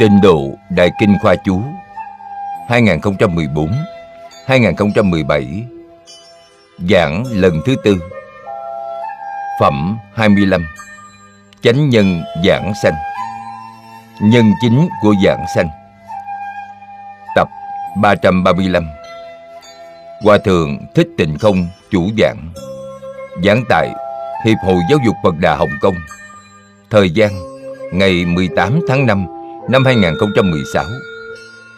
[0.00, 1.62] Tịnh độ Đại Kinh Khoa Chú
[2.68, 5.62] 2014-2017
[6.90, 7.96] Giảng lần thứ tư,
[9.60, 10.66] Phẩm 25
[11.62, 12.94] Chánh nhân giảng sanh,
[14.22, 15.68] Nhân chính của giảng sanh,
[17.36, 17.48] Tập
[18.02, 18.86] 335
[20.22, 22.52] Hòa Thượng Thích Tịnh Không chủ giảng
[23.44, 23.90] Giảng tại
[24.44, 25.96] Hiệp hội Giáo dục Phật Đà Hồng Kông,
[26.90, 27.30] Thời gian
[27.92, 29.39] ngày 18 tháng 5
[29.70, 30.84] năm 2016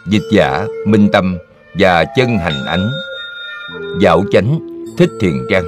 [0.07, 1.39] Dịch giả Minh Tâm
[1.75, 2.91] và Chân Hành Ánh,
[4.01, 4.59] Dạo chánh,
[4.99, 5.65] Thích Thiền Trang,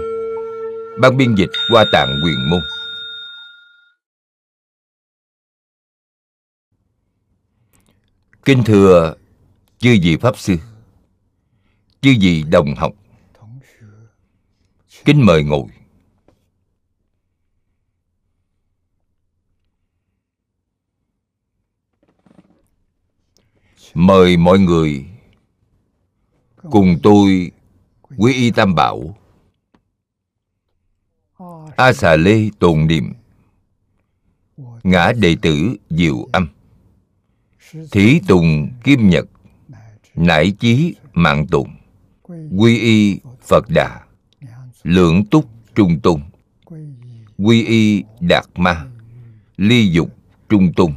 [1.01, 2.61] Ban biên dịch qua tạng quyền môn.
[8.45, 9.15] Kinh thừa
[9.79, 10.55] chư vị Pháp Sư,
[12.01, 12.93] Chư vị đồng học,
[15.05, 15.84] Kính mời ngồi.
[23.95, 25.05] Mời mọi người
[26.71, 27.51] cùng tôi
[28.17, 29.17] quy y tam bảo.
[31.77, 33.13] A xà lê tồn niệm.
[34.83, 36.49] Ngã đệ tử diệu âm.
[37.91, 39.27] Thí tùng kim nhật.
[40.15, 41.69] Nải chí mạng tùng
[42.59, 44.01] quy y phật đà.
[44.83, 46.21] Lượng túc trung tôn.
[47.39, 48.87] Quy y đạt ma.
[49.57, 50.09] Ly dục
[50.49, 50.93] trung tôn.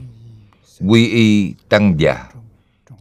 [0.88, 2.30] Quy y tăng già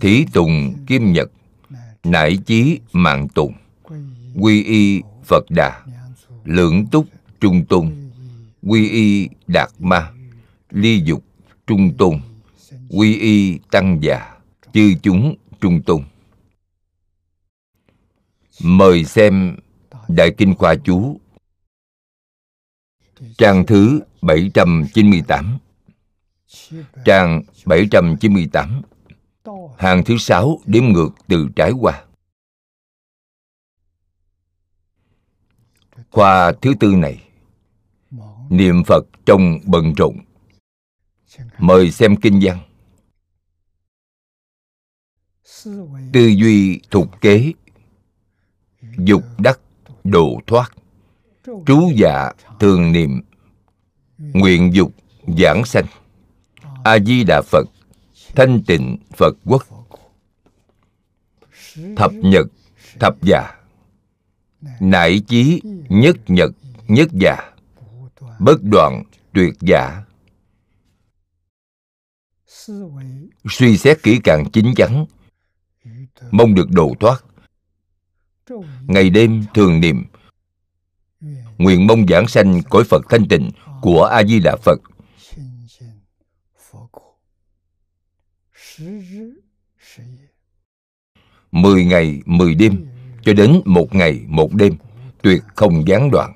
[0.00, 1.30] thí tùng, kim nhật,
[2.04, 3.52] nải chí, mạng tùng,
[4.40, 5.82] quy y, phật đà
[6.44, 7.06] lượng túc,
[7.40, 8.10] trung tôn,
[8.62, 10.12] quy y, đạt ma,
[10.70, 11.24] ly dục,
[11.66, 12.20] trung tôn,
[12.90, 14.36] quy y, tăng già,
[14.72, 16.02] chư chúng, trung tôn.
[18.62, 19.56] Mời xem
[20.08, 21.20] đại kinh khoa chú,
[23.38, 25.58] trang thứ 798
[27.04, 28.82] trang 798
[29.82, 32.04] hàng thứ sáu đếm ngược từ trái qua.
[36.10, 37.28] Khoa thứ tư này,
[38.50, 40.18] niệm phật trong bận rộn.
[41.58, 42.58] Mời xem kinh văn.
[46.12, 47.52] Tư duy thục kế,
[48.98, 49.60] dục đắc
[50.04, 50.72] độ thoát.
[51.44, 53.20] Trú dạ thường niệm,
[54.18, 54.92] nguyện dục
[55.38, 55.86] giảng sanh.
[56.84, 57.64] A di đà phật
[58.34, 59.62] thanh tịnh phật quốc.
[61.96, 62.46] Thập nhật,
[63.00, 63.58] thập giả
[64.80, 66.50] nại chí, nhất nhật,
[66.88, 67.52] nhất giả
[68.38, 70.04] bất đoạn, tuyệt giả
[73.50, 75.06] suy xét kỹ càng chín chắn.
[76.30, 77.24] Mong được độ thoát.
[78.86, 80.04] Ngày đêm thường niệm.
[81.58, 83.50] Nguyện mong giảng sanh cõi phật thanh tịnh
[83.82, 84.78] của a di đà phật.
[91.52, 92.86] Mười ngày mười đêm
[93.22, 94.76] cho đến một ngày một đêm
[95.22, 96.32] tuyệt không gián đoạn.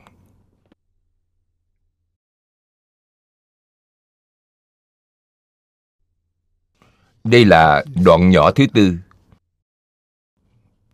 [7.25, 8.95] Đây là đoạn nhỏ thứ tư.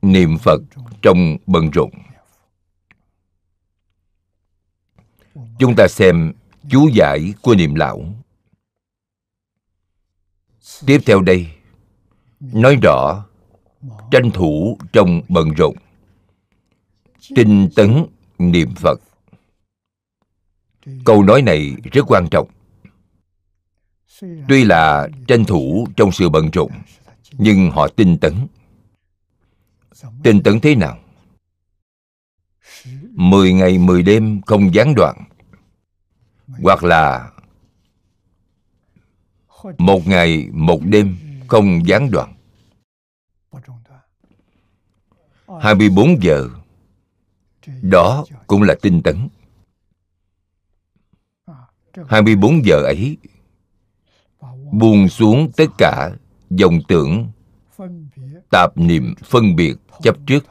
[0.03, 0.61] Niệm phật
[1.03, 1.91] trong bận rộn.
[5.59, 6.33] Chúng ta xem
[6.71, 8.22] chú giải của niệm lão
[10.87, 11.51] tiếp theo đây,
[12.41, 13.25] nói rõ
[14.11, 15.75] tranh thủ trong bận rộn.
[17.37, 18.07] Tinh tấn
[18.39, 19.01] niệm phật.
[21.05, 22.49] Câu nói này rất quan trọng.
[24.49, 26.71] Tuy là tranh thủ trong sự bận rộn,
[27.33, 28.47] nhưng họ tinh tấn.
[30.23, 30.99] Tinh tấn thế nào?
[33.11, 35.25] Mười ngày mười đêm không gián đoạn,
[36.47, 37.32] hoặc là
[39.79, 41.17] một ngày, một đêm,
[41.49, 42.35] không gián đoạn.
[45.61, 46.49] 24 giờ,
[47.83, 49.29] đó cũng là tinh tấn.
[52.09, 53.17] 24 giờ ấy,
[54.73, 56.11] buông xuống tất cả
[56.51, 57.31] dòng tưởng,
[58.51, 60.45] tạp niệm phân biệt chấp trước.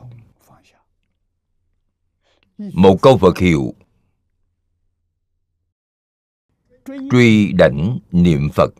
[2.57, 3.73] Một câu phật hiệu,
[7.11, 8.73] truy đảnh niệm phật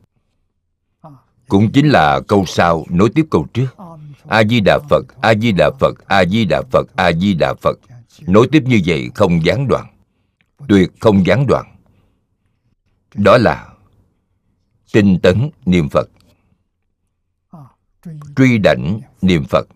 [1.51, 3.67] cũng chính là câu sau nối tiếp câu trước.
[4.27, 7.53] A di đà phật a di đà phật a di đà phật a di đà
[7.61, 7.79] phật.
[8.27, 9.85] Nối tiếp như vậy không gián đoạn.
[10.67, 11.75] Tuyệt không gián đoạn.
[13.15, 13.69] Đó là
[14.93, 16.09] tinh tấn niệm phật.
[18.35, 19.67] Truy đảnh niệm phật.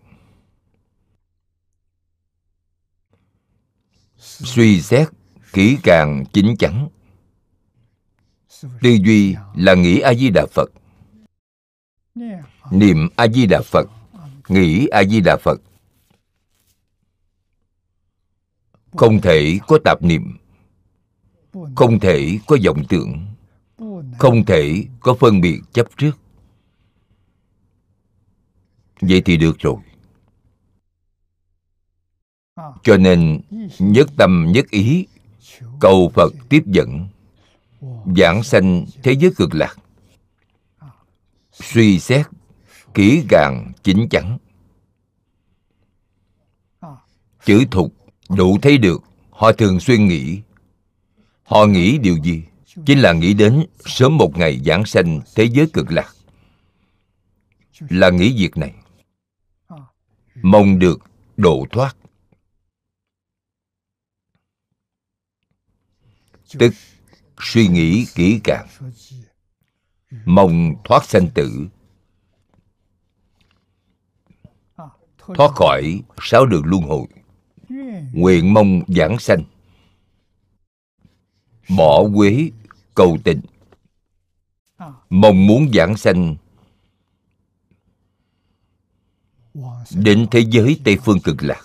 [4.18, 5.08] Suy xét
[5.52, 6.88] kỹ càng chính chắn.
[8.60, 10.70] Tư duy là nghĩ a di đà phật
[12.70, 13.86] niệm a di đà phật.
[14.48, 15.60] Nghĩ a di đà phật.
[18.92, 20.38] Không thể có tạp niệm.
[21.76, 23.26] Không thể có vọng tưởng.
[24.18, 26.18] Không thể có phân biệt chấp trước.
[29.00, 29.76] Vậy thì được rồi.
[32.82, 33.40] Cho nên
[33.78, 35.06] nhất tâm nhất ý
[35.80, 37.08] cầu phật tiếp dẫn.
[38.16, 39.76] Giảng sanh thế giới cực lạc
[41.62, 42.26] suy xét
[42.94, 44.38] kỹ càng chính chắn.
[47.44, 47.94] Chữ thục
[48.28, 50.42] đủ thấy được, họ thường xuyên nghĩ.
[51.42, 52.44] Họ nghĩ điều gì?
[52.86, 56.14] Chính là nghĩ đến sớm một ngày giảng sanh thế giới cực lạc.
[57.80, 58.74] Là nghĩ việc này.
[60.42, 61.00] Mong được
[61.36, 61.96] độ thoát.
[66.58, 66.74] Tức
[67.40, 68.66] suy nghĩ kỹ càng
[70.24, 71.68] mong thoát sanh tử.
[75.34, 77.06] Thoát khỏi sáu đường luân hồi.
[78.12, 79.42] Nguyện mong giảng sanh.
[81.76, 82.50] Bỏ quế
[82.94, 83.40] cầu tình.
[85.10, 86.36] Mong muốn giảng sanh.
[89.94, 91.62] Đến thế giới tây phương cực lạc.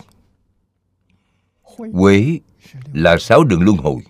[1.94, 2.39] Quế
[2.94, 4.01] là sáu đường luân hồi.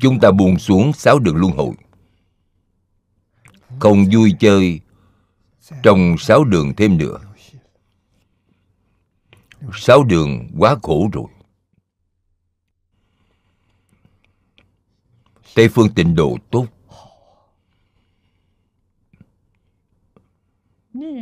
[0.00, 1.74] Chúng ta buông xuống sáu đường luân hồi
[3.80, 4.80] không vui chơi
[5.82, 7.18] trong sáu đường thêm nữa.
[9.74, 11.26] Sáu đường quá khổ rồi.
[15.54, 16.66] Tây phương tịnh độ tốt.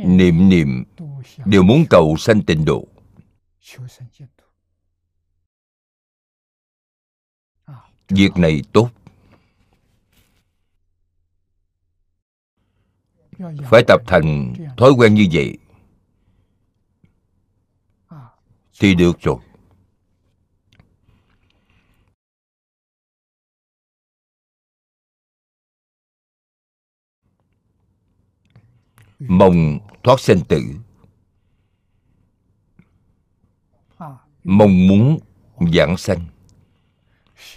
[0.05, 0.83] Niệm niệm,
[1.45, 2.87] đều muốn cầu sanh tịnh độ.
[8.09, 8.89] Việc này tốt.
[13.63, 15.57] Phải tập thành thói quen như vậy
[18.79, 19.37] thì được rồi.
[29.19, 30.61] Mong thoát sinh tử.
[34.43, 35.19] Mong muốn
[35.73, 36.25] giảng sanh.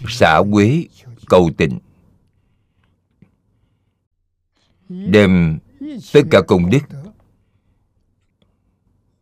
[0.07, 0.85] Xả quế
[1.29, 1.79] cầu tịnh.
[4.89, 5.59] Đem
[6.13, 6.79] tất cả công đức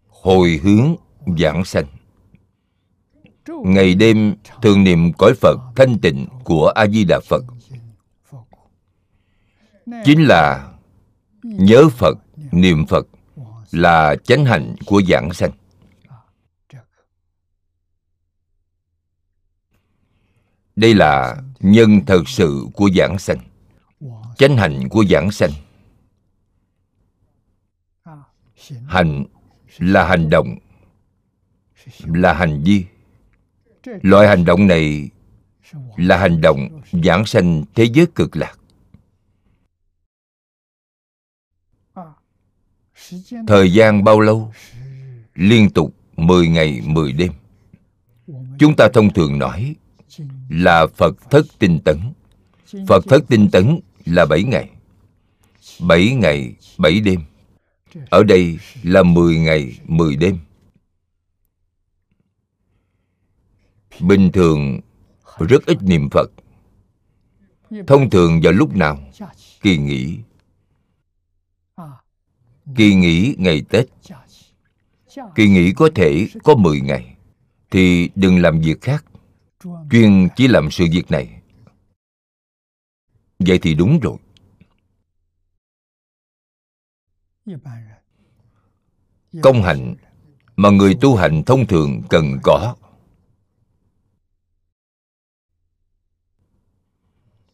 [0.08, 0.96] hồi hướng
[1.38, 1.86] giảng sanh.
[3.66, 7.44] Ngày đêm thường niệm cõi phật thanh tịnh của a di đà phật.
[10.06, 10.74] Chính là
[11.44, 12.18] nhớ phật
[12.52, 13.08] niệm phật
[13.72, 15.52] là chánh hạnh của giảng sanh.
[20.76, 23.40] Đây là nhân thật sự của giảng sanh.
[24.38, 25.52] Chánh hạnh của giảng sanh
[28.88, 29.26] hạnh
[29.78, 30.58] là hành động,
[32.04, 32.86] là hành vi.
[34.02, 35.10] Loại hành động này
[35.98, 38.56] là hành động giảng sanh thế giới cực lạc.
[43.48, 44.54] Thời gian bao lâu?
[45.36, 47.32] Liên tục 10 ngày 10 đêm.
[48.60, 49.76] Chúng ta thông thường nói
[50.50, 51.98] là phật thất tinh tấn.
[52.88, 54.70] Phật thất tinh tấn là 7 ngày.
[55.80, 57.22] 7 ngày 7 đêm
[58.10, 60.40] ở đây là 10 ngày 10 đêm.
[64.00, 64.80] Bình thường,
[65.40, 66.32] rất ít niệm phật.
[67.88, 69.00] Thông thường vào lúc nào?
[69.62, 70.18] Kỳ nghỉ.
[72.76, 73.86] Kỳ nghỉ ngày tết.
[75.36, 77.16] Kỳ nghỉ có thể có 10 ngày.
[77.72, 79.06] Thì đừng làm việc khác.
[79.92, 81.42] Chuyên chỉ làm sự việc này.
[83.40, 84.18] Vậy thì đúng rồi.
[89.42, 89.96] Công hạnh
[90.56, 92.76] mà người tu hành thông thường cần có.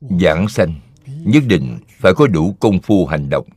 [0.02, 3.48] Giảng sanh nhất định phải có đủ công phu hành động.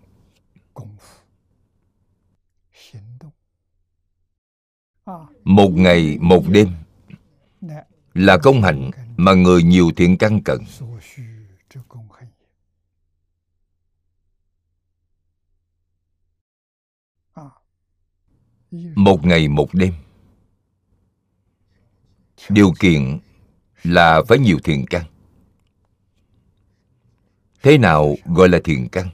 [5.44, 6.68] Một ngày, một đêm
[8.14, 10.64] là công hạnh mà người nhiều thiện căn cần.
[18.94, 19.94] Một ngày một đêm.
[22.48, 23.18] Điều kiện
[23.82, 25.04] là phải nhiều thiền căn.
[27.62, 29.08] Thế nào gọi là thiền căn?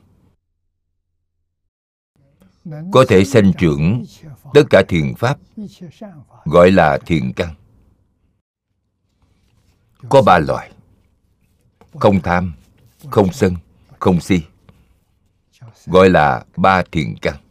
[2.92, 4.04] Có thể sanh trưởng
[4.54, 5.38] tất cả thiền pháp,
[6.44, 7.54] gọi là thiền căn.
[10.08, 10.73] Có ba loại.
[11.94, 12.54] Không tham,
[13.11, 13.56] không sân,
[13.99, 14.42] không si,
[15.87, 17.44] gọi là ba thiền căn.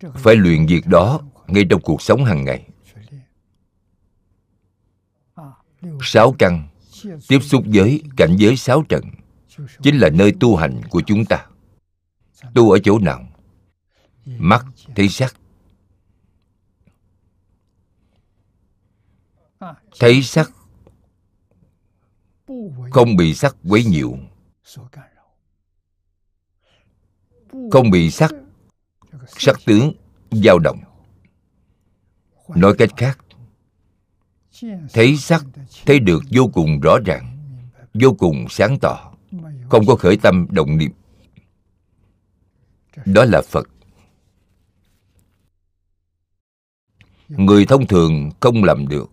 [0.00, 2.68] Phải luyện việc đó ngay trong cuộc sống hàng ngày.
[6.02, 6.68] Sáu căn
[7.28, 9.04] tiếp xúc với cảnh giới sáu trận
[9.82, 11.46] chính là nơi tu hành của chúng ta.
[12.54, 13.28] Tu ở chỗ nào?
[14.24, 15.36] Mắt, thấy sắc.
[20.00, 20.50] Thấy sắc.
[22.90, 24.18] Không bị sắc quấy nhiễu.
[27.70, 28.30] Không bị sắc
[29.26, 29.92] sắc tướng
[30.30, 30.78] dao động.
[32.48, 33.18] Nói cách khác,
[34.92, 35.44] thấy sắc,
[35.86, 37.38] thấy được vô cùng rõ ràng,
[37.94, 39.12] vô cùng sáng tỏ,
[39.70, 40.92] không có khởi tâm động niệm.
[43.04, 43.68] Đó là phật.
[47.28, 49.10] Người thông thường không làm được.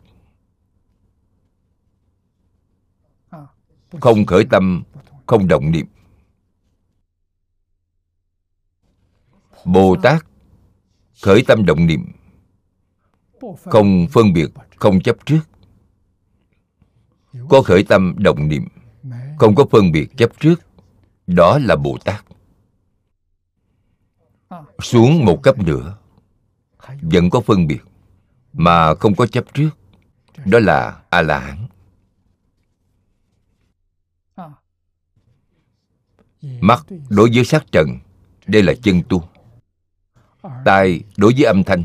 [4.01, 4.83] Không khởi tâm,
[5.25, 5.85] không động niệm.
[9.65, 10.25] Bồ tát
[11.21, 12.11] khởi tâm động niệm.
[13.65, 15.39] Không phân biệt, không chấp trước.
[17.49, 18.67] Có khởi tâm động niệm,
[19.39, 20.55] không có phân biệt chấp trước.
[21.27, 22.25] Đó là bồ tát
[24.81, 25.97] xuống một cấp nữa,
[27.01, 27.81] vẫn có phân biệt,
[28.53, 29.69] mà không có chấp trước.
[30.45, 31.67] Đó là a la hán
[36.41, 37.99] mắt đối với sát trần,
[38.47, 39.23] đây là chân tu
[40.65, 41.83] tai đối với âm thanh,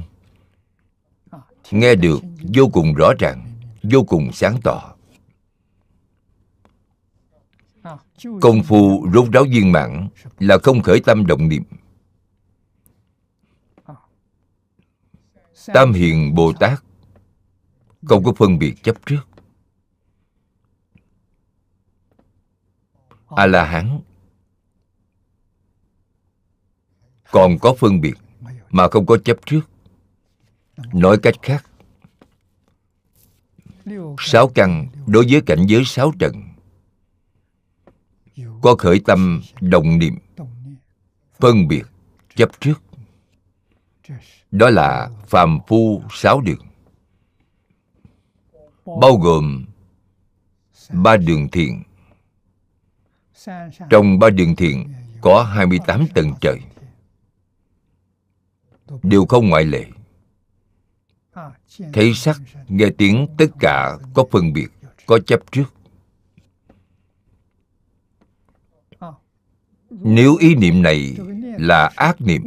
[1.70, 2.20] nghe được
[2.54, 4.94] vô cùng rõ ràng, vô cùng sáng tỏ.
[8.40, 11.62] Công phu rốt ráo viên mãn là không khởi tâm động niệm.
[15.66, 16.82] Tam hiền bồ tát
[18.04, 19.20] không có phân biệt chấp trước.
[23.26, 24.00] A la hán
[27.30, 28.14] còn có phân biệt
[28.70, 29.60] mà không có chấp trước.
[30.92, 31.66] Nói cách khác,
[34.18, 36.42] sáu căn đối với cảnh giới sáu trần
[38.62, 40.18] có khởi tâm đồng niệm,
[41.38, 41.82] phân biệt,
[42.36, 42.82] chấp trước.
[44.50, 46.66] Đó là phàm phu sáu đường,
[49.00, 49.64] bao gồm
[50.92, 51.82] ba đường thiện.
[53.90, 56.60] Trong ba đường thiện có 28 tầng trời
[59.02, 59.84] đều không ngoại lệ.
[61.92, 64.68] Thấy sắc nghe tiếng tất cả có phân biệt
[65.06, 65.74] có chấp trước.
[69.90, 71.16] Nếu ý niệm này
[71.58, 72.42] là ác niệm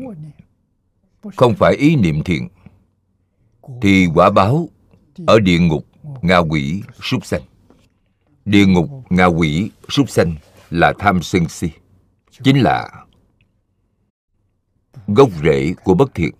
[1.35, 2.47] không phải ý niệm thiện
[3.81, 4.69] thì quả báo
[5.27, 5.85] ở địa ngục
[6.21, 7.41] ngạ quỷ súc sanh.
[8.45, 10.35] Địa ngục ngạ quỷ súc sanh
[10.69, 11.69] là tham sân si
[12.43, 13.05] chính là
[15.13, 16.33] gốc rễ của bất thiện.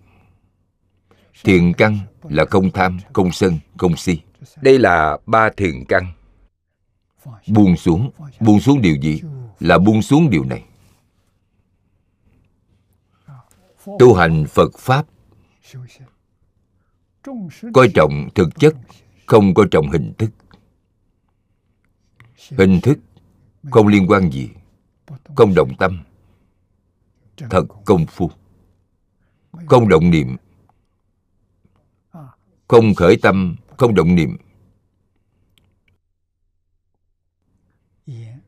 [1.44, 4.20] Thiện căn là không tham, không sân, không si.
[4.62, 6.12] Đây là ba thiện căn.
[7.48, 8.10] Buông xuống
[8.40, 9.20] buông xuống điều gì?
[9.60, 10.64] Là buông xuống điều này.
[13.98, 15.06] Tu hành phật pháp
[17.74, 18.74] coi trọng thực chất,
[19.26, 20.30] không coi trọng hình thức.
[22.58, 22.98] Hình thức
[23.70, 24.48] không liên quan gì,
[25.36, 26.02] không động tâm.
[27.50, 28.30] Thật công phu
[29.66, 30.36] không động niệm.
[32.68, 34.36] Không khởi tâm không động niệm.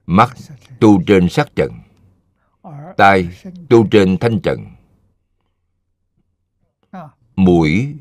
[0.06, 0.36] Mắt
[0.80, 1.72] tu trên sắc trận
[2.96, 3.28] tai
[3.68, 4.66] tu trên thanh trận
[7.36, 7.96] mũi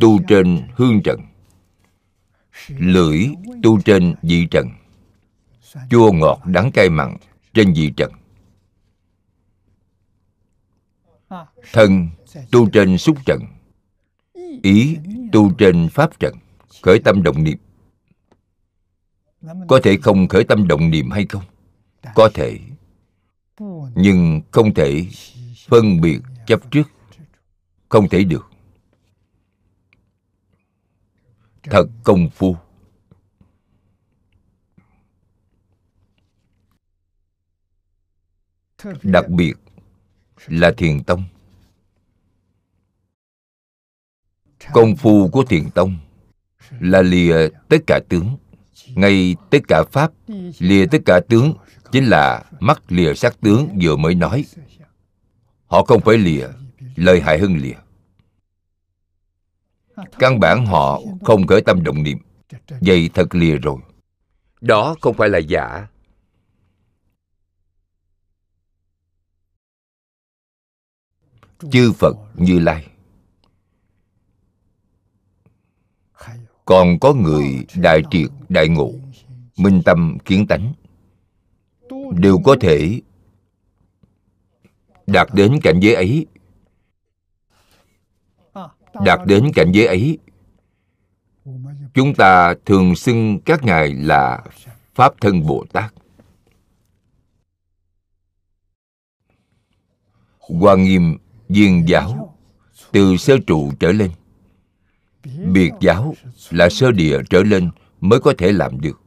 [0.00, 1.20] tu trên hương trận
[2.68, 3.26] lưỡi
[3.62, 4.68] tu trên vị trận
[5.90, 7.16] chua ngọt đắng cay mặn
[7.54, 8.12] trên vị trận
[11.72, 12.08] thân
[12.50, 13.40] tu trên xúc trận
[14.62, 14.96] ý
[15.32, 16.34] tu trên pháp trận
[16.82, 17.58] khởi tâm động niệm.
[19.68, 21.42] Có thể không khởi tâm động niệm hay không?
[22.14, 22.58] Có thể.
[23.94, 25.06] Nhưng không thể
[25.68, 26.90] phân biệt chấp trước.
[27.88, 28.50] Không thể được.
[31.62, 32.56] Thật công phu.
[39.02, 39.54] Đặc biệt
[40.46, 41.24] là thiền tông.
[44.72, 45.98] Công phu của thiền tông
[46.80, 48.36] là lìa tất cả tướng.
[48.94, 50.12] Ngay tất cả pháp,
[50.58, 51.54] lìa tất cả tướng
[51.92, 54.44] chính là mắt lìa sắc tướng vừa mới nói.
[55.66, 56.48] Họ không phải lìa,
[56.96, 57.76] lời hại hơn lìa.
[60.18, 62.18] Căn bản họ không khởi tâm động niệm.
[62.80, 63.76] Vậy thật lìa rồi.
[64.60, 65.86] Đó không phải là giả.
[71.72, 72.89] Chư phật như lai.
[76.70, 78.92] Còn có người đại triệt, đại ngộ,
[79.56, 80.72] minh tâm kiến tánh.
[82.12, 83.00] Đều có thể
[85.06, 86.26] đạt đến cảnh giới ấy.
[89.04, 90.18] Đạt đến cảnh giới ấy,
[91.94, 94.44] chúng ta thường xưng các ngài là
[94.94, 95.94] pháp thân bồ tát.
[100.38, 102.36] Hoa nghiêm viên giáo
[102.92, 104.10] từ sơ trụ trở lên
[105.24, 106.14] biệt giáo
[106.50, 109.00] là sơ địa trở lên mới có thể làm được.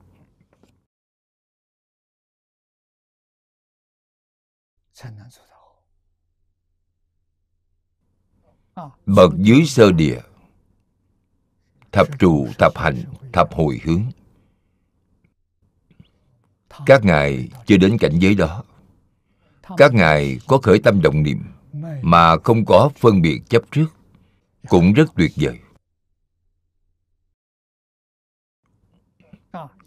[9.05, 10.21] Bậc dưới sơ địa,
[11.91, 13.03] thập trụ, thập hành,
[13.33, 14.03] thập hồi hướng.
[16.85, 18.63] Các ngài chưa đến cảnh giới đó.
[19.77, 21.43] Các ngài có khởi tâm động niệm
[22.01, 23.87] mà không có phân biệt chấp trước,
[24.69, 25.59] cũng rất tuyệt vời.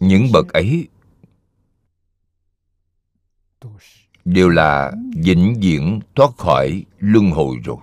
[0.00, 0.88] Những bậc ấy
[4.24, 4.92] đều là
[5.24, 7.76] vĩnh viễn thoát khỏi luân hồi rồi.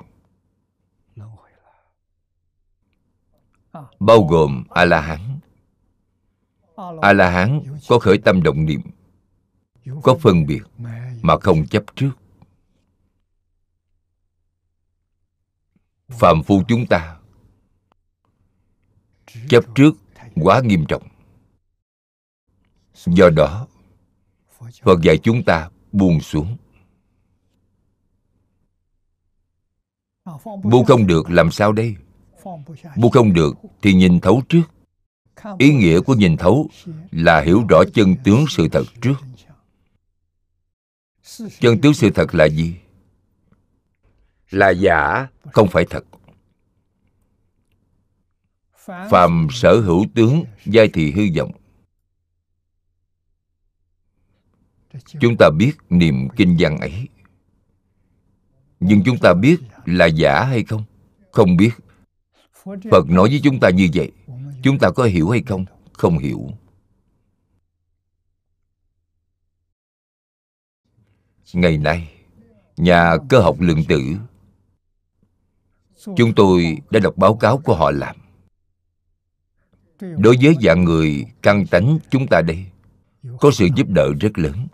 [3.99, 5.39] Bao gồm a la hán
[7.01, 8.81] a la hán có khởi tâm động niệm,
[10.03, 10.62] có phân biệt
[11.21, 12.12] mà không chấp trước.
[16.10, 17.19] Phàm phu chúng ta
[19.49, 19.91] chấp trước
[20.36, 21.12] quá nghiêm trọng
[23.05, 23.67] do đó,
[24.83, 26.57] phật dạy chúng ta buông xuống.
[30.63, 31.95] Buông không được làm sao đây?
[32.97, 34.63] Buông không được thì nhìn thấu trước.
[35.57, 36.69] Ý nghĩa của nhìn thấu
[37.11, 39.15] là hiểu rõ chân tướng sự thật trước.
[41.59, 42.75] Chân tướng sự thật là gì?
[44.49, 46.05] Là giả, không phải thật.
[49.09, 51.51] Phàm sở hữu tướng, giai thị hư vọng.
[55.19, 57.08] Chúng ta biết niềm kinh văn ấy.
[58.79, 60.84] Nhưng chúng ta biết là giả hay không?
[61.32, 61.71] Không biết.
[62.63, 64.12] Phật nói với chúng ta như vậy.
[64.63, 65.65] Chúng ta có hiểu hay không?
[65.93, 66.49] Không hiểu.
[71.53, 72.13] Ngày nay,
[72.77, 73.99] nhà cơ học lượng tử,
[76.17, 78.15] chúng tôi đã đọc báo cáo của họ làm.
[79.99, 82.65] Đối với dạng người căn tánh chúng ta đây,
[83.39, 84.67] có sự giúp đỡ rất lớn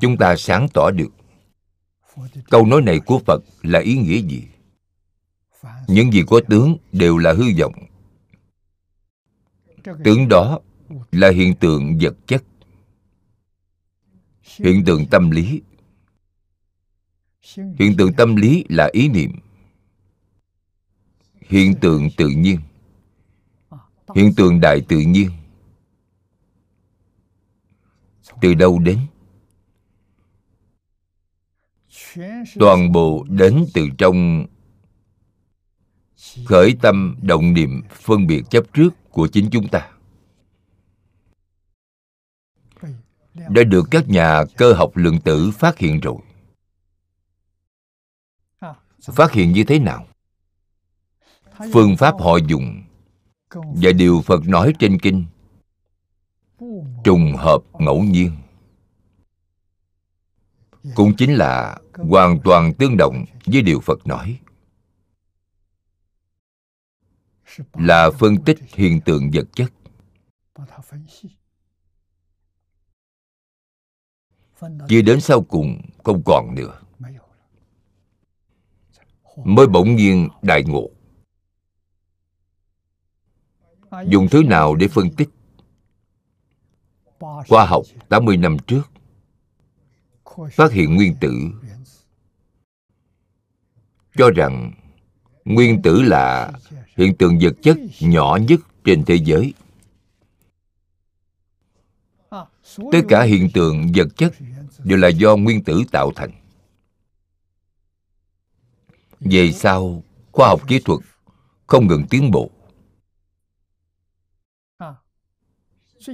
[0.00, 1.10] chúng ta sáng tỏ được.
[2.50, 4.44] Câu nói này của phật là ý nghĩa gì?
[5.88, 7.74] Những gì có tướng đều là hư vọng.
[10.04, 10.60] Tướng đó
[11.12, 12.44] là hiện tượng vật chất,
[14.58, 15.62] hiện tượng tâm lý.
[17.56, 19.32] Hiện tượng tâm lý là ý niệm.
[21.40, 22.60] Hiện tượng tự nhiên.
[24.14, 25.30] Hiện tượng đại tự nhiên.
[28.40, 28.98] Từ đâu đến?
[32.58, 34.46] Toàn bộ đến từ trong
[36.44, 39.90] khởi tâm động niệm phân biệt chấp trước của chính chúng ta.
[43.34, 46.16] Đã được các nhà cơ học lượng tử phát hiện rồi.
[49.02, 50.06] Phát hiện như thế nào?
[51.72, 52.82] Phương pháp họ dùng
[53.52, 55.24] và điều phật nói trên kinh,
[57.04, 58.30] trùng hợp ngẫu nhiên
[60.94, 64.40] cũng chính là hoàn toàn tương đồng với điều phật nói.
[67.72, 69.72] Là phân tích hiện tượng vật chất.
[74.88, 76.80] Chia đến sau cùng, không còn nữa.
[79.44, 80.90] Mới bỗng nhiên đại ngộ.
[84.08, 85.28] Dùng thứ nào để phân tích?
[87.48, 88.82] Khoa học 80 năm trước
[90.52, 91.32] phát hiện nguyên tử.
[94.16, 94.72] Cho rằng
[95.44, 96.52] nguyên tử là
[96.96, 99.54] hiện tượng vật chất nhỏ nhất trên thế giới.
[102.92, 104.34] Tất cả hiện tượng vật chất
[104.84, 106.30] đều là do nguyên tử tạo thành.
[109.20, 111.00] Về sau, khoa học kỹ thuật
[111.66, 112.50] không ngừng tiến bộ.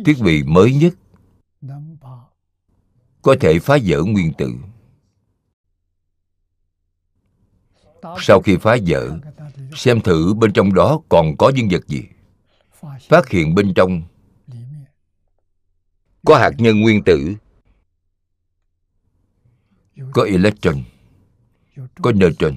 [0.05, 0.95] Thiết bị mới nhất
[3.23, 4.53] có thể phá vỡ nguyên tử.
[8.19, 9.19] Sau khi phá vỡ,
[9.75, 12.03] xem thử bên trong đó còn có nhân vật gì.
[13.09, 14.03] Phát hiện bên trong
[16.27, 17.35] có hạt nhân nguyên tử,
[20.13, 20.83] có electron,
[22.03, 22.57] có neutron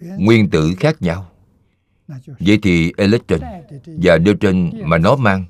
[0.00, 1.28] nguyên tử khác nhau.
[2.26, 3.40] Vậy thì electron
[3.86, 5.44] và neutron mà nó mang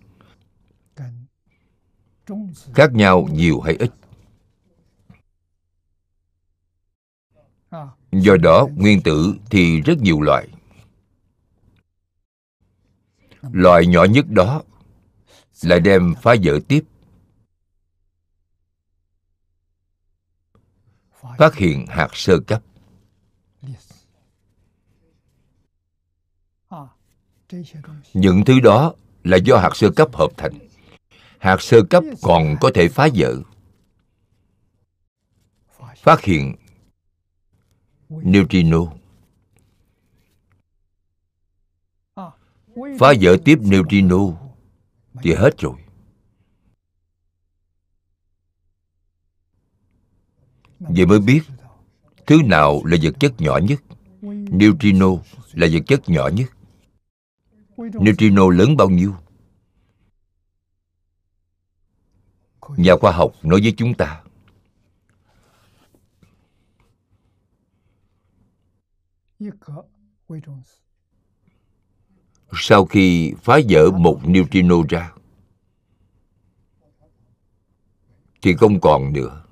[2.74, 3.90] khác nhau nhiều hay ít?
[8.12, 10.48] Do đó, nguyên tử thì rất nhiều loại.
[13.42, 14.62] Loại nhỏ nhất đó
[15.62, 16.84] lại đem phá vỡ tiếp.
[21.38, 22.62] Phát hiện hạt sơ cấp.
[28.14, 30.52] Những thứ đó là do hạt sơ cấp hợp thành
[31.42, 33.36] hạt sơ cấp còn có thể phá vỡ.
[35.96, 36.54] Phát hiện
[38.08, 38.78] neutrino.
[42.74, 44.18] Phá vỡ tiếp neutrino
[45.22, 45.74] thì hết rồi.
[50.78, 51.42] Vậy mới biết
[52.26, 53.82] thứ nào là vật chất nhỏ nhất.
[54.50, 55.08] Neutrino
[55.52, 56.50] là vật chất nhỏ nhất.
[57.76, 59.14] Neutrino lớn bao nhiêu?
[62.76, 64.22] Nhà khoa học nói với chúng ta.
[72.52, 75.12] Sau khi phá vỡ một neutrino ra,
[78.42, 79.44] thì không còn nữa.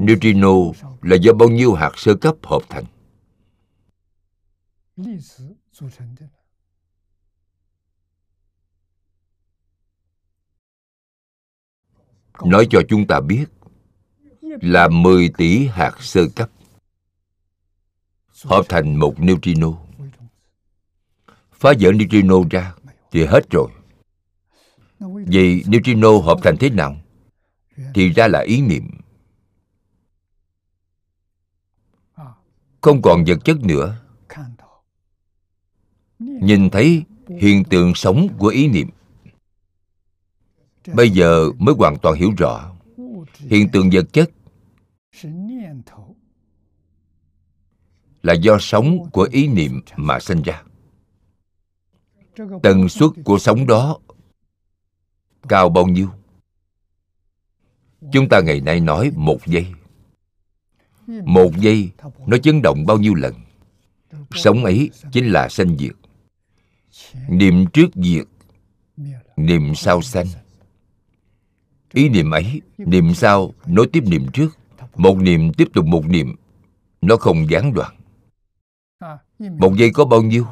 [0.00, 0.54] Neutrino
[1.02, 2.84] là do bao nhiêu hạt sơ cấp hợp thành?
[12.44, 13.44] Nói cho chúng ta biết
[14.42, 16.50] là 10 tỷ hạt sơ cấp
[18.44, 19.68] hợp thành một neutrino.
[21.52, 22.74] Phá vỡ neutrino ra
[23.10, 23.70] thì hết rồi.
[25.00, 26.96] Vì neutrino hợp thành thế nào
[27.94, 28.90] thì ra là ý niệm.
[32.80, 33.96] Không còn vật chất nữa.
[36.18, 37.04] Nhìn thấy
[37.40, 38.88] hiện tượng sống của ý niệm
[40.86, 42.72] bây giờ mới hoàn toàn hiểu rõ.
[43.38, 44.30] Hiện tượng vật chất
[48.22, 50.62] là do sống của ý niệm mà sinh ra.
[52.62, 53.98] Tần suất của sống đó
[55.48, 56.08] cao bao nhiêu?
[58.12, 59.66] Chúng ta ngày nay nói một giây.
[61.06, 61.90] Một giây
[62.26, 63.34] nó chấn động bao nhiêu lần?
[64.30, 65.96] Sống ấy chính là sanh diệt.
[67.28, 68.26] Niệm trước diệt
[69.36, 70.26] niệm sau sanh
[71.92, 74.48] ý niệm ấy, niệm sau, nối tiếp niệm trước.
[74.94, 76.36] Một niệm tiếp tục một niệm,
[77.00, 77.96] nó không gián đoạn.
[79.38, 80.46] Một giây có bao nhiêu?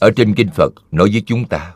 [0.00, 1.74] Ở trên kinh phật, nói với chúng ta,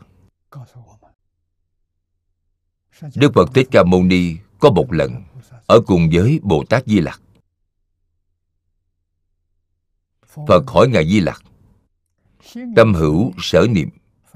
[3.15, 5.23] đức phật thích ca mâu ni có một lần
[5.67, 7.21] ở cùng với bồ tát di lặc.
[10.47, 11.41] Phật hỏi ngài di lặc,
[12.75, 13.89] tâm hữu sở niệm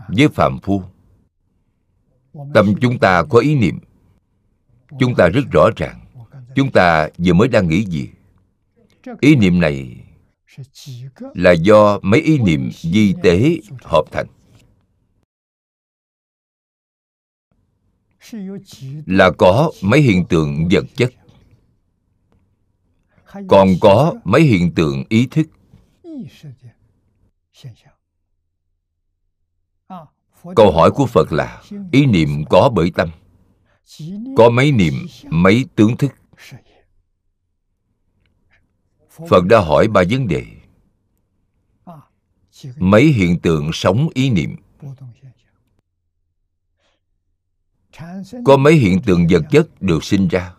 [0.07, 0.83] với phàm phu,
[2.53, 3.79] tâm chúng ta có ý niệm.
[4.99, 5.99] Chúng ta rất rõ ràng.
[6.55, 8.09] Chúng ta vừa mới đang nghĩ gì?
[9.19, 10.03] Ý niệm này
[11.33, 14.27] là do mấy ý niệm di tế hợp thành.
[19.05, 21.13] Là có mấy hiện tượng vật chất.
[23.47, 25.47] Còn có mấy hiện tượng ý thức
[30.55, 33.09] câu hỏi của phật là, ý niệm có bởi tâm.
[34.37, 34.93] Có mấy niệm,
[35.29, 36.11] mấy tướng thức?
[39.29, 40.45] Phật đã hỏi ba vấn đề.
[42.77, 44.55] Mấy hiện tượng sống ý niệm?
[48.45, 50.53] Có mấy hiện tượng vật chất được sinh ra?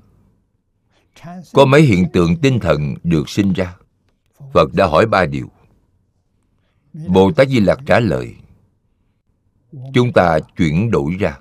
[1.52, 3.76] Có mấy hiện tượng tinh thần được sinh ra?
[4.52, 5.50] Phật đã hỏi ba điều.
[6.92, 8.34] Bồ tát di lặc trả lời
[9.94, 11.40] chúng ta chuyển đổi ra.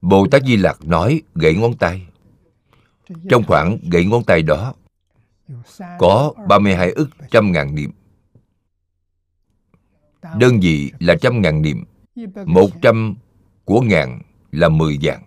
[0.00, 2.06] Bồ tát di lặc nói, gãy ngón tay.
[3.30, 4.74] Trong khoảng gãy ngón tay đó,
[5.98, 7.92] có 32 ức trăm ngàn niệm.
[10.36, 11.84] Đơn vị là trăm ngàn niệm,
[12.46, 13.16] một trăm
[13.64, 15.22] của ngàn là mười vạn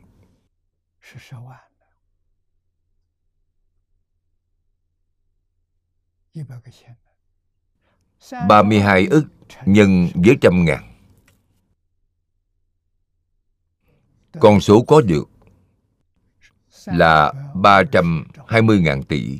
[8.47, 9.25] 32 ức
[9.65, 10.83] nhân với trăm ngàn.
[14.39, 15.29] Con số có được
[16.85, 19.39] là 320 ngàn tỷ.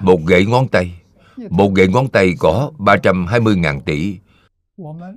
[0.00, 1.02] Một gậy ngón tay.
[1.50, 4.18] Một gậy ngón tay có 320 ngàn tỷ.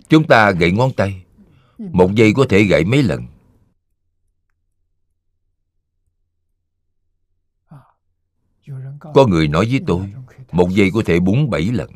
[0.10, 1.24] Chúng ta gậy ngón tay.
[1.78, 3.26] Một giây có thể gậy mấy lần?
[9.14, 10.14] Có người nói với tôi,
[10.52, 11.92] Một giây có thể búng bảy lần.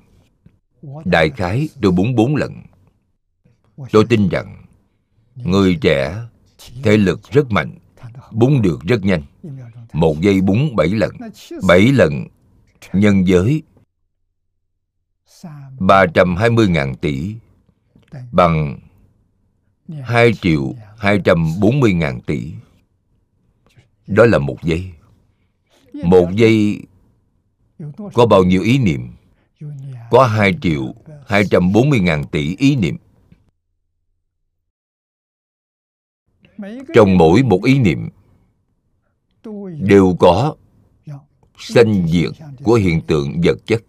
[1.06, 2.54] Đại khái tôi búng bốn lần.
[3.92, 4.66] Tôi tin rằng
[5.36, 6.16] Người trẻ,
[6.84, 7.78] Thể lực rất mạnh,
[8.32, 9.24] Búng được rất nhanh.
[9.94, 11.12] Một giây búng bảy lần.
[11.68, 12.28] Bảy lần
[12.94, 13.64] nhân giới.
[15.80, 17.36] 320.000 tỷ
[18.32, 18.80] Bằng
[20.04, 22.54] 2 triệu 240.000 tỷ.
[24.08, 24.92] Đó là một giây.
[26.04, 26.82] Một giây
[28.14, 29.12] có bao nhiêu ý niệm?
[30.12, 30.94] Có 2 triệu
[31.28, 32.98] 240 ngàn tỷ ý niệm.
[36.94, 38.10] Trong mỗi một ý niệm,
[39.80, 40.56] Đều có
[41.58, 42.32] sanh diệt
[42.64, 43.84] của hiện tượng vật chất.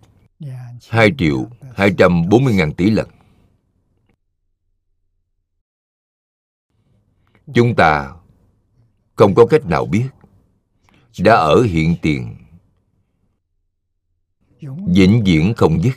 [0.89, 3.09] 2 triệu 240 ngàn tỷ lần.
[7.55, 8.15] Chúng ta
[9.17, 10.09] không có cách nào biết
[11.19, 12.37] Đã ở hiện tiền
[14.87, 15.95] Vĩnh viễn không dứt.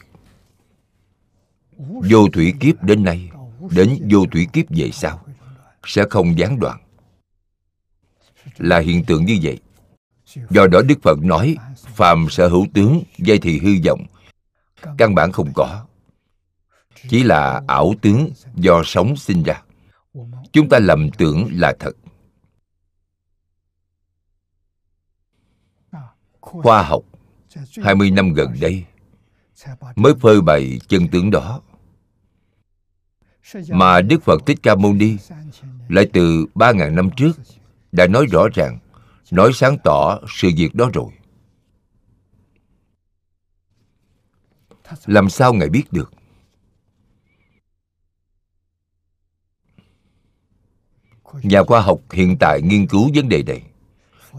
[1.80, 3.30] Vô thủy kiếp đến nay,
[3.76, 5.26] Đến vô thủy kiếp về sau,
[5.86, 6.82] Sẽ không gián đoạn.
[8.58, 9.60] Là hiện tượng như vậy.
[10.50, 14.06] Do đó Đức Phật nói, Phàm sở hữu tướng, Dây thì hư vọng.
[14.98, 15.86] Căn bản không có.
[17.10, 19.62] Chỉ là ảo tướng do sống sinh ra.
[20.52, 21.92] Chúng ta lầm tưởng là thật.
[26.42, 27.04] Khoa học.
[27.84, 28.86] 20 năm gần đây
[29.96, 31.62] mới phơi bày chân tướng đó
[33.70, 35.18] mà Đức Phật Thích Ca Mâu Ni
[35.90, 37.32] lại từ 3.000 năm trước
[37.92, 38.80] đã nói rõ ràng,
[39.32, 41.12] nói sáng tỏ sự việc đó rồi.
[45.06, 46.14] Làm sao Ngài biết được?
[51.34, 53.62] Nhà khoa học hiện tại nghiên cứu vấn đề này.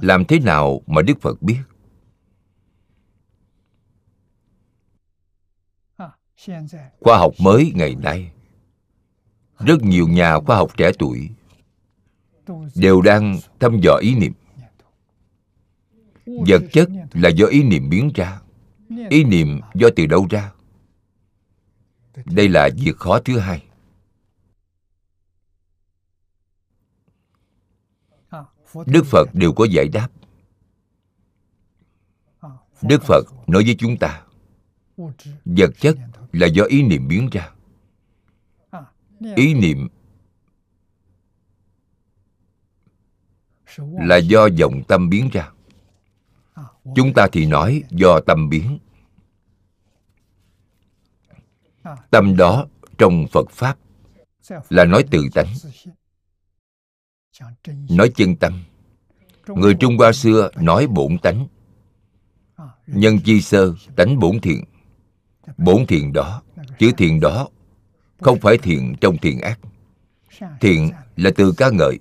[0.01, 1.59] Làm thế nào mà Đức Phật biết?
[7.01, 8.33] Khoa học mới ngày nay.
[9.59, 11.31] Rất nhiều nhà khoa học trẻ tuổi
[12.75, 14.33] Đều đang thăm dò ý niệm.
[16.27, 18.41] Vật chất là do ý niệm biến ra.
[19.11, 20.53] Ý niệm do từ đâu ra?
[22.25, 23.65] Đây là việc khó thứ hai.
[28.87, 30.09] Đức Phật đều có giải đáp.
[32.83, 34.23] Đức Phật nói với chúng ta,
[35.45, 35.97] Vật chất
[36.33, 37.51] là do ý niệm biến ra.
[39.37, 39.89] Ý niệm
[43.79, 45.53] là do vọng tâm biến ra.
[46.97, 48.79] Chúng ta thì nói do tâm biến.
[52.11, 52.67] Tâm đó
[52.99, 53.79] trong Phật Pháp
[54.69, 55.55] là nói tự tánh
[57.91, 58.65] Nói chân tâm.
[59.47, 61.47] Người Trung Hoa xưa nói bổn tánh.
[62.87, 64.65] Nhân chi sơ tánh bổn thiện
[65.57, 66.43] bốn thiện đó,
[66.79, 67.49] Chữ thiện đó
[68.21, 69.59] Không phải thiện trong thiện ác.
[70.61, 71.99] Thiện là từ ca ngợi.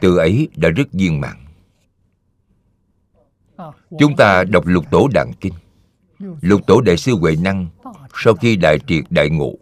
[0.00, 1.36] Từ ấy đã rất viên mãn.
[3.98, 5.54] Chúng ta đọc lục tổ đàn kinh.
[6.40, 7.66] Lục tổ đại sư Huệ Năng,
[8.14, 9.54] Sau khi đại triệt đại ngộ,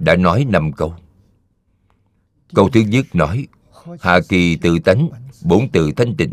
[0.00, 0.94] Đã nói năm câu.
[2.54, 3.46] Câu thứ nhất nói,
[4.00, 5.08] Hạ kỳ tự tánh
[5.44, 6.32] bốn từ thanh tịnh.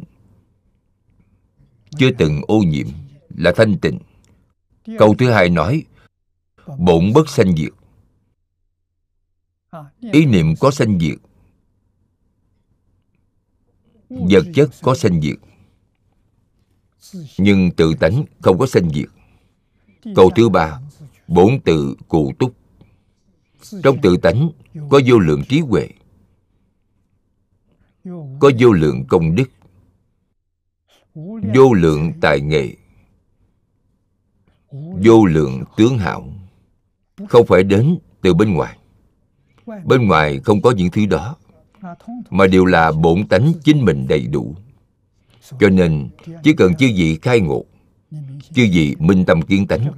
[1.97, 2.87] Chưa từng ô nhiễm
[3.29, 3.99] Là thanh tịnh.
[4.97, 5.83] Câu thứ hai nói,
[6.77, 7.73] Bổn bất sanh diệt.
[10.11, 11.17] Ý niệm có sanh diệt,
[14.09, 15.37] Vật chất có sanh diệt,
[17.37, 19.09] Nhưng tự tánh không có sanh diệt.
[20.15, 20.79] Câu thứ ba,
[21.27, 22.53] Bổn tự cụ túc.
[23.83, 24.49] Trong tự tánh
[24.89, 25.89] có vô lượng trí huệ,
[28.39, 29.49] Có vô lượng công đức,
[31.55, 32.75] Vô lượng tài nghệ
[34.71, 36.33] Vô lượng tướng hảo.
[37.29, 38.77] Không phải đến từ bên ngoài.
[39.85, 41.35] Bên ngoài không có những thứ đó,
[42.29, 44.55] Mà đều là bổn tánh chính mình đầy đủ.
[45.59, 46.09] Cho nên,
[46.43, 47.65] chỉ cần chư vị khai ngộ,
[48.53, 49.91] Chư vị minh tâm kiến tánh,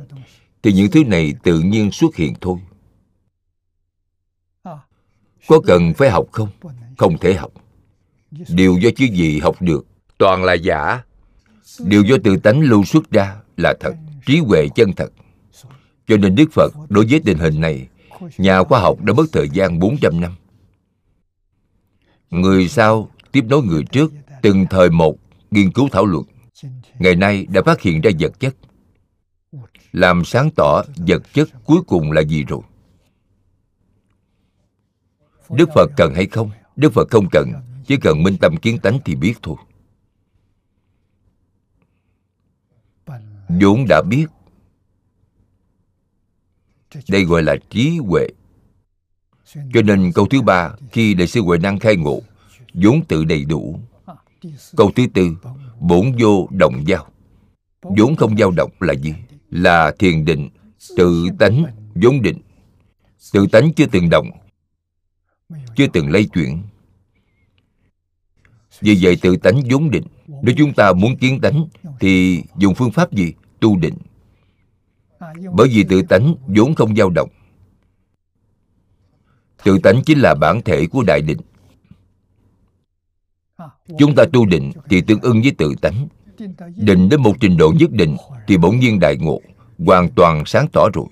[0.64, 2.60] Thì những thứ này tự nhiên xuất hiện thôi.
[5.48, 6.50] Có cần phải học không?
[6.98, 7.52] Không thể học.
[8.50, 11.04] Điều do chư gì học được toàn là giả.
[11.80, 13.94] Điều do tự tánh lưu xuất ra là thật
[14.30, 15.12] trí huệ chân thật.
[16.08, 17.88] Cho nên đức phật đối với tình hình này,
[18.38, 20.36] nhà khoa học đã mất thời gian 400 năm.
[22.30, 25.16] Người sau tiếp nối người trước từng thời một
[25.52, 26.24] nghiên cứu thảo luận.
[27.00, 28.56] Ngày nay đã phát hiện ra vật chất.
[29.92, 32.62] Làm sáng tỏ vật chất cuối cùng là gì rồi?
[35.50, 36.52] Đức phật cần hay không?
[36.76, 37.52] Đức phật không cần,
[37.86, 39.56] chỉ cần minh tâm kiến tánh thì biết thôi.
[43.50, 44.26] Vốn đã biết.
[47.10, 48.28] Đây gọi là trí huệ.
[49.54, 52.22] Cho nên câu thứ ba, khi đại sư huệ năng khai ngộ,
[52.74, 53.80] vốn tự đầy đủ.
[54.78, 55.38] Câu thứ tư,
[55.80, 57.08] bổn vô động giao.
[57.82, 59.14] Vốn không dao động là gì?
[59.50, 60.50] Là thiền định,
[60.98, 61.64] tự tánh
[61.96, 62.42] vốn định.
[63.34, 64.32] Tự tánh chưa từng động,
[65.76, 66.62] chưa từng lay chuyển.
[68.82, 70.06] Vì vậy tự tánh vốn định
[70.42, 71.66] nếu chúng ta muốn kiến tánh,
[72.00, 73.34] thì dùng phương pháp gì?
[73.60, 73.96] Tu định.
[75.54, 77.30] Bởi vì tự tánh vốn không dao động.
[79.64, 81.40] Tự tánh chính là bản thể của đại định.
[83.98, 86.08] Chúng ta tu định thì tương ưng với tự tánh.
[86.76, 89.42] Định đến một trình độ nhất định thì bỗng nhiên đại ngộ,
[89.78, 91.06] hoàn toàn sáng tỏ rồi.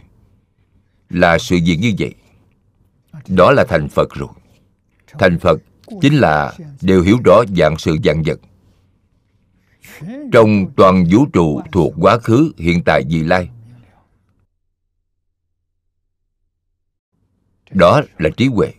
[1.10, 2.14] Là sự việc như vậy.
[3.28, 4.30] Đó là thành phật rồi.
[5.20, 5.62] Thành phật
[6.02, 8.40] chính là đều hiểu rõ dạng sự dạng vật
[10.32, 13.50] trong toàn vũ trụ thuộc quá khứ, hiện tại, vị lai.
[17.72, 18.74] Đó là trí huệ.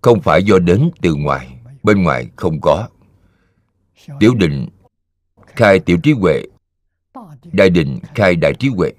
[0.00, 2.88] Không phải do đến từ ngoài, bên ngoài không có.
[4.20, 4.68] Tiểu định
[5.46, 6.42] khai tiểu trí huệ.
[7.52, 8.92] Đại định khai đại trí huệ.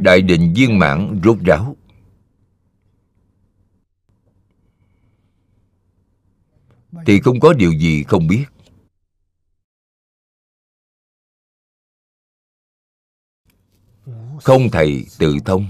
[0.00, 1.76] Đại định viên mãn rốt ráo.
[7.06, 8.44] Thì không có điều gì không biết.
[14.42, 15.66] Không thầy tự thông.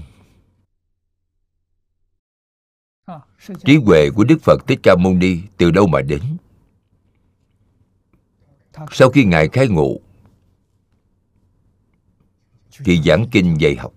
[3.65, 6.21] Trí huệ của đức phật thích ca mâu ni từ đâu mà đến?
[8.91, 9.99] Sau khi ngài khai ngộ
[12.85, 13.25] thì giảng.
[13.31, 13.93] kinh dạy học.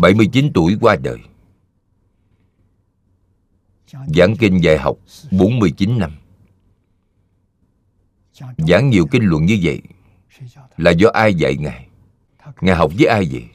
[0.00, 1.18] 79 tuổi qua đời
[3.86, 4.96] Giảng kinh dạy học
[5.30, 6.12] 49 năm.
[8.58, 9.82] Giảng nhiều kinh luận như vậy
[10.76, 11.88] Là do ai dạy Ngài?
[12.60, 13.48] Ngài học với ai vậy?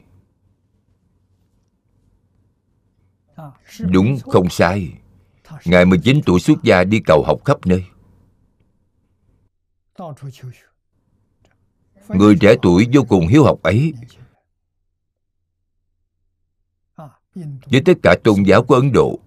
[3.80, 4.92] Đúng, không sai.
[5.64, 7.84] Ngài 19 tuổi xuất gia đi cầu học khắp nơi.
[12.08, 13.92] Người trẻ tuổi vô cùng hiếu học ấy.
[17.64, 19.18] Với tất cả tôn giáo của Ấn Độ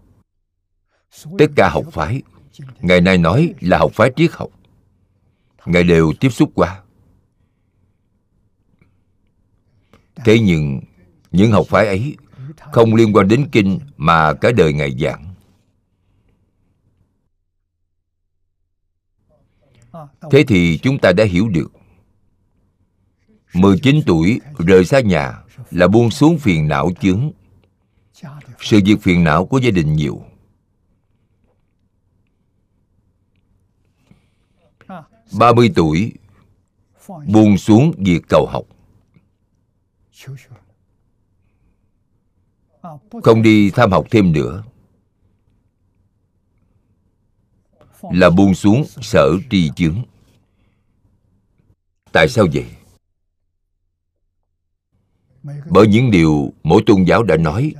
[1.37, 2.21] Tất cả học phái,
[2.79, 4.49] Ngày nay nói là học phái triết học,
[5.65, 6.81] Ngài đều tiếp xúc qua.
[10.25, 10.81] Thế nhưng,
[11.31, 12.17] những học phái ấy
[12.71, 15.33] không liên quan đến kinh mà cả đời Ngài giảng.
[20.31, 21.71] Thế thì chúng ta đã hiểu được
[23.53, 27.31] 19 tuổi rời xa nhà là buông xuống phiền não chướng.
[28.59, 30.23] Sự việc phiền não của gia đình nhiều.
[35.33, 36.13] 30 tuổi,
[37.07, 38.63] buông xuống việc cầu học.
[43.23, 44.63] Không đi tham học thêm nữa.
[48.01, 50.03] Là buông xuống sở tri chướng.
[52.11, 52.65] Tại sao vậy?
[55.69, 57.73] Bởi những điều mỗi tôn giáo đã nói,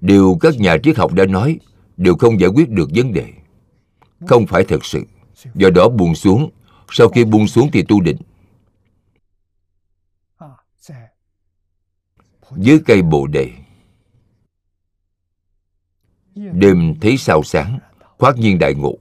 [0.00, 1.58] điều các nhà triết học đã nói,
[1.96, 3.32] đều không giải quyết được vấn đề.
[4.26, 5.04] Không phải thật sự.
[5.54, 6.50] Do đó buông xuống
[6.92, 8.16] sau khi buông xuống thì tu định.
[12.56, 13.50] Dưới cây bồ đề.
[16.34, 17.78] Đêm thấy sao sáng
[18.18, 18.94] khoát nhiên đại ngộ.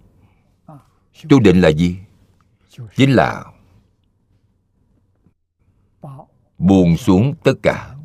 [1.29, 1.97] Tu định là gì?
[2.95, 3.45] Chính là
[6.57, 7.95] buông xuống tất cả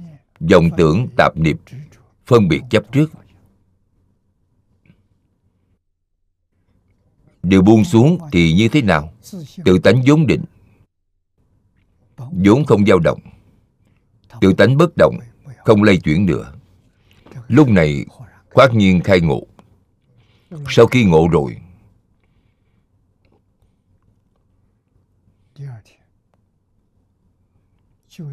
[0.40, 1.56] dòng tưởng tạp niệm,
[2.26, 3.10] phân biệt chấp trước.
[7.48, 9.12] Điều buông xuống thì như thế nào?
[9.64, 10.44] Tự tánh vốn định.
[12.16, 13.20] Vốn không dao động.
[14.40, 15.18] Tự tánh bất động,
[15.64, 16.52] không lay chuyển nữa.
[17.48, 18.04] Lúc này
[18.50, 19.42] khoát nhiên khai ngộ.
[20.68, 21.56] Sau khi ngộ rồi,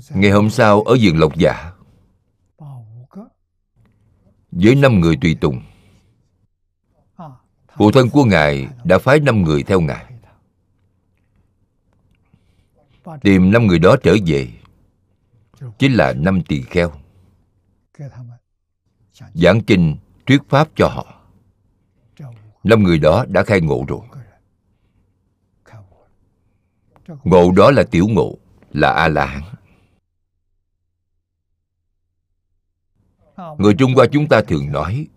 [0.09, 1.71] ngày hôm sau ở vườn lộc giả
[4.51, 5.61] với năm người tùy tùng
[7.77, 10.05] phụ thân của ngài đã phái năm người theo ngài.
[13.21, 14.47] Tìm năm người đó trở về,
[15.79, 16.91] chính là năm tỳ kheo.
[19.33, 21.21] Giảng kinh, thuyết pháp cho họ.
[22.63, 24.01] Năm người đó đã khai ngộ rồi.
[27.23, 28.37] Ngộ đó là tiểu ngộ,
[28.73, 29.43] là a la hán
[33.57, 35.07] người trung hoa chúng ta thường nói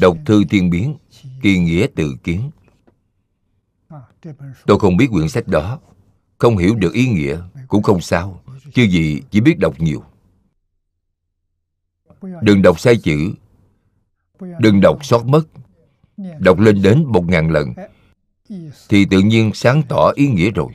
[0.00, 0.96] đọc thư thiên biến,
[1.42, 2.50] kỳ nghĩa tự kiến.
[4.66, 5.80] Tôi không biết quyển sách đó,
[6.38, 8.42] không hiểu được ý nghĩa, cũng không sao,
[8.74, 10.02] chứ gì chỉ biết đọc nhiều.
[12.42, 13.32] Đừng đọc sai chữ,
[14.40, 15.42] đừng đọc sót mất.
[16.38, 17.74] Đọc lên đến một ngàn lần,
[18.88, 20.72] thì tự nhiên sáng tỏ ý nghĩa rồi.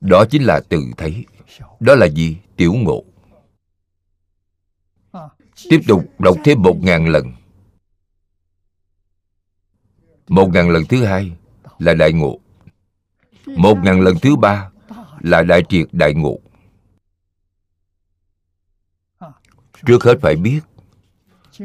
[0.00, 1.24] Đó chính là tự thấy.
[1.80, 2.36] Đó là gì?
[2.56, 3.04] Tiểu ngộ.
[5.68, 7.32] Tiếp tục đọc thêm một ngàn lần
[10.28, 11.32] một ngàn lần thứ hai
[11.78, 12.38] là đại ngộ.
[13.46, 14.70] Một ngàn lần thứ ba
[15.20, 16.38] là đại triệt đại ngộ.
[19.86, 20.60] Trước hết phải biết,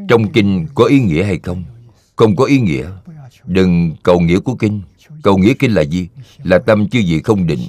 [0.07, 1.64] trong kinh có ý nghĩa hay không?
[2.16, 2.89] Không có ý nghĩa,
[3.45, 4.82] đừng cầu nghĩa của kinh.
[5.24, 6.07] Cầu nghĩa kinh là gì?
[6.43, 7.59] Là tâm chư vị không định.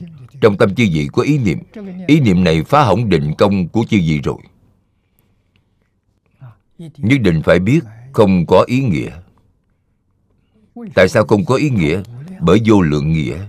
[0.41, 1.59] Trong tâm chư vị có ý niệm.
[2.07, 4.39] Ý niệm này phá hỏng định công của chư vị rồi.
[6.79, 7.81] Nhất định phải biết
[8.13, 9.22] không có ý nghĩa
[10.95, 12.03] tại sao không có ý nghĩa?
[12.41, 13.47] Bởi vô lượng nghĩa.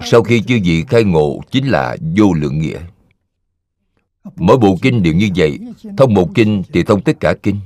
[0.00, 2.80] Sau khi chư vị khai ngộ, chính là vô lượng nghĩa.
[4.36, 5.58] Mỗi bộ kinh đều như vậy,
[5.96, 7.60] thông một kinh thì thông tất cả kinh.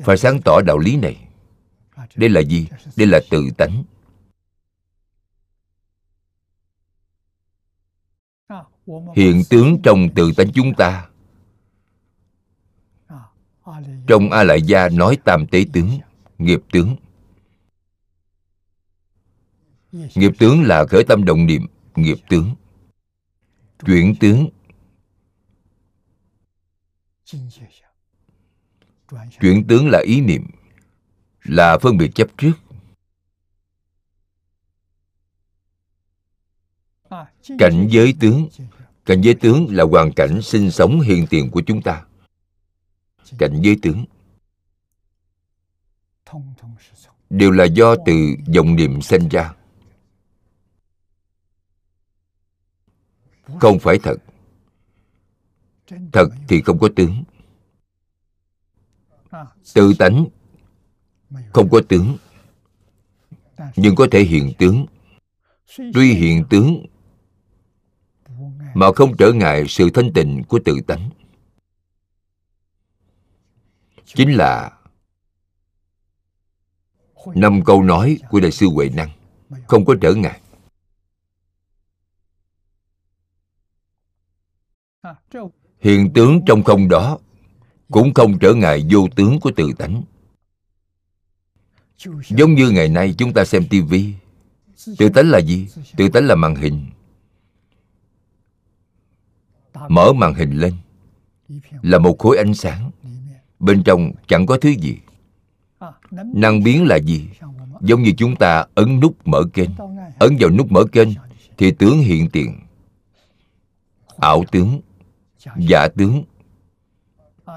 [0.00, 1.28] Phải sáng tỏ đạo lý này.
[2.16, 2.68] Đây là gì?
[2.96, 3.84] Đây là tự tánh.
[9.16, 11.08] Hiện tướng trong tự tánh chúng ta
[14.06, 15.98] trong a lại gia nói tam tế tướng,
[16.38, 16.96] nghiệp tướng.
[19.92, 22.50] Nghiệp tướng là khởi tâm động niệm, nghiệp tướng.
[23.86, 24.48] Chuyển tướng.
[29.40, 30.46] Chuyển tướng là ý niệm,
[31.44, 32.52] là phân biệt chấp trước.
[37.58, 38.48] Cảnh giới tướng.
[39.04, 42.04] Cảnh giới tướng là hoàn cảnh sinh sống hiện tiền của chúng ta
[43.38, 44.04] cảnh giới tướng.
[47.30, 48.12] Đều là do từ
[48.56, 49.54] vọng niệm sinh ra.
[53.60, 54.16] Không phải thật.
[56.12, 57.24] Thật thì không có tướng.
[59.74, 60.26] Tự tánh
[61.52, 62.16] không có tướng,
[63.76, 64.86] nhưng có thể hiện tướng.
[65.76, 66.86] Tuy hiện tướng
[68.74, 71.10] mà không trở ngại sự thanh tịnh của tự tánh
[74.06, 74.72] chính là
[77.34, 79.10] năm câu nói của đại sư huệ năng.
[79.66, 80.40] Không có trở ngại.
[85.80, 87.18] Hiện tướng trong không đó
[87.90, 90.02] cũng không trở ngại vô tướng của tự tánh.
[92.28, 94.14] Giống như ngày nay chúng ta xem tivi
[94.98, 95.68] tự tánh là gì?
[95.96, 96.86] Tự tánh là màn hình.
[99.88, 100.74] Mở màn hình lên,
[101.82, 102.85] là một khối ánh sáng
[103.58, 104.98] bên trong chẳng có thứ gì.
[106.34, 107.28] Năng biến là gì?
[107.80, 109.70] Giống như chúng ta ấn nút mở kênh.
[110.18, 111.08] Ấn vào nút mở kênh
[111.56, 112.60] thì tướng hiện tiền.
[114.16, 114.80] Ảo tướng,
[115.56, 116.24] giả tướng.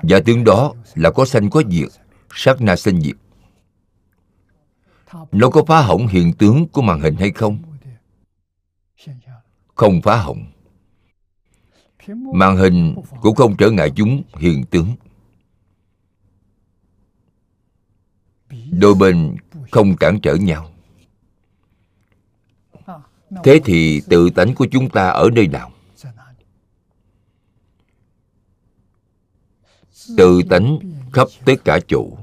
[0.03, 1.87] Giả tướng đó là có sanh có diệt,
[2.33, 3.15] sát na sanh diệt.
[5.31, 7.57] Nó có phá hỏng hiện tướng của màn hình hay không?
[9.75, 10.45] Không phá hỏng.
[12.33, 14.87] Màn hình cũng không trở ngại chúng hiện tướng.
[18.71, 19.35] Đôi bên
[19.71, 20.71] không cản trở nhau.
[23.43, 25.71] Thế thì tự tánh của chúng ta ở nơi nào?
[30.17, 30.79] Tự tánh
[31.13, 32.17] khắp tất cả chỗ.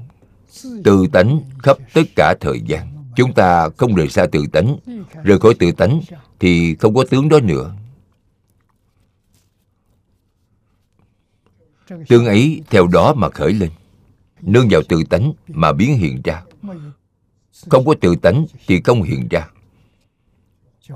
[0.83, 2.93] Tự tánh khắp tất cả thời gian.
[3.15, 4.77] Chúng ta không rời xa tự tánh.
[5.23, 6.01] Rời khỏi tự tánh
[6.39, 7.75] thì không có tướng đó nữa.
[12.07, 13.69] Tướng ấy theo đó mà khởi lên
[14.41, 16.43] nương vào tự tánh mà biến hiện ra.
[17.69, 19.47] Không có tự tánh thì không hiện ra.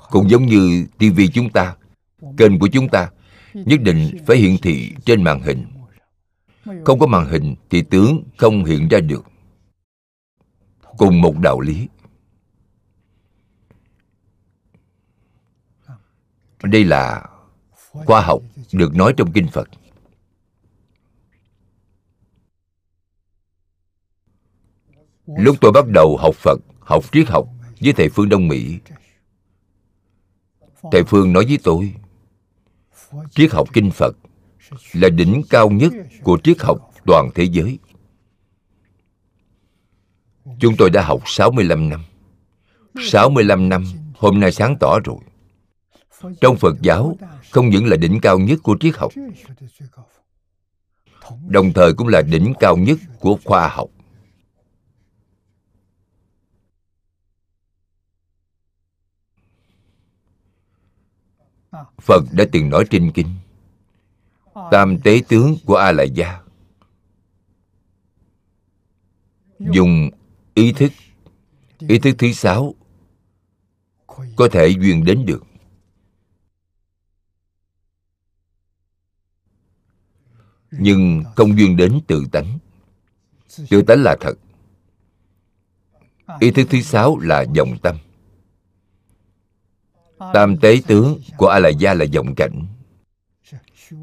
[0.09, 1.75] Cũng giống như tivi chúng ta,
[2.37, 3.09] kênh của chúng ta,
[3.53, 5.65] nhất định phải hiển thị trên màn hình.
[6.85, 9.25] Không có màn hình thì tướng không hiện ra được.
[10.97, 11.87] Cùng một đạo lý.
[16.63, 17.29] Đây là
[17.91, 19.69] khoa học được nói trong kinh phật.
[25.37, 27.47] Lúc tôi bắt đầu học phật, học triết học
[27.81, 28.77] với thầy phương đông mỹ.
[30.91, 31.93] Thầy phương nói với tôi,
[33.31, 34.15] triết học kinh phật
[34.93, 37.79] là đỉnh cao nhất của triết học toàn thế giới.
[40.59, 42.03] Chúng tôi đã học 65 năm.
[43.07, 43.83] 65 năm,
[44.15, 45.17] hôm nay sáng tỏ rồi.
[46.41, 47.17] Trong phật giáo,
[47.51, 49.11] không những là đỉnh cao nhất của triết học,
[51.47, 53.89] đồng thời cũng là đỉnh cao nhất của khoa học.
[62.01, 63.35] Phật đã từng nói trên kinh,
[64.71, 66.41] tam tế tướng của a la gia
[69.59, 70.09] dùng
[70.53, 70.91] ý thức
[71.79, 72.75] ý thức thứ sáu
[74.35, 75.43] có thể duyên đến được.
[80.71, 82.59] Nhưng không duyên đến tự tánh.
[83.69, 84.33] Tự tánh là thật.
[86.39, 87.97] Ý thức thứ sáu là dòng tâm
[90.33, 92.65] tam tế tướng của a la gia là vọng cảnh.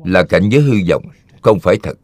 [0.04, 1.04] Là cảnh giới hư vọng,
[1.42, 1.98] không phải thật.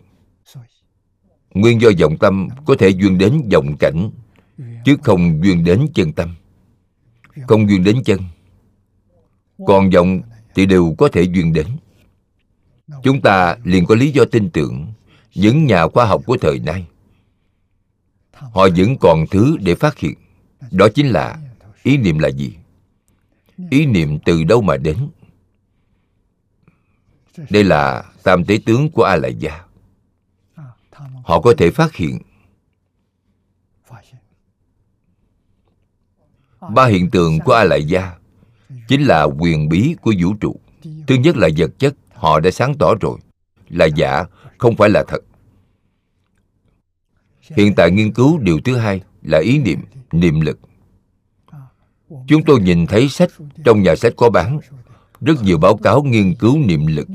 [1.55, 4.11] Nguyên do vọng tâm có thể duyên đến vọng cảnh,
[4.85, 6.35] chứ không duyên đến chân tâm.
[7.49, 8.21] Không duyên đến chân.
[9.67, 10.21] Còn vọng
[10.55, 11.67] thì đều có thể duyên đến.
[13.03, 14.93] Chúng ta liền có lý do tin tưởng
[15.35, 16.87] những nhà khoa học của thời nay.
[18.33, 20.15] Họ vẫn còn thứ để phát hiện.
[20.71, 21.39] Đó chính là
[21.83, 22.53] ý niệm là gì?
[23.71, 25.09] Ý niệm từ đâu mà đến?
[27.51, 29.65] Đây là tam tế tướng của a lại gia
[31.25, 32.19] họ có thể phát hiện
[36.71, 38.17] ba hiện tượng của a lại gia
[38.89, 40.61] chính là quyền bí của vũ trụ.
[41.07, 43.19] Thứ nhất là vật chất họ đã sáng tỏ rồi.
[43.69, 44.25] Là giả
[44.59, 45.19] không phải là thật.
[47.41, 49.81] Hiện tại nghiên cứu điều thứ hai là ý niệm
[50.13, 50.59] niệm lực
[52.27, 53.31] chúng tôi nhìn thấy sách,
[53.65, 54.61] trong nhà sách có bán.
[55.21, 57.09] Rất nhiều báo cáo nghiên cứu niệm lực.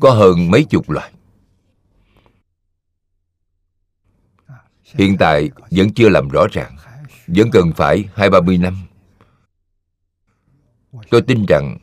[0.00, 1.12] Có hơn mấy chục loại.
[4.84, 6.76] Hiện tại vẫn chưa làm rõ ràng.
[7.26, 8.76] Vẫn cần phải hai, ba mươi năm.
[11.10, 11.78] Tôi tin rằng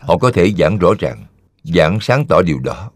[0.00, 1.26] họ có thể giảng rõ ràng,
[1.62, 2.90] giảng sáng tỏ điều đó.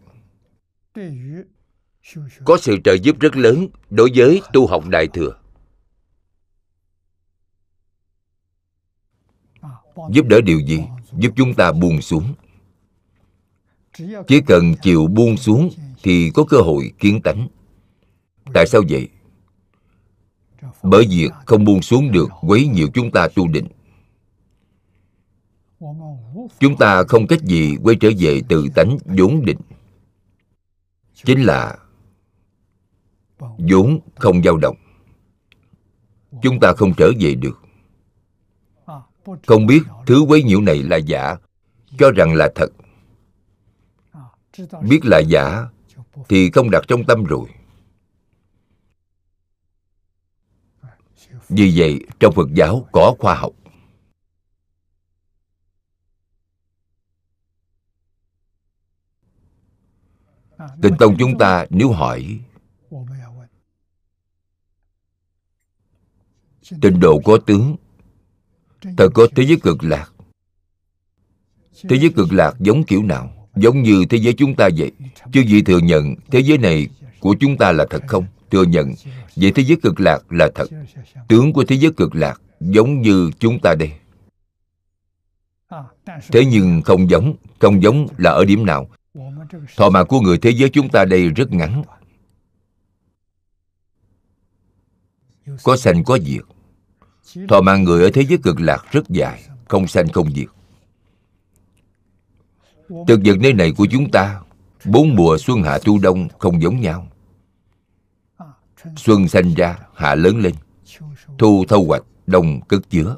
[2.45, 5.38] Có sự trợ giúp rất lớn đối với tu học đại thừa.
[10.11, 10.79] Giúp đỡ điều gì?
[11.17, 12.33] Giúp chúng ta buông xuống.
[14.27, 15.69] Chỉ cần chịu buông xuống
[16.03, 17.47] thì có cơ hội kiến tánh.
[18.53, 19.09] Tại sao vậy?
[20.83, 23.67] Bởi việc không buông xuống được quấy nhiều chúng ta tu định.
[26.59, 29.59] Chúng ta không cách gì quay trở về từ tánh vốn định.
[31.23, 31.77] Chính là
[33.39, 34.75] vốn không dao động.
[36.41, 37.61] Chúng ta không trở về được
[39.47, 41.35] không biết thứ quấy nhiễu này là giả,
[41.97, 42.69] cho rằng là thật.
[44.81, 45.65] Biết là giả,
[46.29, 47.49] thì không đặt trong tâm rồi.
[51.49, 53.51] Vì vậy, trong phật giáo có khoa học.
[60.81, 62.39] Tịnh tông chúng ta nếu hỏi,
[66.81, 67.75] Tịnh độ có tướng
[68.97, 70.11] Thật có thế giới cực lạc.
[71.89, 73.49] Thế giới cực lạc giống kiểu nào?
[73.55, 74.91] Giống như thế giới chúng ta vậy.
[75.33, 76.87] Chứ gì thừa nhận thế giới này
[77.19, 78.25] của chúng ta là thật không?
[78.51, 78.93] Thừa nhận
[79.35, 80.69] Vậy thế giới cực lạc là thật.
[81.27, 83.91] Tướng của thế giới cực lạc giống như chúng ta đây.
[86.31, 88.89] Thế nhưng không giống Không giống là ở điểm nào?
[89.77, 91.83] Thọ mạng của người thế giới chúng ta đây rất ngắn.
[95.63, 96.41] Có sanh có diệt.
[97.47, 100.47] Thọ mạng người ở thế giới cực lạc rất dài Không sanh không diệt.
[103.07, 104.41] Thực vật nơi này của chúng ta
[104.85, 107.07] Bốn mùa xuân hạ thu đông không giống nhau.
[108.95, 110.55] Xuân sanh ra, hạ lớn lên.
[111.37, 113.17] Thu thâu hoạch, đông cất chứa.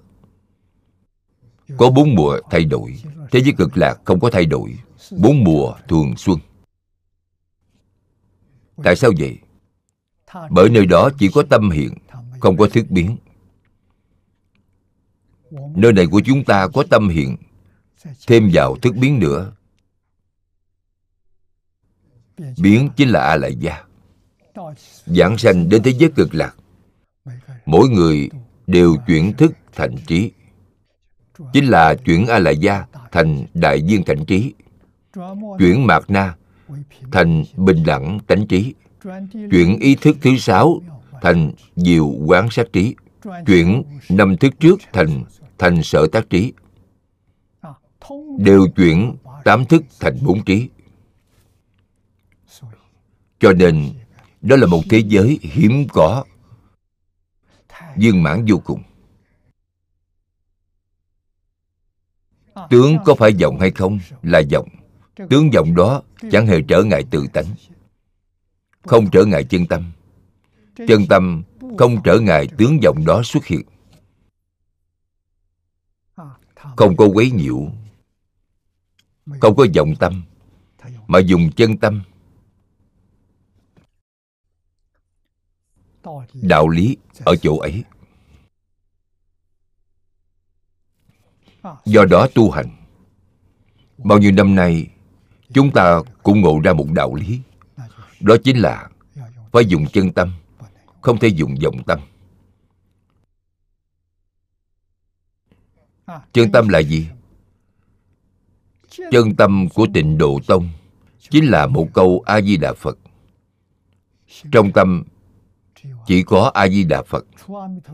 [1.78, 2.96] Có bốn mùa thay đổi
[3.32, 4.78] Thế giới cực lạc không có thay đổi.
[5.18, 6.40] Bốn mùa thường xuân.
[8.84, 9.40] Tại sao vậy?
[10.50, 11.94] Bởi nơi đó chỉ có tâm hiện
[12.40, 13.18] Không có thức biến.
[15.76, 17.38] Nơi này của chúng ta có tâm hiện
[18.28, 19.52] Thêm vào thức biến nữa.
[22.58, 23.84] Biến chính là A Lại Gia
[25.06, 26.56] Giảng sanh đến thế giới cực lạc.
[27.66, 28.30] Mỗi người
[28.68, 30.32] đều chuyển thức thành trí.
[31.54, 34.54] Chính là chuyển a lại gia thành đại viên cảnh trí,
[35.60, 36.36] chuyển mạt na
[37.12, 38.74] thành bình đẳng tánh trí,
[39.52, 40.82] chuyển ý thức thứ sáu
[41.22, 42.96] thành diệu quán sát trí,
[43.48, 45.24] chuyển năm thức trước thành
[45.62, 46.54] thành sở tác trí.
[48.38, 50.70] Đều chuyển tám thức thành bốn trí.
[53.40, 53.90] Cho nên,
[54.42, 56.24] đó là một thế giới hiếm có,
[57.96, 58.84] viên mãn vô cùng.
[62.70, 64.70] Tướng có phải vọng hay không là vọng.
[65.30, 66.02] Tướng vọng đó
[66.32, 67.46] chẳng hề trở ngại tự tánh,
[68.84, 69.92] không trở ngại chân tâm.
[70.88, 71.44] Chân tâm
[71.78, 73.62] không trở ngại tướng vọng đó xuất hiện.
[76.82, 77.72] Không có quấy nhiễu,
[79.42, 80.24] không có vọng tâm,
[81.08, 82.02] mà dùng chân tâm.
[86.34, 87.84] Đạo lý ở chỗ ấy.
[91.86, 92.70] Do đó tu hành.
[93.98, 94.88] Bao nhiêu năm nay,
[95.54, 97.40] chúng ta cũng ngộ ra một đạo lý.
[98.20, 98.90] Đó chính là
[99.52, 100.34] phải dùng chân tâm,
[101.02, 102.00] không thể dùng vọng tâm.
[106.34, 107.08] Chân tâm là gì?
[109.12, 110.70] Chân tâm của tịnh độ tông
[111.30, 112.98] chính là một câu a di đà phật.
[114.52, 115.04] Trong tâm
[116.08, 117.26] chỉ có a di đà phật.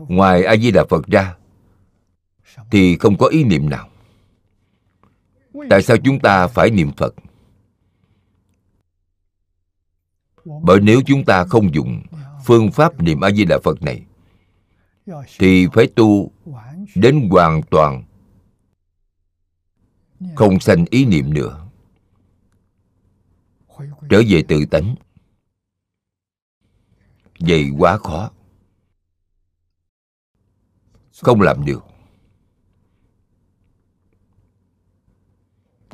[0.08, 1.36] Ngoài a di đà phật ra
[2.70, 3.88] thì không có ý niệm nào.
[5.70, 7.14] Tại sao chúng ta phải niệm phật?
[10.62, 12.02] Bởi nếu chúng ta không dùng
[12.44, 14.02] phương pháp niệm a di đà phật này,
[15.38, 16.30] thì phải tu
[16.94, 18.02] đến hoàn toàn
[20.20, 20.28] Dạ.
[20.36, 21.68] không sanh ý niệm nữa.
[24.10, 24.94] Trở về tự tánh.
[27.38, 28.30] Vậy quá khó.
[31.22, 31.84] Không làm được.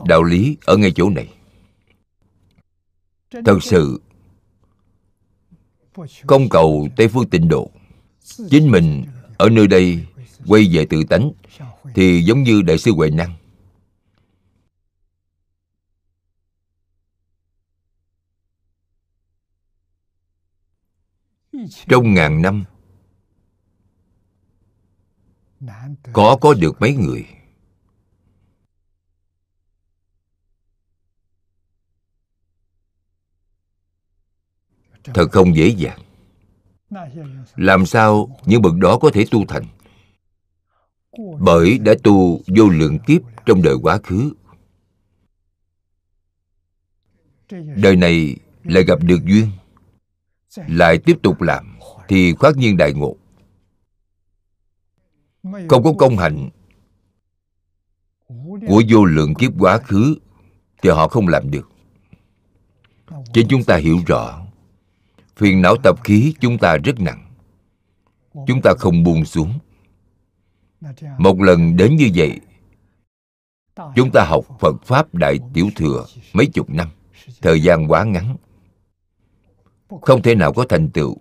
[0.07, 1.35] Đạo lý ở ngay chỗ này.
[3.45, 4.01] Thật sự
[6.27, 7.71] không cầu tây phương tịnh độ,
[8.51, 9.05] chính mình
[9.39, 10.07] ở nơi đây
[10.47, 11.33] quay về tự tánh
[11.95, 13.35] thì giống như đại sư huệ năng.
[21.89, 22.65] Trong ngàn năm,
[26.13, 27.27] có có được mấy người?
[35.05, 36.01] Thật không dễ dàng.
[37.57, 39.65] Làm sao những bậc đó có thể tu thành?
[41.39, 44.33] Bởi đã tu vô lượng kiếp trong đời quá khứ.
[47.77, 49.51] Đời này lại gặp được duyên
[50.57, 51.79] lại tiếp tục làm,
[52.09, 53.17] thì khoát nhiên đại ngộ.
[55.43, 56.51] Không có công hạnh
[58.69, 60.17] của vô lượng kiếp quá khứ
[60.83, 61.71] thì họ không làm được.
[63.33, 64.47] Chính chúng ta hiểu rõ,
[65.37, 67.33] phiền não tập khí chúng ta rất nặng.
[68.47, 69.59] Chúng ta không buông xuống.
[71.19, 72.41] Một lần đến như vậy,
[73.95, 76.89] chúng ta học phật pháp đại tiểu thừa mấy chục năm.
[77.43, 78.37] Thời gian quá ngắn
[80.03, 81.17] không thể nào có thành tựu.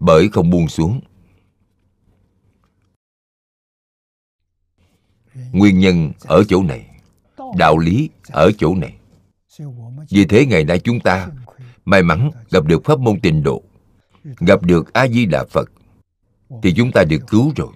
[0.00, 1.00] Bởi không buông xuống.
[5.52, 6.86] Nguyên nhân ở chỗ này,
[7.56, 8.94] đạo lý ở chỗ này.
[10.10, 11.28] Vì thế ngày nay chúng ta
[11.84, 13.62] may mắn gặp được pháp môn tịnh độ,
[14.24, 15.70] gặp được a di đà phật,
[16.62, 17.72] thì chúng ta được cứu rồi.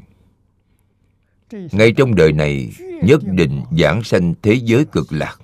[1.73, 2.73] Ngay trong đời này,
[3.03, 5.39] nhất định giảng sanh thế giới cực lạc.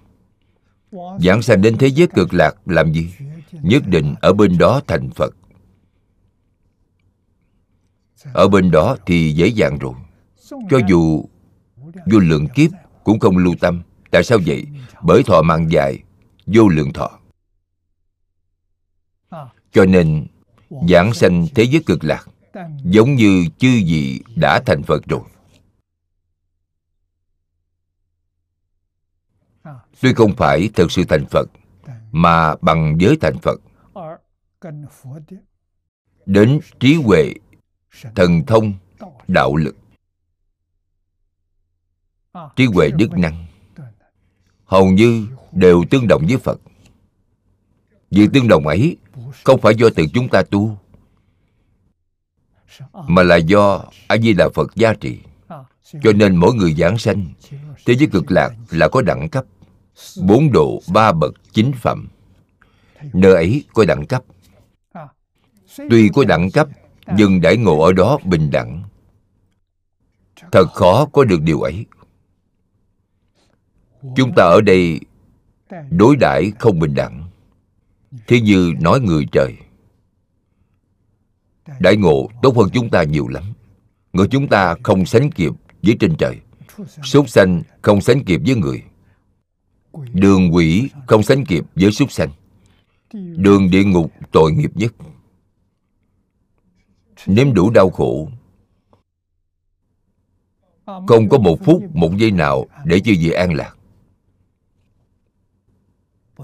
[1.21, 3.11] Giảng sanh đến thế giới cực lạc làm gì?
[3.53, 5.35] Nhất định ở bên đó thành phật.
[8.33, 9.95] Ở bên đó thì dễ dàng rồi.
[10.51, 11.25] Cho dù
[12.07, 12.71] vô lượng kiếp
[13.05, 13.83] cũng không lưu tâm.
[14.11, 14.67] Tại sao vậy?
[15.03, 15.99] Bởi thọ mạng dài,
[16.47, 17.19] vô lượng thọ.
[19.73, 20.27] Cho nên,
[20.89, 22.27] giảng sanh thế giới cực lạc,
[22.85, 25.23] giống như chư vị đã thành phật rồi.
[30.01, 31.49] Tuy không phải thật sự thành phật
[32.23, 33.61] mà bằng giới thành phật.
[36.27, 37.35] Đến trí huệ,
[38.15, 38.73] thần thông,
[39.29, 39.77] đạo lực.
[42.57, 43.47] Trí huệ đức năng
[44.69, 46.61] hầu như đều tương đồng với phật.
[48.11, 48.97] Việc tương đồng ấy,
[49.45, 50.79] không phải do tự chúng ta tu,
[52.93, 55.19] mà là do a di đà phật gia trị
[56.03, 57.27] cho nên mỗi người giảng sanh,
[57.87, 59.45] thế giới cực lạc là có đẳng cấp
[60.23, 62.09] bốn độ ba bậc chính phẩm.
[63.13, 64.23] Nơi ấy có đẳng cấp.
[65.91, 66.69] Tuy có đẳng cấp,
[67.17, 68.83] nhưng đãi ngộ ở đó bình đẳng.
[70.53, 71.87] Thật khó có được điều ấy.
[74.17, 75.01] Chúng ta ở đây
[75.91, 77.31] đối đãi không bình đẳng.
[78.27, 79.57] Thế như nói người trời.
[81.81, 83.45] Đại ngộ tốt hơn chúng ta nhiều lắm.
[84.13, 86.37] Người chúng ta không sánh kịp với trên trời.
[87.03, 88.83] Súc sanh không sánh kịp với người
[90.13, 92.31] đường quỷ không sánh kịp với súc sanh.
[93.13, 94.95] Đường địa ngục tội nghiệp nhất.
[97.27, 98.31] Nếm đủ đau khổ.
[100.87, 103.77] Không có một phút, một giây nào để cho vị an lạc.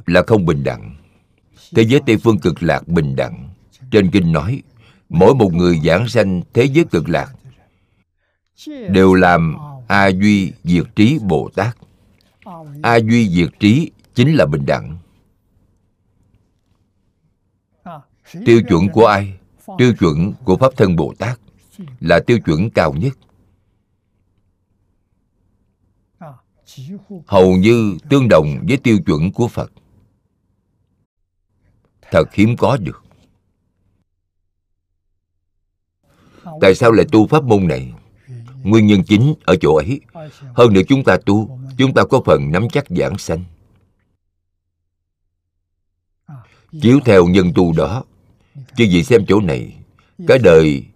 [0.06, 0.96] Là không bình đẳng.
[1.74, 3.48] Thế giới tây phương cực lạc bình đẳng.
[3.90, 4.62] Trên kinh nói,
[5.08, 7.32] mỗi một người giảng sanh thế giới cực lạc
[8.66, 9.56] đều làm
[9.88, 11.76] a duy diệt trí bồ tát
[12.82, 14.98] a duy diệt trí chính là bình đẳng.
[18.46, 19.38] Tiêu chuẩn của ai?
[19.78, 21.40] Tiêu chuẩn của pháp thân bồ tát
[22.00, 23.18] là tiêu chuẩn cao nhất.
[27.26, 29.72] Hầu như tương đồng với tiêu chuẩn của phật.
[32.10, 33.04] Thật hiếm có được.
[36.60, 37.92] Tại sao lại tu pháp môn này?
[38.64, 40.00] Nguyên nhân chính ở chỗ ấy.
[40.54, 43.44] Hơn nữa chúng ta tu, chúng ta có phần nắm chắc giảng sanh.
[46.82, 48.04] Chiếu theo nhân tu đó,
[48.76, 49.76] chứ gì xem chỗ này.
[50.26, 50.86] Cái đời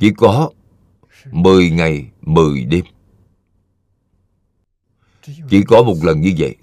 [0.00, 0.50] chỉ có
[1.32, 2.84] 10 ngày 10 đêm.
[5.50, 6.56] Chỉ có một lần như vậy.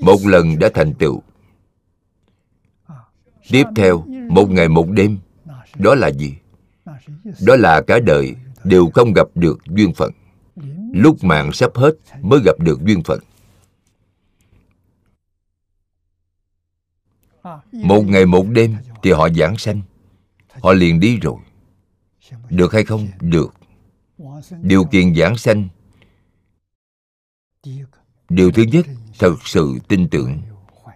[0.00, 1.22] Một lần đã thành tựu.
[3.48, 5.18] Tiếp theo, một ngày, một đêm,
[5.74, 6.34] đó là gì?
[7.40, 8.34] Đó là cả đời
[8.64, 10.10] đều không gặp được duyên phận.
[10.94, 13.20] Lúc mạng sắp hết mới gặp được duyên phận.
[17.72, 19.80] Một ngày một đêm thì họ giảng sanh.
[20.62, 21.36] Họ liền đi rồi.
[22.50, 23.08] Được hay không?
[23.20, 23.54] Được.
[24.62, 25.68] Điều kiện giảng sanh.
[28.28, 28.86] Điều thứ nhất,
[29.18, 30.42] thật sự tin tưởng.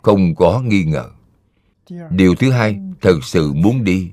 [0.02, 1.10] Không có nghi ngờ.
[2.10, 4.10] Điều thứ hai, thật sự muốn đi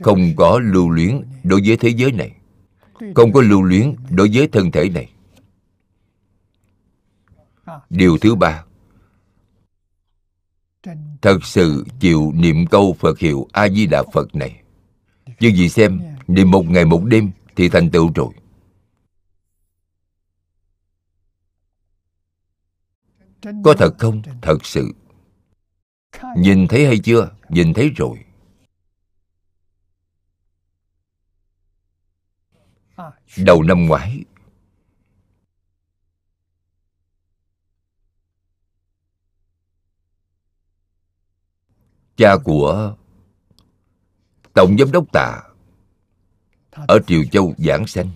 [0.00, 2.32] không có lưu luyến đối với thế giới này.
[3.14, 5.12] Không có lưu luyến đối với thân thể này.
[7.90, 8.64] Điều thứ ba.
[11.22, 14.62] Thật sự chịu niệm câu phật hiệu a di đà phật này.
[15.38, 18.32] Chứ vậy xem niệm một ngày một đêm thì thành tựu rồi.
[23.64, 24.22] Có thật không?
[24.42, 24.92] Thật sự.
[26.36, 27.30] Nhìn thấy hay chưa?
[27.48, 28.18] Nhìn thấy rồi.
[33.36, 34.24] Đầu năm ngoái.
[42.16, 42.96] Cha của
[44.54, 45.42] tổng giám đốc tạ
[46.70, 48.10] ở triều châu giảng sanh.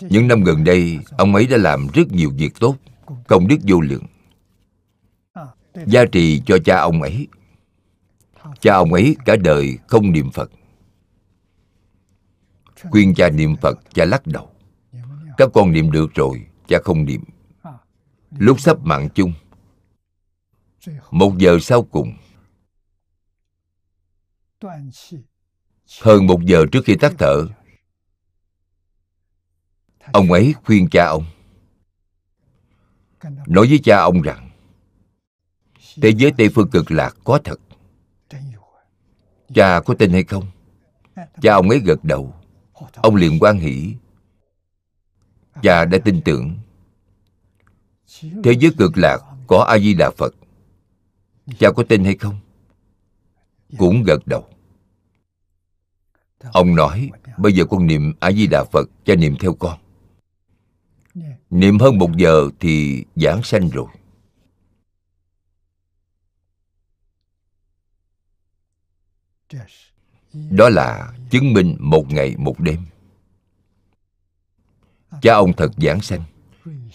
[0.00, 2.76] Những năm gần đây, ông ấy đã làm rất nhiều việc tốt,
[3.28, 4.04] công đức vô lượng.
[5.86, 7.28] Gia trì cho cha ông ấy.
[8.60, 10.50] Cha ông ấy cả đời không niệm phật
[12.82, 14.50] khuyên cha niệm phật cha lắc đầu.
[15.36, 17.24] Các con niệm được rồi cha không niệm.
[18.30, 19.32] Lúc sắp mạng chung
[21.10, 22.14] một giờ sau cùng.
[26.00, 27.46] Hơn một giờ trước khi tắt thở.
[30.12, 31.24] Ông ấy khuyên cha ông.
[33.46, 34.50] Nói với cha ông rằng
[36.02, 37.60] thế giới tây phương cực lạc có thật.
[39.54, 40.44] Cha có tin hay không?
[41.42, 42.37] Cha ông ấy gật đầu
[43.02, 43.94] ông liền quan hỷ
[45.62, 46.58] cha đã tin tưởng.
[48.20, 50.34] Thế giới cực lạc có a di đà phật.
[51.58, 52.40] Cha có tin hay không?
[53.78, 54.48] Cũng gật đầu.
[56.52, 59.78] Ông nói, bây giờ con niệm a di đà phật cha niệm theo con.
[61.50, 63.86] Niệm hơn một giờ thì giảng sanh rồi.
[70.32, 72.86] Đó là chứng minh một ngày một đêm.
[75.22, 76.22] Cha ông thật giảng sanh,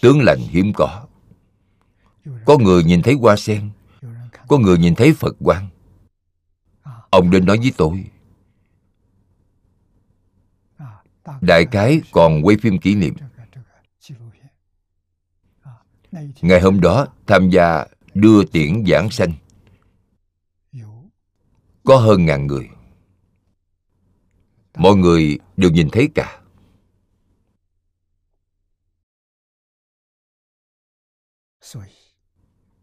[0.00, 1.06] tướng lành hiếm có.
[2.44, 3.70] Có người nhìn thấy hoa sen,
[4.48, 5.68] có người nhìn thấy phật quang.
[7.10, 8.04] Ông đến nói với tôi,
[11.40, 13.14] đại cái còn quay phim kỷ niệm.
[16.42, 19.32] Ngày hôm đó, tham gia đưa tiễn giảng sanh,
[21.84, 22.68] có hơn ngàn người
[24.76, 26.40] mọi người đều nhìn thấy cả.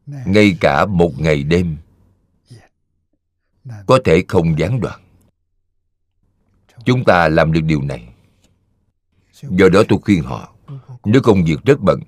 [0.06, 1.78] Ngay cả một ngày đêm,
[3.88, 5.02] có thể không gián đoạn.
[6.86, 8.14] Chúng ta làm được điều này.
[9.42, 10.56] Do đó tôi khuyên họ,
[11.04, 12.00] nếu công việc rất bận,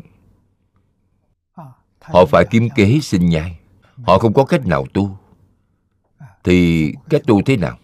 [2.02, 3.60] họ phải kiếm kế sinh nhai.
[4.04, 5.18] Họ không có cách nào tu.
[6.44, 7.78] Thì cách tu thế nào?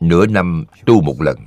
[0.00, 1.38] Nửa năm tu một lần.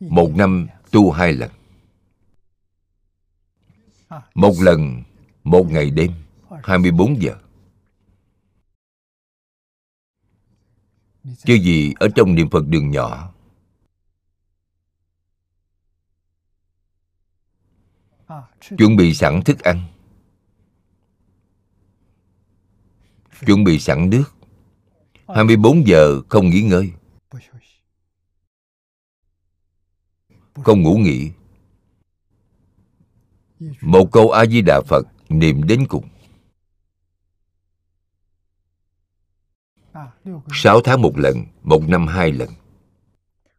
[0.00, 1.50] Một năm tu hai lần.
[4.34, 5.02] Một lần,
[5.44, 6.12] một ngày đêm
[6.64, 7.36] 24 giờ.
[11.24, 13.32] Chứ gì ở trong niệm phật đường nhỏ.
[18.78, 19.91] Chuẩn bị sẵn thức ăn.
[23.46, 24.24] Chuẩn bị sẵn nước.
[25.28, 26.92] 24 giờ không nghỉ ngơi.
[30.54, 31.30] Không ngủ nghỉ.
[33.80, 36.08] Một câu a di đà phật, niệm đến cùng.
[40.52, 42.48] Sáu tháng một lần, một năm hai lần.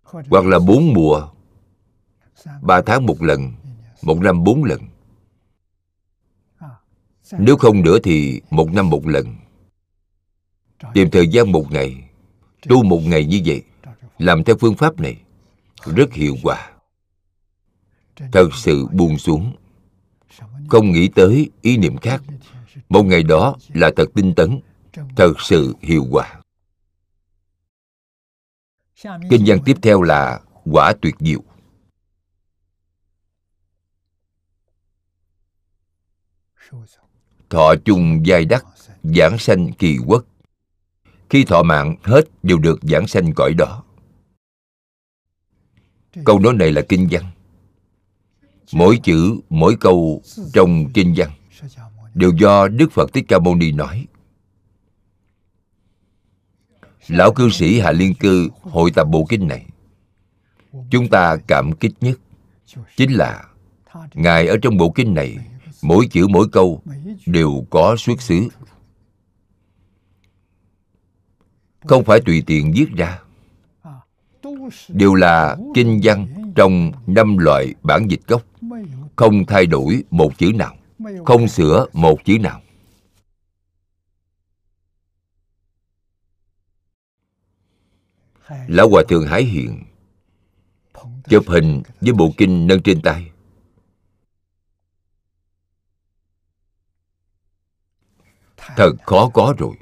[0.03, 1.29] Hoặc là bốn mùa.
[2.61, 3.53] Ba tháng một lần,
[4.01, 4.81] một năm bốn lần.
[7.31, 9.35] Nếu không nữa thì một năm một lần
[10.93, 12.03] tìm thời gian một ngày,
[12.69, 13.63] tu một ngày như vậy,
[14.17, 15.17] làm theo phương pháp này,
[15.95, 16.71] rất hiệu quả.
[18.31, 19.55] Thật sự buông xuống.
[20.69, 22.23] Không nghĩ tới ý niệm khác.
[22.89, 24.59] Một ngày đó là thật tinh tấn,
[25.15, 26.41] thật sự hiệu quả.
[29.03, 31.43] Kinh văn tiếp theo là quả tuyệt diệu.
[37.49, 38.65] Thọ chung giai đắc,
[39.03, 40.25] giảng sanh kỳ quốc
[41.33, 43.83] khi thọ mạng, hết đều được giảng sanh cõi đó.
[46.25, 47.25] Câu nói này là kinh văn.
[48.73, 50.21] Mỗi chữ, mỗi câu
[50.53, 51.29] trong kinh văn
[52.13, 54.07] đều do đức phật thích ca mâu ni nói.
[57.07, 59.65] Lão cư sĩ hạ liên cư hội tập bộ kinh này,
[60.89, 62.19] chúng ta cảm kích nhất
[62.97, 63.43] chính là
[64.13, 65.37] ngài ở trong bộ kinh này,
[65.81, 66.81] mỗi chữ, mỗi câu
[67.25, 68.47] đều có xuất xứ.
[71.85, 73.19] Không phải tùy tiện viết ra.
[74.87, 78.41] Đều là kinh văn trong năm loại bản dịch gốc.
[79.15, 80.75] Không thay đổi một chữ nào.
[81.25, 82.61] Không sửa một chữ nào.
[88.67, 89.83] Lão hòa thượng hải hiện
[91.29, 93.31] chụp hình với bộ kinh nâng trên tay.
[98.75, 99.75] Thật khó có rồi.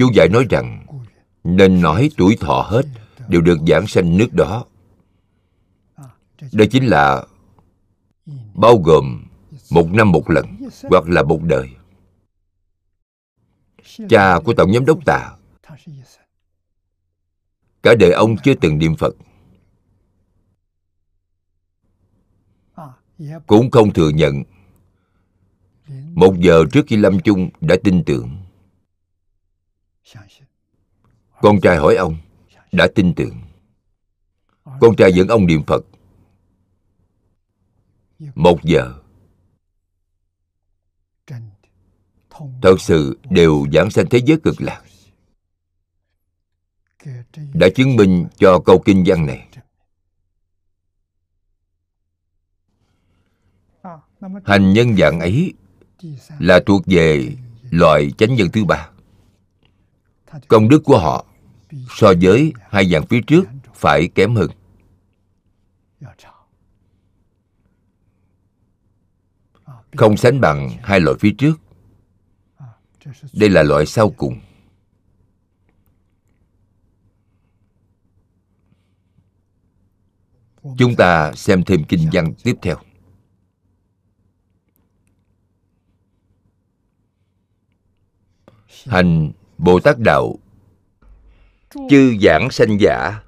[0.00, 0.86] Chú giải nói rằng,
[1.44, 2.82] nên nói tuổi thọ hết
[3.28, 4.64] đều được giảng sanh nước đó.
[6.52, 7.24] Đây chính là
[8.54, 9.24] bao gồm
[9.70, 10.46] một năm một lần
[10.82, 11.68] hoặc là một đời.
[14.08, 15.36] Cha của tổng giám đốc tà
[17.82, 19.16] cả đời ông chưa từng niệm phật.
[23.46, 24.42] Cũng không thừa nhận,
[26.14, 28.39] một giờ trước khi lâm chung đã tin tưởng
[31.40, 32.16] con trai hỏi ông,
[32.72, 33.40] đã tin tưởng.
[34.80, 35.84] Con trai dẫn ông niệm phật.
[38.34, 38.94] Một giờ,
[42.62, 44.82] thật sự đều giảng sanh thế giới cực lạc.
[47.54, 49.48] Đã chứng minh cho câu kinh văn này.
[54.44, 55.54] Hành nhân dạng ấy
[56.38, 57.36] là thuộc về
[57.70, 58.90] loại chánh nhân thứ ba.
[60.48, 61.26] Công đức của họ
[61.88, 63.44] so với hai dạng phía trước
[63.74, 64.50] phải kém hơn.
[69.96, 71.60] Không sánh bằng hai loại phía trước.
[73.32, 74.40] Đây là loại sau cùng.
[80.78, 82.76] Chúng ta xem thêm kinh văn tiếp theo.
[88.86, 90.36] Hành bồ tát đạo
[91.70, 93.22] chư giảng sanh giả.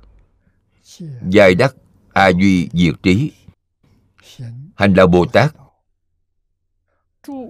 [1.28, 1.74] Giai đắc
[2.12, 3.32] a duy diệt trí.
[4.74, 5.54] Hành đạo bồ tát.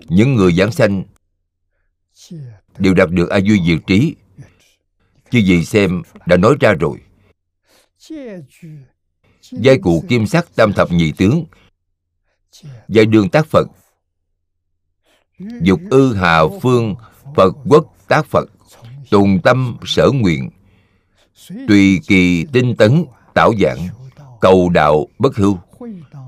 [0.09, 1.05] Những người giảng sanh
[2.79, 4.17] đều đạt được a duy diệt trí.
[5.31, 6.99] Chứ gì xem đã nói ra rồi.
[9.51, 11.45] Giai cụ kim sắc tam thập nhị tướng.
[12.89, 13.69] Giai đương tác phật.
[15.63, 16.95] Dục ư hà phương
[17.37, 18.51] phật quốc tác phật.
[19.11, 20.51] Tùng tâm sở nguyện
[21.69, 23.89] tùy kỳ tinh tấn tạo giảng
[24.43, 25.59] cầu đạo bất hưu,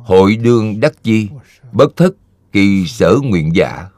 [0.05, 1.29] hội đương đắc chi,
[1.73, 2.15] bất thất,
[2.53, 3.89] kỳ sở nguyện giả.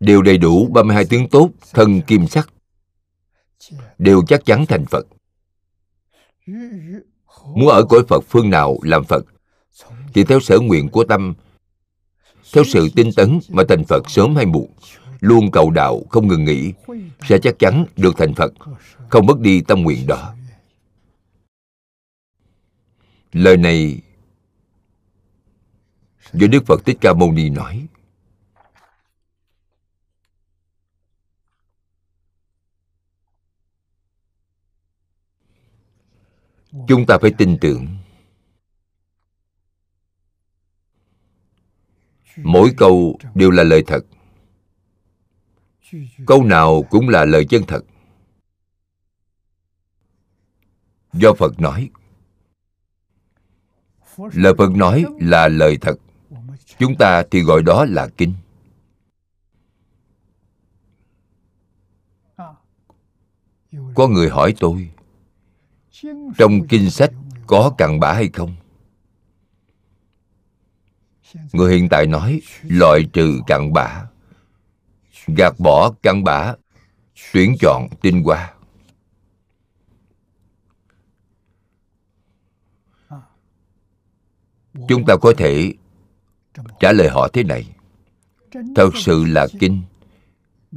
[0.00, 2.48] Đều đầy đủ 32 tướng tốt, thân kim sắc.
[3.98, 5.06] Đều chắc chắn thành Phật.
[7.54, 9.24] Muốn ở cõi Phật phương nào làm Phật,
[10.14, 11.34] thì theo sở nguyện của tâm,
[12.52, 14.70] theo sự tinh tấn mà thành Phật sớm hay muộn
[15.24, 16.72] luôn cầu đạo, không ngừng nghỉ,
[17.28, 18.52] sẽ chắc chắn được thành Phật,
[19.10, 20.34] không mất đi tâm nguyện đó.
[23.32, 24.00] Lời này
[26.32, 27.86] do Đức Phật Thích Ca Mâu Ni nói.
[36.88, 37.86] Chúng ta phải tin tưởng.
[42.36, 44.00] Mỗi câu đều là lời thật
[46.26, 47.84] câu nào cũng là lời chân thật.
[51.12, 51.90] Do phật nói,
[54.16, 55.96] lời phật nói là lời thật.
[56.78, 58.34] Chúng ta thì gọi đó là kinh
[63.94, 64.90] có người hỏi tôi,
[66.38, 67.10] trong kinh sách
[67.46, 68.54] có cặn bã hay không?
[71.52, 74.06] Người hiện tại nói, loại trừ cặn bã
[75.26, 76.54] gạt bỏ cặn bã
[77.32, 78.54] tuyển chọn tinh hoa.
[84.88, 85.74] Chúng ta có thể
[86.80, 87.70] trả lời họ thế này.
[88.76, 89.82] Thật sự là kinh,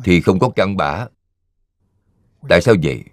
[0.04, 1.08] thì không có căn bã
[2.50, 3.04] tại sao vậy?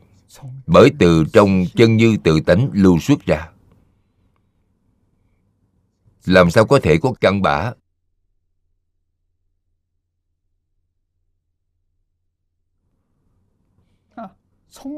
[0.67, 3.51] Bởi từ trong chân như tự tánh lưu xuất ra.
[6.25, 7.73] Làm sao có thể có căn bã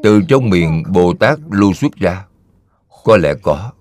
[0.02, 2.26] từ trong miệng bồ tát lưu xuất ra
[3.04, 3.72] có lẽ có.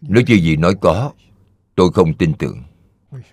[0.00, 1.12] Nếu như gì nói có
[1.74, 2.62] tôi không tin tưởng.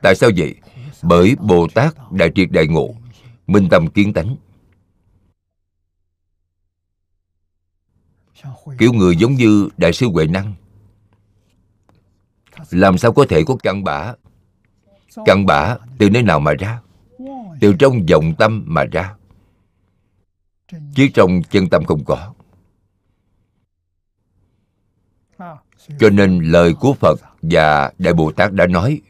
[0.02, 0.56] Tại sao vậy?
[1.02, 2.96] Bởi bồ tát đại triệt đại ngộ
[3.48, 4.36] minh tâm kiến tánh.
[8.78, 10.54] Kiểu người giống như đại sư huệ năng.
[12.70, 14.14] Làm sao có thể có căn bả?
[15.26, 16.82] Căn bả từ nơi nào mà ra?
[17.62, 19.16] Từ trong vọng tâm mà ra
[20.68, 22.34] chứ trong chân tâm không có.
[26.00, 29.02] Cho nên lời của phật và đại bồ tát đã nói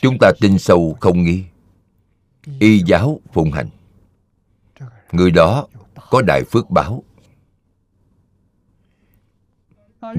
[0.00, 1.44] chúng ta tin sâu không nghi.
[2.60, 3.68] Y giáo phụng hành.
[5.12, 5.66] Người đó
[6.10, 7.02] có đại phước báo.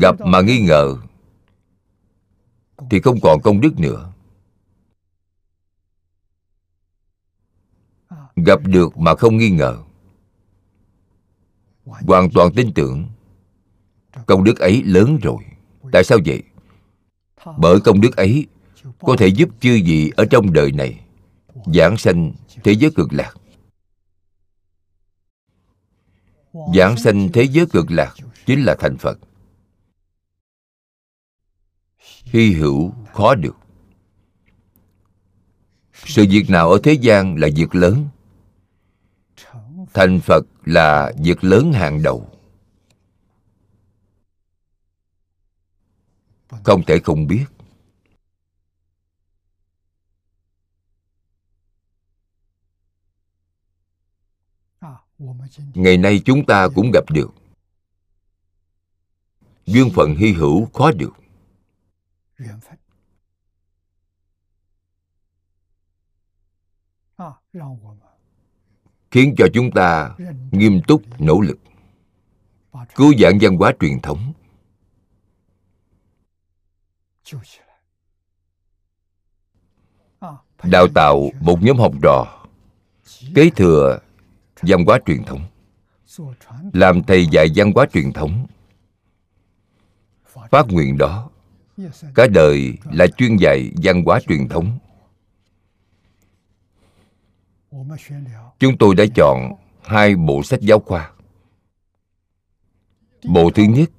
[0.02, 0.96] Gặp mà nghi ngờ
[2.90, 4.14] thì không còn công đức nữa.
[8.36, 9.84] Gặp được mà không nghi ngờ
[11.88, 13.06] hoàn toàn tin tưởng.
[14.26, 15.38] Công đức ấy lớn rồi.
[15.92, 16.44] Tại sao vậy?
[17.58, 18.46] Bởi công đức ấy
[19.00, 21.00] có thể giúp chư vị ở trong đời này
[21.66, 22.34] giảng sanh
[22.64, 23.34] thế giới cực lạc.
[26.76, 28.14] Giảng sanh thế giới cực lạc
[28.46, 29.20] chính là thành phật.
[32.24, 33.56] Hy hữu khó được.
[35.94, 38.08] Sự việc nào ở thế gian là việc lớn.
[39.94, 42.30] Thành phật là việc lớn hàng đầu.
[46.64, 47.46] Không thể không biết.
[55.74, 57.30] Ngày nay chúng ta cũng gặp được.
[59.66, 61.14] Duyên phận hy hữu khó được
[69.12, 70.16] khiến cho chúng ta
[70.52, 71.58] nghiêm túc nỗ lực.
[72.96, 74.34] Cứu vãn văn hóa truyền thống.
[80.64, 82.46] Đào tạo một nhóm học trò.
[83.36, 84.00] Kế thừa
[84.62, 85.42] văn hóa truyền thống.
[86.74, 88.48] Làm thầy dạy văn hóa truyền thống.
[90.52, 91.30] Phát nguyện đó,
[92.16, 94.78] cả đời là chuyên dạy văn hóa truyền thống
[98.60, 99.54] chúng tôi đã chọn
[99.84, 101.12] hai bộ sách giáo khoa.
[103.24, 103.90] Bộ thứ nhất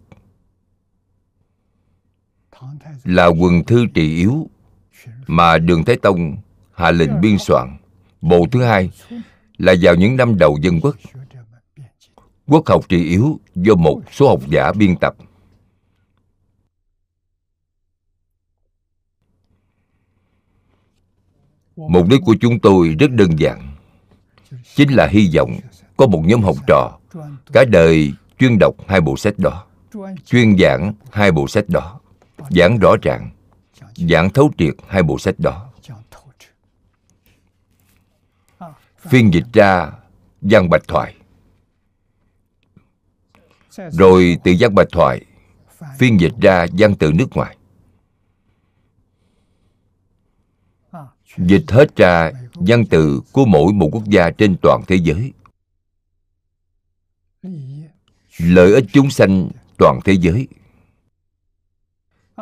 [3.04, 4.50] là quần thư trị yếu
[5.26, 6.36] mà đường thái tông,
[6.72, 7.76] hạ lệnh biên soạn.
[8.20, 8.90] Bộ thứ hai
[9.58, 10.96] là vào những năm đầu dân quốc
[12.46, 15.16] quốc học trị yếu do một số học giả biên tập.
[21.76, 23.67] Mục đích của chúng tôi rất đơn giản
[24.74, 25.58] chính là hy vọng
[25.96, 26.98] có một nhóm học trò
[27.52, 29.66] cả đời chuyên đọc hai bộ sách đó,
[30.24, 32.00] chuyên giảng hai bộ sách đó,
[32.50, 33.30] giảng rõ ràng,
[33.96, 35.64] giảng thấu triệt hai bộ sách đó.
[38.98, 39.92] Phiên dịch ra
[40.40, 41.14] văn bạch thoại.
[43.76, 45.24] Rồi từ văn bạch thoại,
[45.98, 47.56] phiên dịch ra văn từ nước ngoài.
[51.36, 55.32] Dịch hết ra văn từ của mỗi một quốc gia trên toàn thế giới.
[58.38, 60.48] Lợi ích chúng sanh toàn thế giới.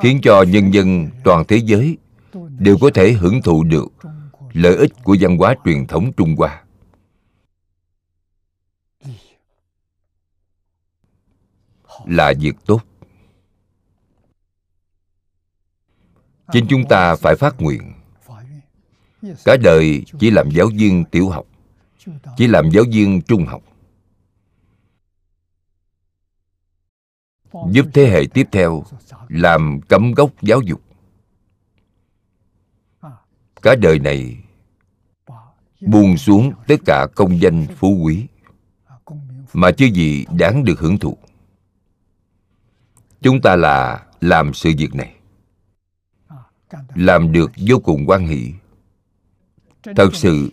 [0.03, 1.97] Khiến cho nhân dân toàn thế giới
[2.59, 3.87] đều có thể hưởng thụ được
[4.53, 6.63] lợi ích của văn hóa truyền thống trung hoa.
[12.05, 12.81] Là việc tốt.
[16.53, 17.96] Chính chúng ta phải phát nguyện
[19.23, 21.47] cả đời chỉ làm giáo viên tiểu học
[22.37, 23.63] chỉ làm giáo viên trung học.
[27.71, 28.85] Giúp thế hệ tiếp theo
[29.29, 30.83] làm cấm gốc giáo dục.
[33.63, 34.37] Cả đời này
[35.81, 38.27] buông xuống tất cả công danh phú quý
[39.53, 41.19] mà chưa gì đáng được hưởng thụ.
[43.21, 45.15] Chúng ta là làm sự việc này
[46.95, 48.53] làm được vô cùng quan hỷ
[49.97, 50.51] thật sự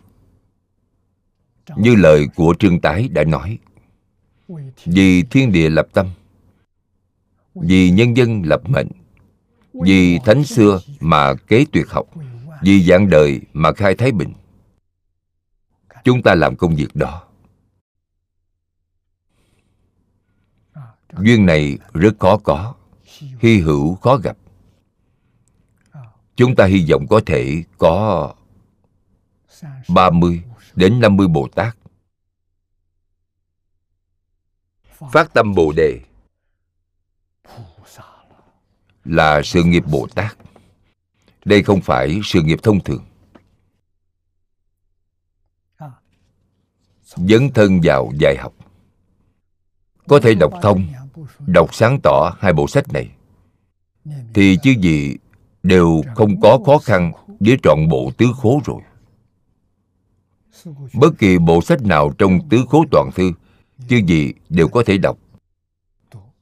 [1.78, 3.60] như lời của trương tái đã nói
[4.86, 6.08] vì thiên địa lập tâm
[7.56, 8.88] vì nhân dân lập mệnh
[9.74, 12.08] vì thánh xưa mà kế tuyệt học
[12.62, 14.34] vì dạng đời mà khai thái bình.
[16.04, 17.24] Chúng ta làm công việc đó.
[21.18, 22.76] Duyên này rất khó có
[23.40, 24.38] hy hữu khó gặp.
[26.36, 28.34] Chúng ta hy vọng có thể có
[29.88, 30.44] 30
[30.76, 31.78] đến 50 Bồ Tát
[35.12, 36.00] Phát tâm Bồ Đề
[39.06, 40.38] là sự nghiệp Bồ Tát.
[41.46, 43.06] Đây không phải sự nghiệp thông thường.
[47.04, 48.54] Dấn thân vào dạy học.
[50.08, 50.88] Có thể đọc thông,
[51.40, 53.10] đọc sáng tỏ hai bộ sách này,
[54.34, 55.16] thì chứ gì
[55.64, 58.82] đều không có khó khăn với trọn bộ tứ khố rồi.
[60.94, 63.32] Bất kỳ bộ sách nào trong tứ khố toàn thư,
[63.88, 65.18] chứ gì đều có thể đọc,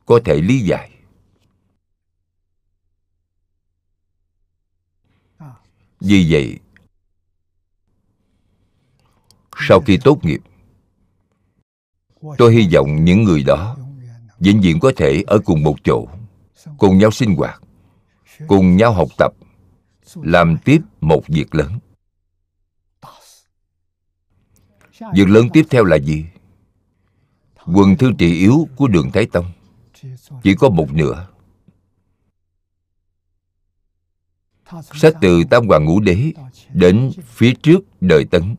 [0.05, 0.91] có thể lý giải.
[5.99, 6.59] Vì vậy,
[9.57, 10.41] sau khi tốt nghiệp,
[12.37, 13.77] tôi hy vọng những người đó
[14.39, 16.07] vĩnh viễn có thể ở cùng một chỗ,
[16.77, 17.61] cùng nhau sinh hoạt,
[18.47, 19.33] cùng nhau học tập,
[20.15, 21.79] làm tiếp một việc lớn.
[25.13, 26.25] Việc lớn tiếp theo là gì?
[27.65, 29.45] Quần thư trị yếu của đường Thái Tông
[30.43, 31.27] chỉ có một nửa.
[34.93, 36.31] Sách từ Tam Hoàng Ngũ Đế
[36.73, 38.55] đến phía trước đời Tấn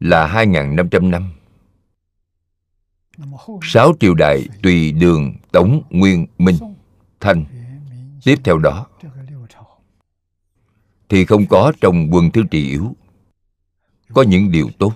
[0.00, 1.32] là 2.500 năm.
[3.62, 6.56] Sáu triều đại tùy đường Tống Nguyên Minh
[7.20, 7.44] Thanh
[8.24, 8.86] Tiếp theo đó
[11.08, 12.96] thì không có trong quân thư trì yếu.
[14.14, 14.92] Có những điều tốt.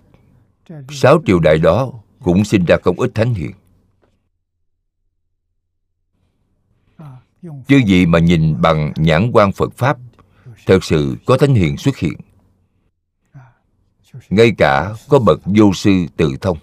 [0.91, 3.53] Sáu triều đại đó cũng sinh ra không ít thánh hiền.
[7.43, 9.99] Chứ gì mà nhìn bằng nhãn quan phật pháp,
[10.67, 12.19] thật sự có thánh hiền xuất hiện.
[14.31, 16.59] Ngay cả có bậc vô sư tự thông.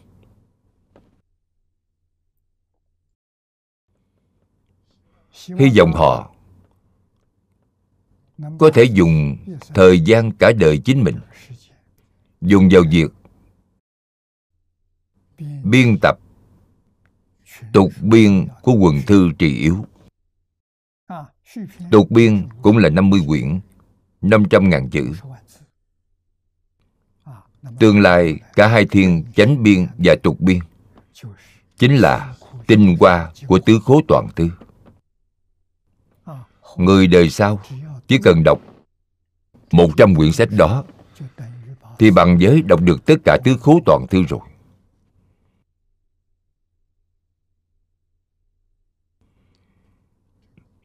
[5.48, 6.32] Hy vọng họ
[8.60, 9.38] có thể dùng
[9.74, 11.20] thời gian cả đời chính mình.
[12.42, 13.12] Dùng vào việc
[15.64, 16.20] biên tập
[17.74, 19.86] tục biên của quần thư trì yếu.
[21.92, 23.60] Tục biên cũng là 50 quyển
[24.22, 25.12] 500 ngàn chữ.
[27.80, 30.60] Tương lai cả hai thiên chánh biên và tục biên.
[31.78, 32.36] Chính là
[32.68, 34.50] tinh hoa của tứ khố toàn thư
[36.78, 37.62] Người đời sau
[38.10, 38.62] chỉ cần đọc
[39.72, 40.84] một trăm quyển sách đó
[42.00, 44.40] Thì bằng giới đọc được tất cả tứ khố toàn thư rồi.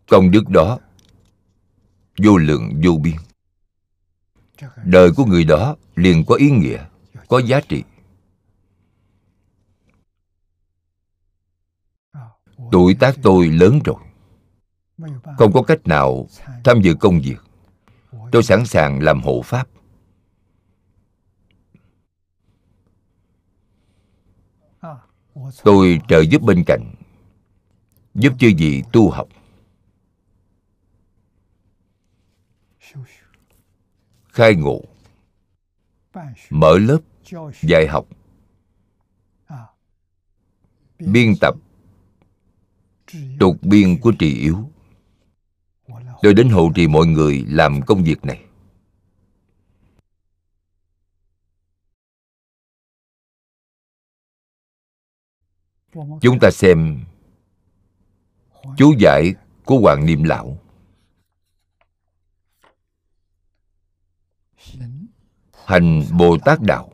[0.09, 0.79] Công đức đó,
[2.25, 3.17] vô lượng, vô biên.
[4.85, 6.87] Đời của người đó liền có ý nghĩa,
[7.29, 7.83] có giá trị.
[12.73, 14.04] Tuổi tác tôi lớn rồi
[15.39, 16.27] không có cách nào
[16.65, 17.37] tham dự công việc.
[18.33, 19.69] Tôi sẵn sàng làm hộ pháp.
[25.65, 26.95] Tôi trợ giúp bên cạnh,
[28.15, 29.29] giúp chư gì tu học.
[34.29, 34.81] Khai ngộ,
[36.51, 36.99] mở lớp,
[37.63, 38.07] dạy học.
[40.99, 41.55] Biên tập
[43.41, 44.71] tục biên của trì yếu
[46.25, 48.45] tôi đến hộ trì mọi người làm công việc này.
[56.21, 57.05] Chúng ta xem
[58.77, 59.35] chú giải
[59.65, 60.59] của hoàng niệm lão.
[65.65, 66.93] Hành bồ tát đạo.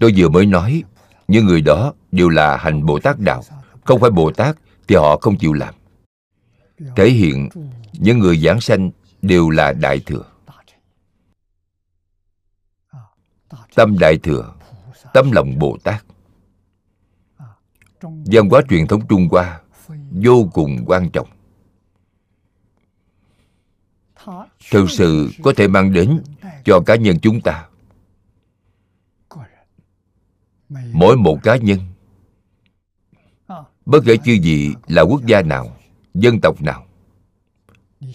[0.00, 0.82] Tôi vừa mới nói,
[1.28, 3.42] những người đó đều là hành bồ tát đạo.
[3.84, 4.56] Không phải bồ tát
[4.88, 5.74] thì họ không chịu làm
[6.96, 7.48] thể hiện
[7.92, 8.90] những người giảng sanh
[9.22, 10.24] đều là đại thừa.
[13.74, 14.54] Tâm đại thừa,
[15.14, 16.04] tâm lòng bồ tát.
[18.00, 19.60] Văn hóa truyền thống trung hoa
[20.10, 21.28] vô cùng quan trọng.
[24.70, 26.22] Thực sự có thể mang đến
[26.64, 27.68] cho cá nhân chúng ta
[30.92, 31.78] mỗi một cá nhân,
[33.86, 35.75] bất kể chư vị là quốc gia nào
[36.20, 36.86] dân tộc nào.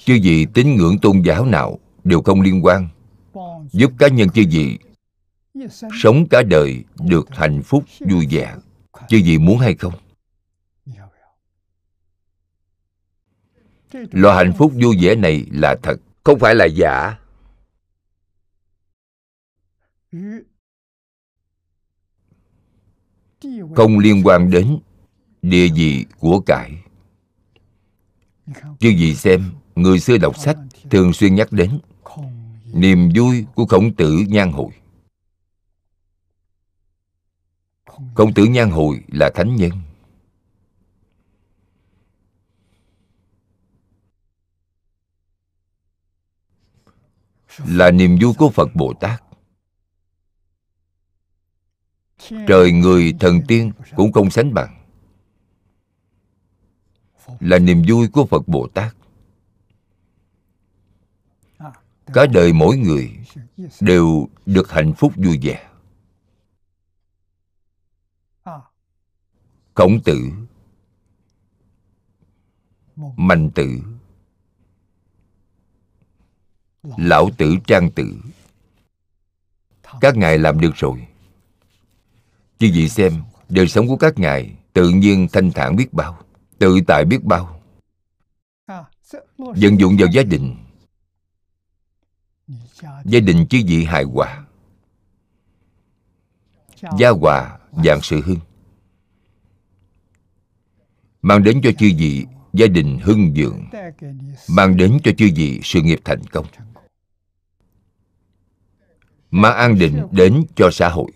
[0.05, 2.87] Chứ gì tín ngưỡng tôn giáo nào đều không liên quan.
[3.71, 4.77] Giúp cá nhân chứ gì
[6.03, 8.55] sống cả đời được hạnh phúc, vui vẻ.
[9.09, 9.93] Chứ gì muốn hay không?
[14.11, 17.17] Loại hạnh phúc vui vẻ này là thật, không phải là giả.
[23.75, 24.79] Không liên quan đến
[25.41, 26.71] địa vị của cải
[28.79, 30.57] chứ gì xem, người xưa đọc sách
[30.89, 31.79] thường xuyên nhắc đến
[32.73, 34.71] niềm vui của khổng tử nhan hội
[38.13, 39.71] khổng tử nhan hội là thánh nhân.
[47.65, 49.23] Là niềm vui của phật bồ tát.
[52.47, 54.80] Trời người thần tiên cũng không sánh bằng
[57.41, 58.95] là niềm vui của phật bồ tát.
[62.13, 63.17] Cả đời mỗi người
[63.79, 65.67] đều được hạnh phúc vui vẻ.
[69.73, 70.31] Khổng tử
[73.15, 73.81] mạnh tử,
[76.83, 78.21] lão tử trang tử.
[80.01, 81.07] Các ngài làm được rồi.
[82.59, 83.13] Chứ vị xem,
[83.49, 86.23] đời sống của các ngài tự nhiên thanh thản biết bao
[86.61, 87.61] tự tại biết bao.
[89.37, 90.55] Vận dụng vào gia đình.
[93.05, 94.45] Gia đình chư vị hài hòa.
[96.99, 98.39] Gia hòa dạng sự hưng.
[101.21, 103.65] Mang đến cho chư vị gia đình hưng vượng
[104.49, 106.45] mang đến cho chư vị sự nghiệp thành công.
[109.31, 111.11] mang an định đến cho xã hội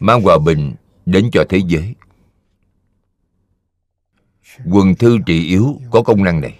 [0.00, 0.74] mang hòa bình
[1.06, 1.94] đến cho thế giới.
[4.66, 6.58] Quần thư trị yếu có công năng này.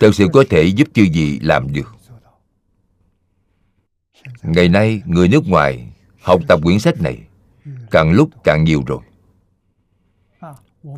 [0.00, 1.94] Thật sự có thể giúp chư vị làm được.
[4.42, 7.18] Ngày nay, người nước ngoài học tập quyển sách này
[7.90, 9.00] càng lúc càng nhiều rồi.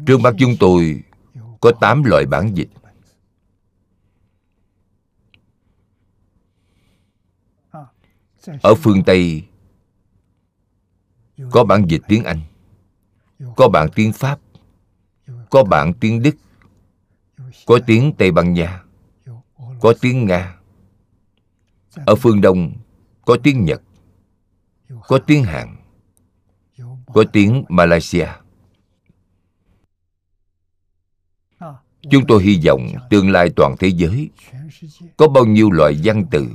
[0.06, 1.02] Trước mắt chúng tôi
[1.60, 2.68] có 8 loại bản dịch.
[8.62, 9.44] Ở phương tây,
[11.50, 12.40] có bản dịch tiếng anh,
[13.56, 14.40] có bản tiếng pháp,
[15.50, 16.36] có bản tiếng đức,
[17.66, 18.82] có tiếng tây ban nha,
[19.80, 20.56] có tiếng nga.
[22.06, 22.72] Ở phương đông,
[23.24, 23.82] có tiếng nhật,
[25.08, 25.76] có tiếng hàn,
[27.06, 28.28] có tiếng malaysia.
[32.10, 34.30] Chúng tôi hy vọng tương lai toàn thế giới
[35.16, 36.48] có bao nhiêu loại văn từ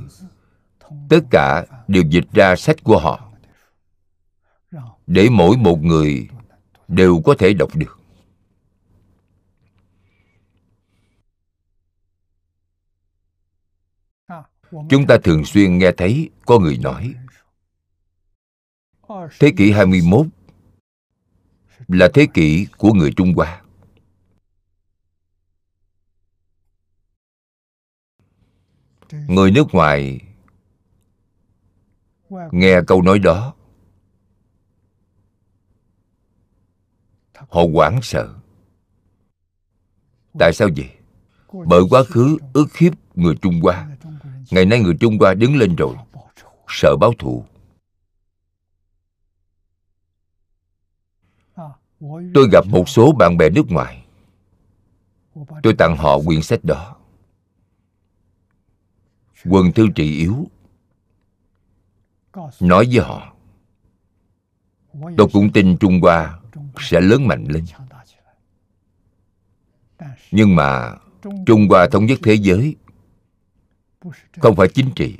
[1.12, 3.32] tất cả đều dịch ra sách của họ
[5.06, 6.28] để mỗi một người
[6.88, 7.98] đều có thể đọc được
[14.88, 17.14] chúng ta thường xuyên nghe thấy có người nói,
[19.40, 20.26] thế kỷ 21
[21.88, 23.62] là thế kỷ của người Trung Hoa.
[29.10, 30.20] Người nước ngoài
[32.52, 33.54] nghe câu nói đó,
[37.34, 38.34] họ hoảng sợ.
[40.38, 40.90] Tại sao vậy?
[41.66, 43.96] Bởi quá khứ ức hiếp người trung hoa.
[44.50, 45.96] Ngày nay người trung hoa đứng lên rồi,
[46.68, 47.44] sợ báo thù.
[52.34, 54.04] Tôi gặp một số bạn bè nước ngoài.
[55.62, 56.96] Tôi tặng họ quyển sách đó.
[59.44, 60.46] Quần thư trị yếu
[62.60, 63.32] nói với họ,
[64.92, 66.38] tôi cũng tin trung hoa
[66.80, 67.64] sẽ lớn mạnh lên.
[70.30, 70.94] Nhưng mà
[71.46, 72.76] trung hoa thống nhất thế giới
[74.40, 75.16] không phải chính trị,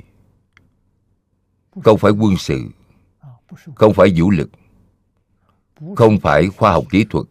[1.83, 2.69] không phải quân sự,
[3.75, 4.49] không phải vũ lực,
[5.95, 7.25] không phải khoa học kỹ thuật,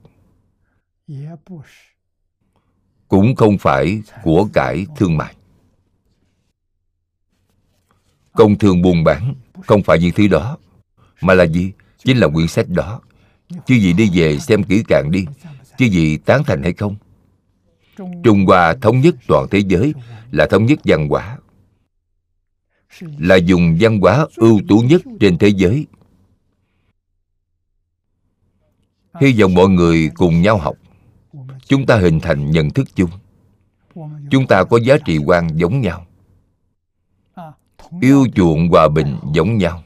[3.09, 5.37] cũng không phải của cải thương mại.
[8.33, 9.35] Công thương buôn bán
[9.67, 10.59] không phải những thứ đó,
[11.21, 11.73] mà là gì
[12.05, 13.01] chính là quyển sách đó.
[13.67, 15.27] Chứ gì đi về xem kỹ càng đi,
[15.79, 16.97] chứ gì tán thành hay không.
[18.25, 19.95] Trung hoa thống nhất toàn thế giới
[20.31, 21.39] là thống nhất văn hóa,
[23.01, 25.87] là dùng văn hóa ưu tú nhất trên thế giới.
[29.21, 30.77] Hy vọng mọi người cùng nhau học.
[31.67, 33.11] Chúng ta hình thành nhận thức chung.
[34.31, 36.07] Chúng ta có giá trị quan giống nhau
[38.01, 39.83] yêu chuộng hòa bình giống nhau.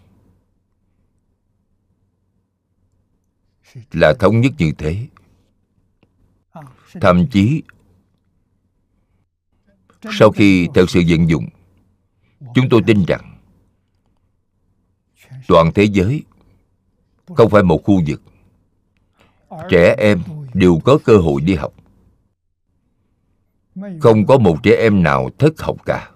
[3.93, 5.07] Là thống nhất như thế.
[7.01, 7.63] Thậm chí,
[10.19, 11.49] sau khi thật sự vận dụng,
[12.55, 13.39] chúng tôi tin rằng
[15.49, 16.23] toàn thế giới
[17.27, 18.23] không phải một khu vực.
[19.71, 20.23] Trẻ em
[20.55, 21.75] đều có cơ hội đi học.
[24.01, 26.11] Không có một trẻ em nào thất học cả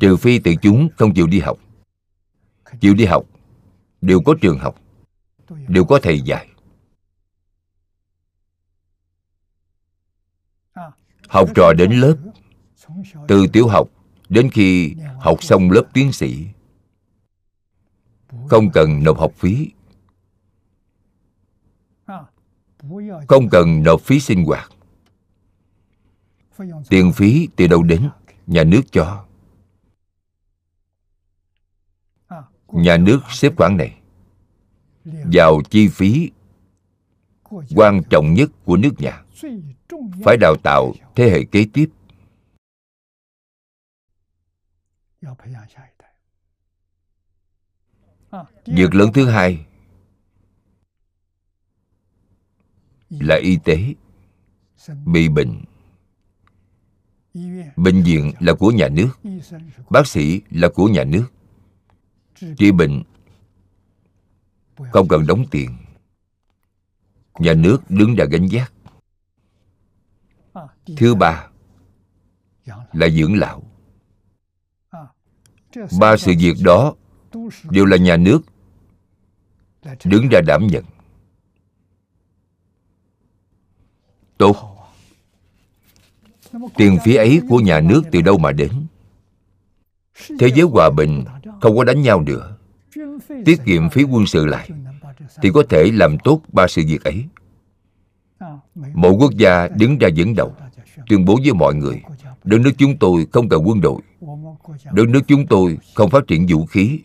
[0.00, 1.58] trừ phi tự chúng không chịu đi học.
[2.80, 3.24] Chịu đi học
[4.00, 4.80] đều có trường học
[5.68, 6.48] đều có thầy dạy.
[11.28, 12.16] Học trò đến lớp
[13.28, 13.88] từ tiểu học
[14.28, 16.46] đến khi học xong lớp tiến sĩ
[18.48, 19.70] không cần nộp học phí.
[23.28, 24.70] Không cần nộp phí sinh hoạt.
[26.88, 28.10] Tiền phí từ đâu đến?
[28.46, 29.25] Nhà nước cho
[32.72, 33.98] nhà nước xếp khoản này.
[35.04, 36.30] Vào chi phí
[37.74, 39.22] quan trọng nhất của nước nhà.
[40.24, 41.90] Phải đào tạo thế hệ kế tiếp.
[48.66, 49.66] Việc lớn thứ hai
[53.10, 53.94] là y tế
[55.06, 55.64] bị bệnh.
[57.76, 59.18] Bệnh viện là của nhà nước,
[59.90, 61.26] bác sĩ là của nhà nước
[62.56, 63.02] trị bệnh.
[64.92, 65.76] Không cần đóng tiền.
[67.38, 68.72] Nhà nước đứng ra gánh vác.
[70.96, 71.48] Thứ ba
[72.92, 73.62] là dưỡng lão.
[76.00, 76.94] Ba sự việc đó
[77.70, 78.40] đều là nhà nước
[80.04, 80.84] đứng ra đảm nhận.
[84.38, 84.56] Tốt.
[86.74, 88.86] Tiền phí ấy của nhà nước từ đâu mà đến?
[90.38, 91.24] Thế giới hòa bình
[91.60, 92.56] không có đánh nhau nữa.
[93.44, 94.70] Tiết kiệm phí quân sự lại,
[95.42, 97.24] thì có thể làm tốt ba sự việc ấy.
[98.94, 100.54] Mỗi quốc gia đứng ra dẫn đầu,
[101.08, 102.02] tuyên bố với mọi người,
[102.44, 104.02] đất nước chúng tôi không cần quân đội.
[104.92, 107.00] Đất nước chúng tôi không phát triển vũ khí.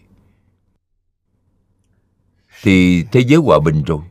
[2.64, 4.02] Thì thế giới hòa bình rồi.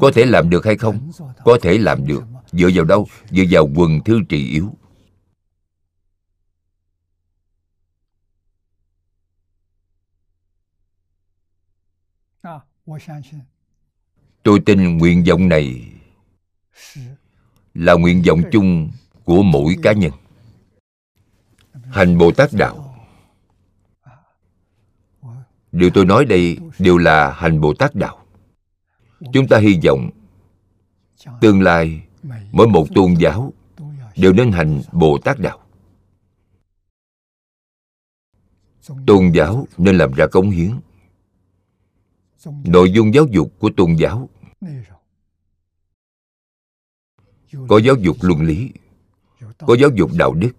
[0.00, 1.10] Có thể làm được hay không?
[1.44, 2.24] Có thể làm được.
[2.52, 3.06] Dựa vào đâu?
[3.30, 4.74] Dựa vào quần thư trì yếu.
[14.42, 15.92] Tôi tin nguyện vọng này
[17.74, 18.90] là nguyện vọng chung
[19.24, 20.12] của mỗi cá nhân.
[21.72, 22.86] Hành bồ tát đạo.
[25.72, 28.26] điều tôi nói đây đều là hành bồ tát đạo.
[29.32, 30.10] Chúng ta hy vọng
[31.40, 32.02] tương lai
[32.52, 33.52] mỗi một tôn giáo
[34.16, 35.58] đều nên hành bồ tát đạo.
[39.06, 40.80] Tôn giáo nên làm ra cống hiến
[42.64, 44.28] nội dung giáo dục của tôn giáo.
[47.68, 48.72] Có giáo dục luân lý.
[49.58, 50.52] Có giáo dục đạo đức.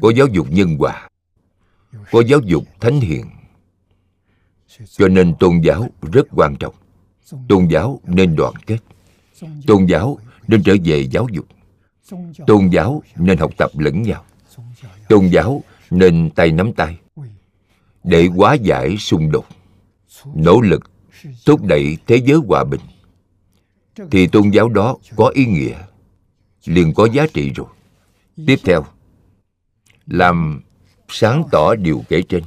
[0.00, 1.08] Có giáo dục nhân quả
[2.10, 3.26] có giáo dục thánh hiền.
[4.86, 6.74] Cho nên tôn giáo rất quan trọng.
[7.48, 8.78] Tôn giáo nên đoàn kết.
[9.66, 10.18] Tôn giáo
[10.48, 11.46] nên trở về giáo dục.
[12.46, 14.24] Tôn giáo nên học tập lẫn nhau.
[15.08, 16.98] Tôn giáo nên tay nắm tay
[18.04, 19.46] để hóa giải xung đột.
[20.34, 20.90] Nỗ lực
[21.46, 22.80] thúc đẩy thế giới hòa bình.
[24.10, 25.74] Thì tôn giáo đó có ý nghĩa,
[26.64, 27.66] liền có giá trị rồi.
[28.46, 28.84] Tiếp theo,
[30.06, 30.62] làm
[31.08, 32.42] sáng tỏ điều kể trên.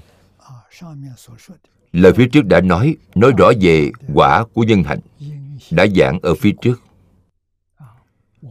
[1.92, 5.00] Lời phía trước đã nói nói rõ về quả của nhân hạnh,
[5.72, 6.82] đã giảng ở phía trước.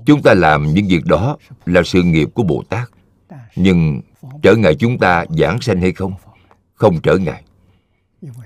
[0.06, 2.88] Chúng ta làm những việc đó là sự nghiệp của bồ tát,
[3.56, 4.00] nhưng
[4.42, 6.12] trở ngại chúng ta giảng sanh hay không?
[6.76, 7.42] không trở ngại.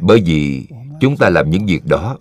[0.00, 0.66] Bởi vì
[1.00, 2.18] chúng ta làm những việc đó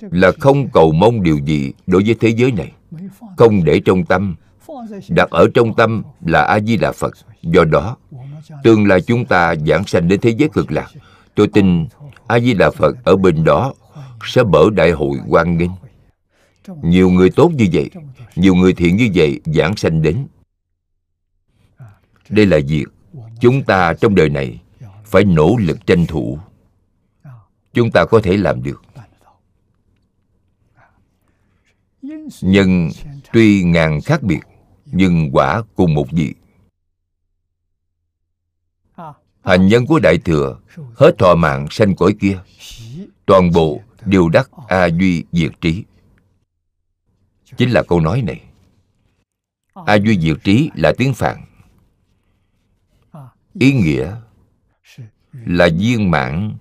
[0.00, 2.72] là không cầu mong điều gì đối với thế giới này.
[3.36, 4.36] Không để trong tâm,
[5.08, 7.14] đặt ở trong tâm là a di đà phật.
[7.42, 7.96] Do đó,
[8.64, 10.88] tương lai chúng ta giảng sanh đến thế giới cực lạc,
[11.34, 11.86] tôi tin
[12.26, 13.74] a di đà phật ở bên đó
[14.24, 15.70] sẽ mở đại hội quan nghênh.
[16.82, 17.90] Nhiều người tốt như vậy,
[18.36, 20.26] nhiều người thiện như vậy giảng sanh đến.
[22.28, 22.84] Đây là việc
[23.40, 24.60] chúng ta trong đời này
[25.12, 26.38] phải nỗ lực tranh thủ.
[27.72, 28.82] Chúng ta có thể làm được.
[32.40, 32.88] Nhân
[33.32, 34.40] tuy ngàn khác biệt,
[34.86, 36.34] nhưng quả cùng một vị.
[39.42, 40.60] Hành nhân của đại thừa
[40.96, 42.38] hết thọ mạng sanh cõi kia.
[43.26, 45.84] Toàn bộ đều đắc a duy diệt trí.
[47.56, 48.42] Chính là câu nói này.
[49.86, 51.44] A duy diệt trí là tiếng phạn.
[53.54, 54.16] Ý nghĩa
[55.32, 56.56] là viên mãn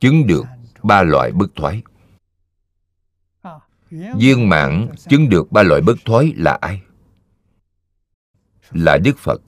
[0.00, 0.44] chứng được
[0.82, 1.82] ba loại bất thoái.
[3.90, 6.82] Viên mãn chứng được ba loại bất thoái là ai?
[8.70, 9.42] Là đức phật.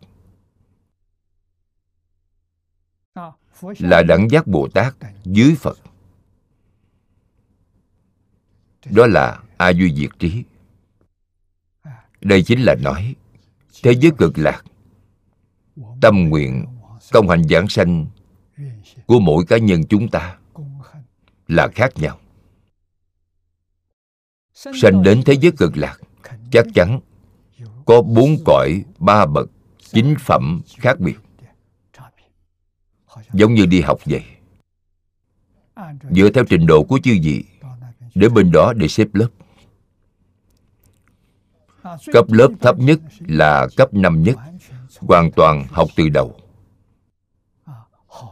[3.79, 4.95] Là đẳng giác bồ tát
[5.25, 5.79] dưới phật.
[8.91, 10.45] Đó là a duy diệt trí.
[12.21, 13.15] Đây chính là nói,
[13.83, 14.63] thế giới cực lạc,
[16.01, 16.67] tâm nguyện
[17.13, 18.07] công hành giảng sanh
[19.09, 20.39] của mỗi cá nhân chúng ta
[21.47, 22.19] là khác nhau.
[24.55, 25.99] Sanh đến thế giới cực lạc,
[26.53, 27.01] chắc chắn
[27.87, 29.51] có bốn cõi ba bậc
[29.93, 31.17] chính phẩm khác biệt.
[33.33, 34.25] Giống như đi học vậy.
[36.11, 37.45] Dựa theo trình độ của chư vị,
[38.15, 39.29] để bên đó để xếp lớp.
[42.13, 44.37] Cấp lớp thấp nhất là cấp năm nhất,
[44.97, 46.41] hoàn toàn học từ đầu.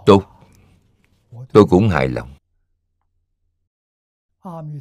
[0.06, 0.35] Tốt
[1.56, 2.34] tôi cũng hài lòng.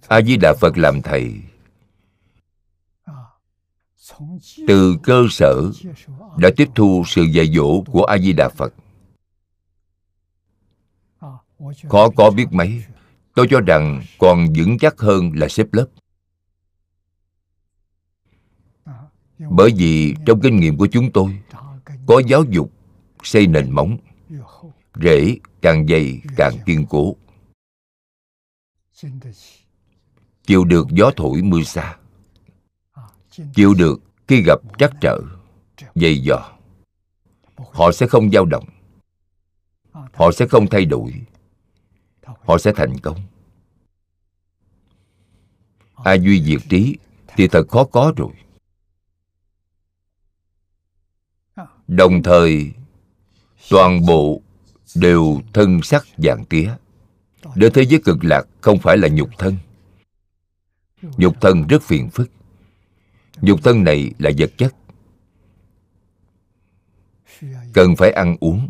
[0.08, 1.34] A di đà phật làm thầy.
[4.68, 5.72] Từ cơ sở
[6.38, 8.74] đã tiếp thu sự dạy dỗ của a di đà phật.
[11.90, 12.84] Khó có biết mấy,
[13.36, 15.88] tôi cho rằng còn vững chắc hơn là xếp lớp.
[19.50, 21.42] Bởi vì trong kinh nghiệm của chúng tôi,
[22.08, 22.72] có giáo dục,
[23.24, 23.98] xây nền móng
[25.02, 27.16] rễ, càng dày, càng kiên cố.
[30.44, 31.98] Chịu được gió thổi mưa xa.
[33.56, 35.20] Chịu được khi gặp trắc trở,
[35.96, 36.52] dày dò.
[37.56, 38.66] Họ sẽ không dao động.
[39.94, 41.14] Họ sẽ không thay đổi.
[42.24, 43.22] Họ sẽ thành công.
[45.96, 46.98] Ai duy diệt trí
[47.28, 48.32] thì thật khó có rồi.
[51.88, 52.72] Đồng thời,
[53.70, 54.42] toàn bộ
[54.96, 56.72] đều thân sắc dạng tía.
[57.56, 59.58] Để thế giới cực lạc không phải là nhục thân.
[61.02, 62.32] Nhục thân rất phiền phức.
[63.42, 64.76] Nhục thân này là vật chất.
[67.74, 68.70] Cần phải ăn uống.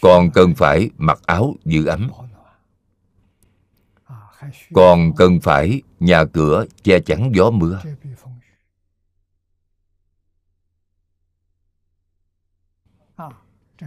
[0.00, 2.10] Còn cần phải mặc áo giữ ấm.
[4.72, 7.80] Còn cần phải nhà cửa che chắn gió mưa.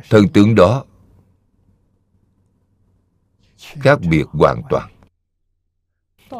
[0.09, 0.85] thần tướng đó
[3.57, 4.91] khác biệt hoàn toàn.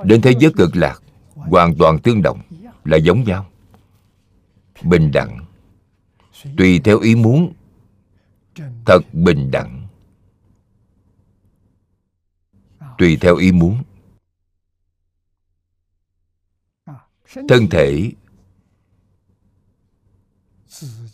[0.04, 1.02] Đến thế giới cực lạc,
[1.36, 2.42] hoàn toàn tương đồng,
[2.84, 3.50] là giống nhau.
[4.84, 5.46] Bình đẳng,
[6.58, 7.54] tùy theo ý muốn,
[8.86, 9.88] thật bình đẳng.
[12.98, 13.84] Tùy theo ý muốn.
[17.48, 18.12] Thân thể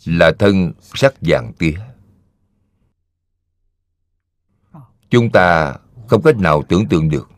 [0.04, 1.78] là thân sắc vàng tía
[5.10, 5.76] chúng ta
[6.08, 7.30] không cách nào tưởng tượng được.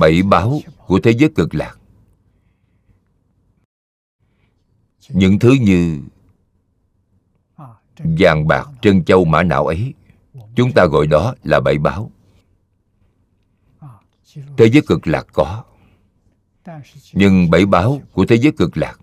[0.00, 1.76] Bảy báo của thế giới cực lạc.
[5.08, 6.00] Những thứ như
[7.98, 9.94] vàng bạc trân châu mã não ấy,
[10.54, 12.10] chúng ta gọi đó là bảy báo.
[14.56, 15.64] Thế giới cực lạc có.
[17.12, 18.98] Nhưng bảy báo của thế giới cực lạc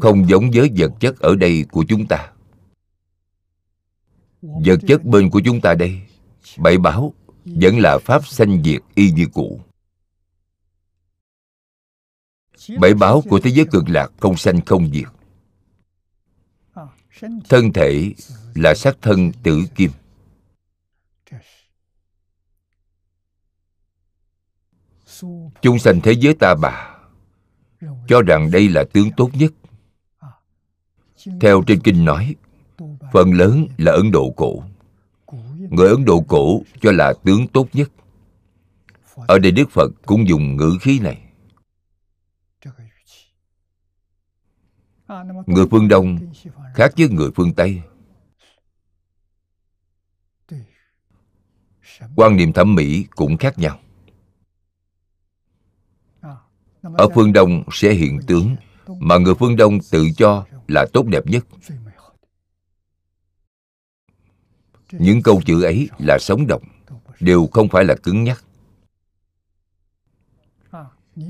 [0.00, 2.33] không giống với vật chất ở đây của chúng ta
[4.44, 6.00] vật chất bên của chúng ta đây
[6.58, 7.14] bảy báo
[7.44, 9.60] vẫn là pháp sanh diệt y như cũ.
[12.80, 15.08] Bảy báo của thế giới cực lạc không sanh không diệt.
[17.48, 18.12] Thân thể
[18.54, 19.90] là sắc thân tử kim.
[25.62, 26.98] Chúng sanh thế giới ta bà,
[28.08, 29.52] cho rằng đây là tướng tốt nhất.
[31.40, 32.34] Theo trên kinh nói
[33.14, 34.62] phần lớn là ấn độ cổ.
[35.70, 37.90] Người ấn độ cổ cho là tướng tốt nhất.
[39.14, 41.20] Ở đây đức phật cũng dùng ngữ khí này.
[45.46, 46.18] Người phương đông
[46.74, 47.82] khác với người phương tây.
[52.16, 53.78] Quan niệm thẩm mỹ cũng khác nhau.
[56.82, 61.26] Ở phương đông sẽ hiện tướng, mà người phương đông tự cho là tốt đẹp
[61.26, 61.46] nhất.
[64.98, 66.62] Những câu chữ ấy là sống động,
[67.20, 68.44] đều không phải là cứng nhắc.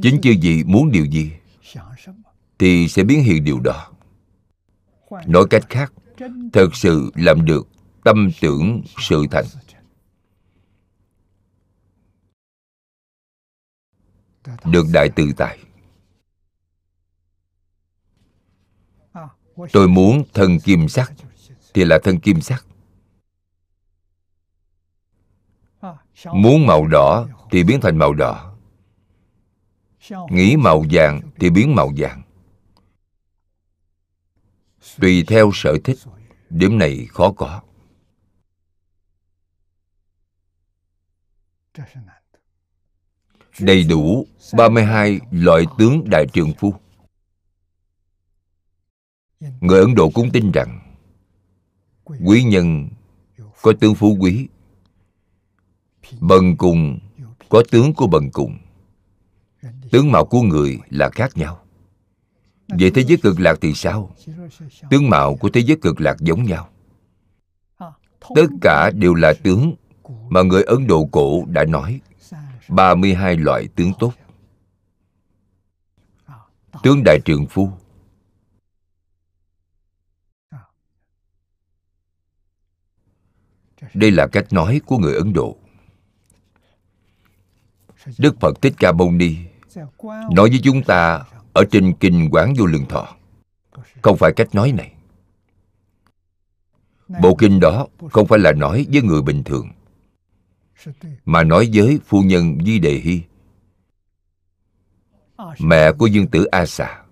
[0.02, 1.32] Chính chư gì muốn điều gì
[2.58, 3.92] thì sẽ biến hiện điều đó.
[5.26, 5.92] Nói cách khác,
[6.52, 7.68] thật sự làm được
[8.04, 9.44] tâm tưởng sự thành
[14.64, 15.58] được đại tự tại
[19.72, 21.12] tôi muốn thân kim sắc
[21.74, 22.66] thì là thân kim sắc.
[26.32, 28.56] Muốn màu đỏ thì biến thành màu đỏ.
[30.30, 32.22] Nghĩ màu vàng thì biến màu vàng.
[34.98, 35.98] Tùy theo sở thích,
[36.50, 37.62] điểm này khó có.
[43.60, 44.26] Đầy đủ
[44.56, 46.74] 32 loại tướng đại trường phu.
[49.60, 50.96] Người ấn độ cũng tin rằng,
[52.04, 52.88] quý nhân
[53.62, 54.48] có tướng phú quý
[56.20, 56.98] bần cùng,
[57.48, 58.58] có tướng của bần cùng.
[59.90, 61.60] Tướng mạo của người là khác nhau.
[62.68, 64.14] Vậy thế giới cực lạc thì sao?
[64.90, 66.68] Tướng mạo của thế giới cực lạc giống nhau.
[68.34, 69.74] Tất cả đều là tướng
[70.28, 72.00] mà người Ấn Độ cổ đã nói.
[72.68, 74.12] 32 loại tướng tốt.
[76.82, 77.70] Tướng Đại Trường Phu.
[83.94, 85.56] Đây là cách nói của người Ấn Độ.
[88.18, 89.36] Đức Phật Thích Ca Mâu Ni
[90.06, 93.16] nói với chúng ta ở trên kinh quán vô lượng thọ.
[94.02, 94.92] Không phải cách nói này.
[97.08, 99.68] Bộ kinh đó không phải là nói với người bình thường,
[101.24, 103.22] mà nói với phu nhân di đề hy
[105.58, 107.02] mẹ của dương tử a xà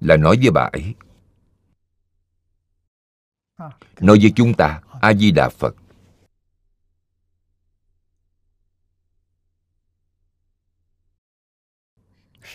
[0.00, 0.94] là nói với bà ấy.
[4.00, 5.76] Nói với chúng ta, a di đà phật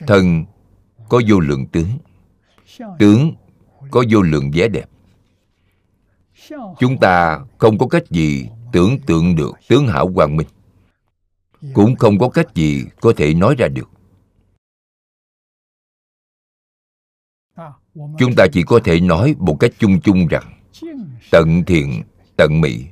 [0.08, 0.46] Thần
[1.10, 1.90] có vô lượng tướng.
[3.00, 3.36] Tướng
[3.92, 4.90] có vô lượng vẻ đẹp.
[6.80, 10.48] Chúng ta không có cách gì tưởng tượng được tướng hảo quang minh.
[11.74, 13.90] Cũng không có cách gì có thể nói ra được.
[17.94, 20.62] Chúng ta chỉ có thể nói một cách chung chung rằng,
[21.32, 22.04] tận thiện,
[22.36, 22.86] tận mỹ.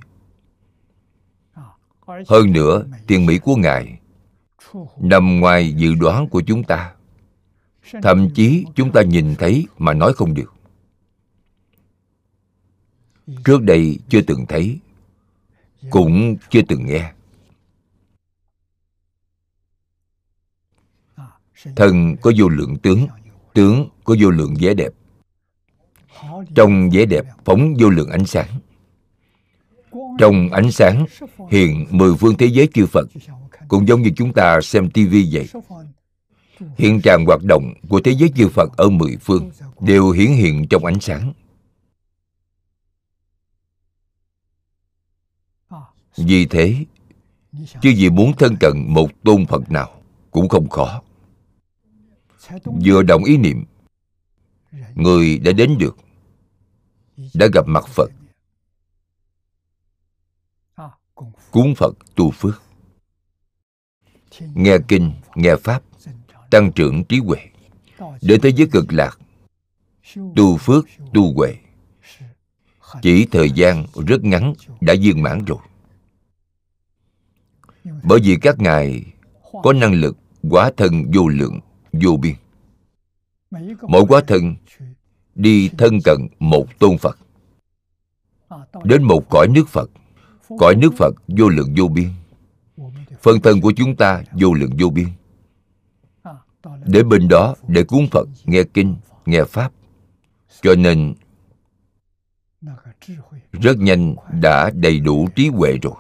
[2.06, 4.00] Hơn nữa thiện mỹ của ngài
[5.00, 6.95] nằm ngoài dự đoán của chúng ta
[8.02, 10.54] thậm chí chúng ta nhìn thấy mà nói không được.
[13.46, 14.80] Trước đây chưa từng thấy,
[15.90, 17.12] cũng chưa từng nghe.
[21.76, 23.08] Thần có vô lượng tướng
[23.54, 24.92] tướng có vô lượng vẻ đẹp.
[26.56, 28.60] Trong vẻ đẹp phóng vô lượng ánh sáng.
[30.20, 31.06] Trong ánh sáng
[31.50, 33.08] hiện mười phương thế giới chư phật,
[33.68, 35.50] cũng giống như chúng ta xem tivi vậy
[36.78, 39.52] hiện trạng hoạt động của thế giới chư phật ở mười phương
[39.82, 41.34] đều hiển hiện trong ánh sáng.
[46.18, 46.86] Vì thế,
[47.82, 50.02] chứ gì muốn thân cận một tôn phật nào
[50.32, 51.02] cũng không khó.
[52.86, 53.66] Vừa động ý niệm,
[54.96, 55.98] người đã đến được,
[57.34, 58.12] đã gặp mặt phật.
[61.52, 62.64] Cúng phật tu phước.
[64.40, 65.84] Nghe kinh, nghe pháp
[66.56, 67.38] tăng trưởng trí huệ
[68.22, 69.20] đến thế giới cực lạc,
[70.36, 71.56] tu phước, tu huệ.
[73.02, 75.58] Chỉ thời gian rất ngắn đã viên mãn rồi.
[78.04, 79.04] Bởi vì các ngài
[79.64, 80.18] có năng lực
[80.50, 81.60] quá thân vô lượng,
[81.94, 82.36] vô biên.
[83.82, 84.56] Mỗi quá thân
[85.36, 87.20] đi thân cận một tôn phật,
[88.84, 89.90] đến một cõi nước phật.
[90.60, 92.10] Cõi nước phật vô lượng vô biên.
[93.22, 95.08] Phân thân của chúng ta vô lượng vô biên
[96.86, 99.72] để bên đó, để cúng phật, nghe kinh, nghe pháp.
[100.62, 101.14] Cho nên,
[103.52, 105.94] rất nhanh đã đầy đủ trí huệ rồi.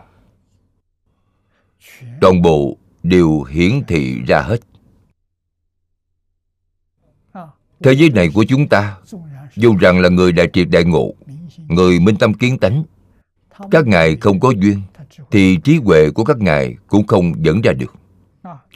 [2.21, 4.59] Toàn bộ đều hiển thị ra hết.
[7.83, 8.97] Thế giới này của chúng ta,
[9.55, 11.13] dù rằng là người đại triệt đại ngộ,
[11.57, 12.83] người minh tâm kiến tánh,
[13.71, 14.81] các ngài không có duyên,
[15.31, 17.93] thì trí huệ của các ngài cũng không dẫn ra được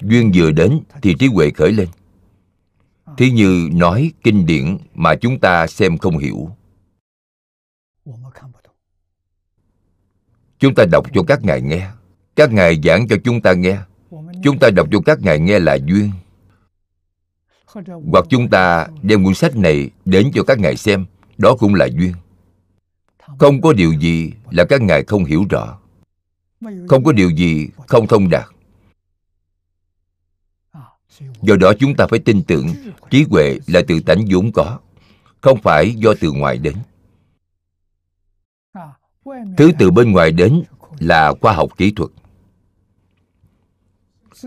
[0.01, 1.87] duyên vừa đến thì trí huệ khởi lên.
[3.17, 6.49] Thí như nói kinh điển mà chúng ta xem không hiểu.
[10.59, 11.89] Chúng ta đọc cho các ngài nghe.
[12.35, 13.77] Các ngài giảng cho chúng ta nghe.
[14.43, 16.11] Chúng ta đọc cho các ngài nghe là duyên.
[18.11, 21.05] Hoặc chúng ta đem cuốn sách này đến cho các ngài xem.
[21.37, 22.13] Đó cũng là duyên.
[23.39, 25.79] Không có điều gì là các ngài không hiểu rõ.
[26.87, 28.45] Không có điều gì không thông đạt
[31.41, 32.67] do đó chúng ta phải tin tưởng
[33.09, 34.79] trí huệ là từ tánh vốn có,
[35.41, 36.75] không phải do từ ngoài đến.
[39.57, 40.63] Thứ từ bên ngoài đến
[40.99, 42.11] là khoa học kỹ thuật.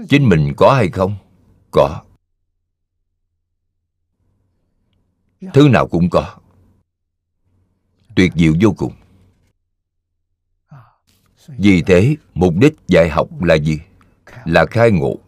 [0.08, 1.16] Chính mình có hay không?
[1.70, 2.02] Có.
[5.54, 6.38] Thứ nào cũng có.
[8.16, 8.92] Tuyệt diệu vô cùng.
[11.46, 13.78] Vì thế, mục đích dạy học là gì?
[14.44, 15.18] Là khai ngộ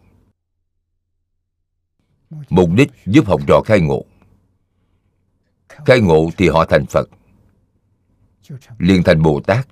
[2.29, 4.05] mục đích giúp học trò khai ngộ.
[5.69, 7.09] Khai ngộ thì họ thành phật.
[8.77, 9.67] Liền thành bồ tát.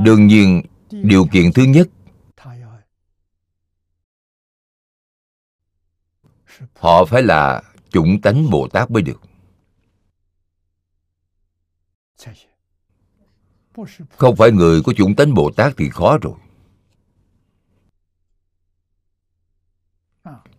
[0.00, 1.88] Đương nhiên, điều kiện thứ nhất,
[6.74, 9.20] họ phải là chủng tánh bồ tát mới được.
[14.10, 16.34] Không phải người có chủng tánh bồ tát thì khó rồi.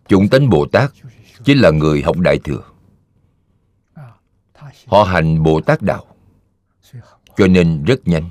[0.08, 0.90] Chủng tánh bồ tát
[1.44, 2.62] chính là người học đại thừa.
[4.86, 6.06] Họ hành bồ tát đạo,
[7.36, 8.30] cho nên rất nhanh.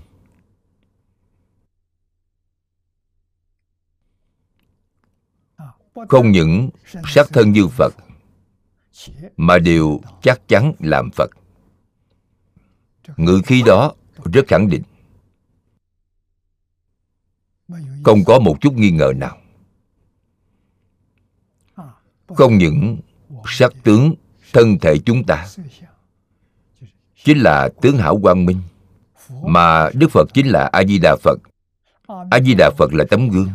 [6.09, 6.69] Không những
[7.07, 7.93] sát thân như phật,
[9.37, 11.29] mà đều chắc chắn làm phật.
[13.17, 13.93] Ngự khí đó
[14.33, 14.83] rất khẳng định.
[18.03, 19.40] Không có một chút nghi ngờ nào
[22.35, 22.97] không những
[23.45, 24.15] sắc tướng
[24.53, 25.47] thân thể chúng ta,
[27.23, 28.61] chính là tướng hảo quang minh,
[29.43, 31.39] mà đức phật chính là a di đà phật.
[32.31, 33.49] A di đà phật là tấm gương.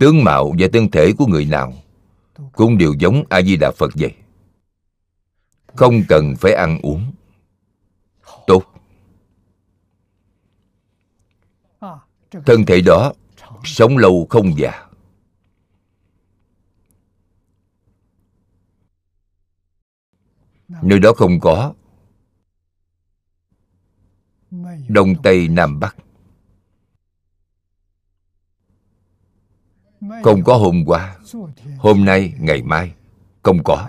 [0.00, 1.72] Tướng mạo và thân thể của người nào
[2.52, 4.14] cũng đều giống a di đà phật vậy.
[5.66, 7.12] Không cần phải ăn uống.
[8.46, 8.62] Tốt.
[12.46, 13.12] Thân thể đó
[13.64, 14.85] sống lâu không già.
[20.68, 21.74] Nơi đó không có.
[24.88, 25.96] Đông tây nam bắc.
[30.22, 31.18] Không có hôm qua.
[31.78, 32.94] Hôm nay, ngày mai,
[33.42, 33.88] không có.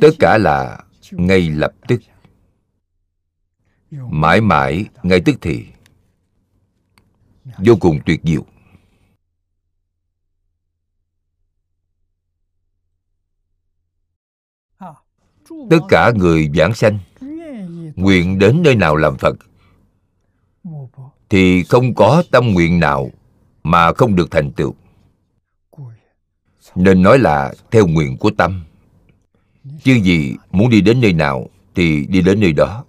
[0.00, 2.00] Tất cả là ngay lập tức.
[3.90, 5.66] Mãi mãi, ngay tức thì.
[7.58, 8.44] Vô cùng tuyệt diệu.
[15.70, 16.98] Tất cả người giảng sanh
[17.96, 19.36] nguyện đến nơi nào làm phật,
[21.28, 23.10] thì không có tâm nguyện nào
[23.62, 24.74] mà không được thành tựu.
[26.74, 28.64] Nên nói là theo nguyện của tâm.
[29.82, 32.84] Chứ gì muốn đi đến nơi nào thì đi đến nơi đó.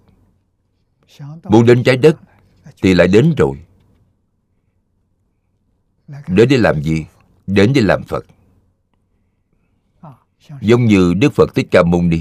[1.44, 2.16] Muốn đến trái đất
[2.82, 3.56] thì lại đến rồi.
[6.28, 7.06] Đến để làm gì?
[7.46, 8.26] Đến để làm phật.
[10.60, 12.20] Giống như đức phật thích ca mâu ni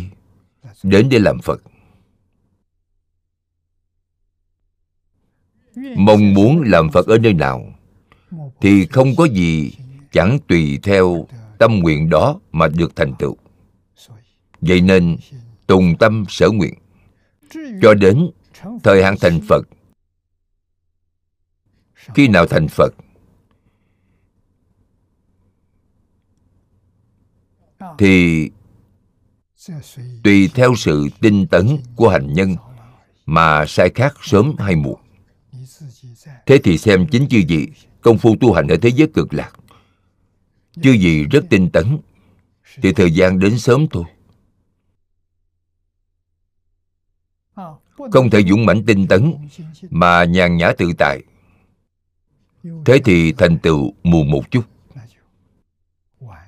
[0.83, 1.61] đến để làm phật.
[5.97, 7.73] Mong muốn làm phật ở nơi nào
[8.61, 9.71] thì không có gì
[10.11, 11.27] chẳng tùy theo
[11.59, 13.37] tâm nguyện đó mà được thành tựu.
[14.61, 15.17] Vậy nên
[15.67, 16.73] tùng tâm sở nguyện.
[17.81, 18.29] Cho đến
[18.83, 19.67] thời hạn thành phật,
[22.15, 22.93] khi nào thành phật,
[27.97, 28.49] thì
[30.23, 32.55] tùy theo sự tinh tấn của hành nhân
[33.25, 34.99] mà sai khác sớm hay muộn.
[36.45, 37.67] Thế thì xem chính chư vị
[38.01, 39.51] công phu tu hành ở thế giới cực lạc.
[40.73, 41.97] Chư vị rất tinh tấn,
[42.81, 44.03] thì thời gian đến sớm thôi.
[48.11, 49.33] Không thể dũng mãnh tinh tấn
[49.89, 51.23] mà nhàn nhã tự tại.
[52.85, 54.63] Thế thì thành tựu mù một chút.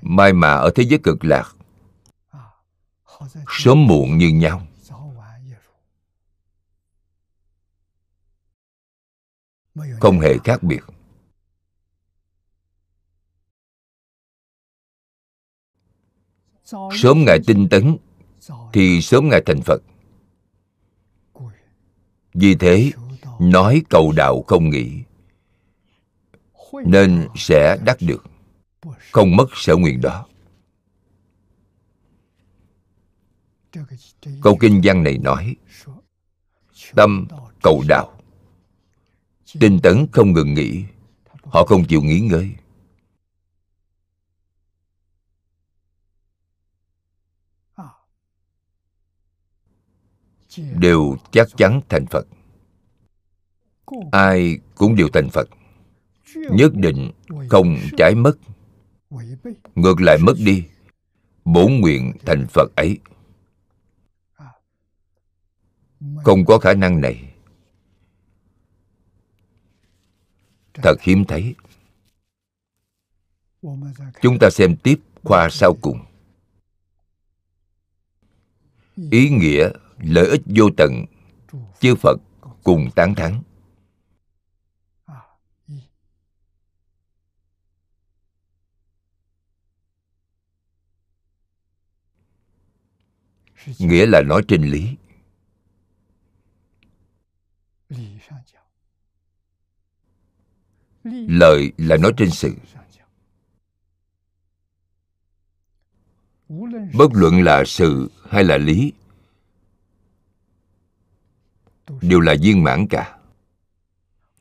[0.02, 1.56] Mai mà ở thế giới cực lạc
[3.50, 4.68] sớm muộn như nhau.
[10.00, 10.80] Không hề khác biệt.
[17.02, 17.98] Sớm ngài tinh tấn,
[18.74, 19.82] thì sớm ngài thành phật.
[22.34, 22.92] Vì thế,
[23.40, 25.04] nói cầu đạo không nghĩ
[26.86, 28.24] nên sẽ đắc được,
[29.12, 30.29] không mất sở nguyện đó.
[34.42, 35.56] Câu kinh văn này nói,
[36.96, 37.28] tâm
[37.64, 38.22] cầu đạo.
[39.60, 40.84] Tinh tấn không ngừng nghỉ,
[41.44, 42.56] họ không chịu nghỉ ngơi.
[50.58, 52.28] Đều chắc chắn thành phật.
[54.12, 55.50] Ai cũng đều thành phật.
[56.36, 57.12] Nhất định
[57.50, 58.38] không trái mất.
[59.76, 60.64] Ngược lại mất đi,
[61.46, 62.98] bổn nguyện thành phật ấy
[66.24, 67.34] không có khả năng này.
[70.74, 71.56] Thật hiếm thấy.
[74.22, 76.00] Chúng ta xem tiếp khoa sau cùng.
[79.12, 81.06] Ý nghĩa, lợi ích vô tận,
[81.80, 82.18] chư phật
[82.64, 83.44] cùng tán thắng
[93.80, 94.96] nghĩa là nói trên lý
[101.10, 102.56] lời là nói trên sự.
[106.94, 108.94] Bất luận là sự hay là lý
[112.02, 113.20] đều là viên mãn cả.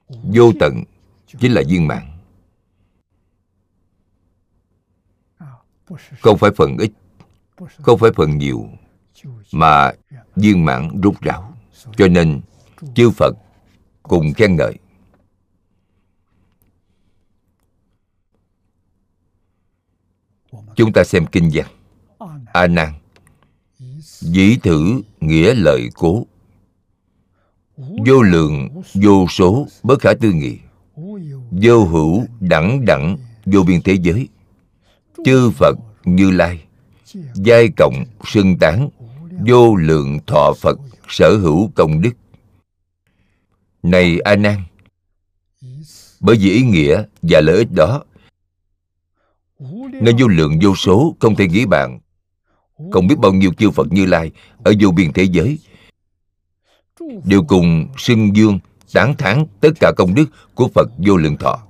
[0.09, 0.85] Vô tận
[1.27, 2.19] chính là viên mãn.
[6.21, 6.93] Không phải phần ít
[7.83, 8.69] không phải phần nhiều
[9.53, 9.93] mà
[10.37, 11.55] viên mãn rút ráo.
[11.97, 12.41] Cho nên
[12.95, 13.35] chư phật
[14.03, 14.75] cùng khen ngợi.
[20.77, 21.67] Chúng ta xem kinh văn.
[22.53, 22.89] A nan.
[24.21, 26.27] Dĩ thử nghĩa lợi cố.
[27.77, 30.59] Vô lượng, vô số, bất khả tư nghị.
[31.51, 34.29] Vô hữu, đẳng đẳng, vô biên thế giới.
[35.25, 35.75] Chư phật
[36.05, 36.65] như lai.
[37.35, 38.89] Giai cộng xưng tán.
[39.47, 40.79] Vô lượng thọ phật,
[41.09, 42.13] sở hữu công đức
[43.91, 44.63] này a nan,
[46.21, 48.05] bởi vì ý nghĩa và lợi ích đó,
[49.93, 52.01] nên vô lượng vô số không thể nghĩ bạn
[52.93, 54.31] không biết bao nhiêu chư phật như lai
[54.65, 55.59] ở vô biên thế giới,
[57.25, 58.59] đều cùng xưng dương,
[58.93, 61.65] tán thán tất cả công đức của phật vô lượng thọ.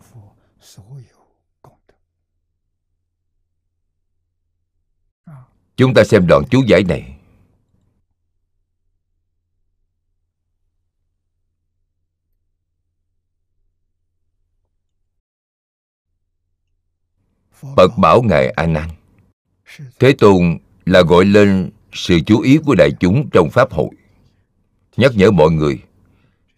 [5.76, 7.17] Chúng ta xem đoạn chú giải này.
[17.76, 18.88] Phật bảo Ngài A Nan
[19.98, 23.88] Thế Tôn là gọi lên sự chú ý của đại chúng trong Pháp hội.
[24.96, 25.82] Nhắc nhở mọi người,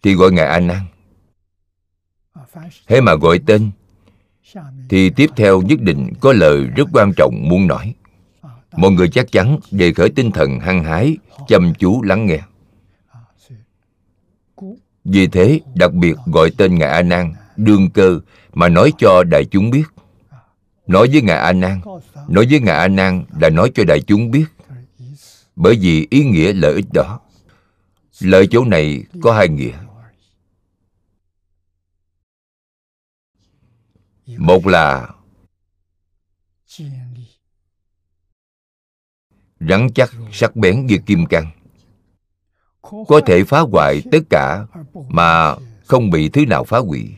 [0.03, 0.81] Thì gọi Ngài A Nan
[2.87, 3.71] Thế mà gọi tên,
[4.89, 7.95] Thì tiếp theo nhất định có lời rất quan trọng muốn nói.
[8.71, 11.17] Mọi người chắc chắn đề khởi tinh thần hăng hái,
[11.47, 12.39] Chăm chú lắng nghe.
[15.03, 18.19] Vì thế, đặc biệt gọi tên Ngài A Nan Đương cơ
[18.53, 19.83] mà nói cho đại chúng biết
[20.91, 21.81] nói với ngài a nan.
[22.27, 24.45] Nói với ngài a nan là nói cho đại chúng biết.
[25.55, 27.19] Bởi vì ý nghĩa lợi ích đó.
[28.19, 29.77] Lợi chỗ này có hai nghĩa.
[34.37, 35.09] Một là
[39.59, 41.51] rắn chắc, sắc bén như kim cang.
[42.81, 44.65] Có thể phá hoại tất cả
[45.09, 45.55] mà
[45.85, 47.15] không bị thứ nào phá hủy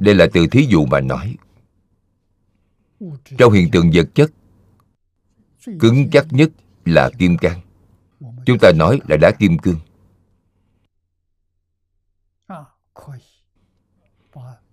[0.00, 1.36] đây là từ thí dụ mà nói.
[3.38, 4.30] Trong hiện tượng vật chất,
[5.80, 6.50] cứng chắc nhất
[6.84, 7.60] là kim cang.
[8.46, 9.80] Chúng ta nói là đá kim cương.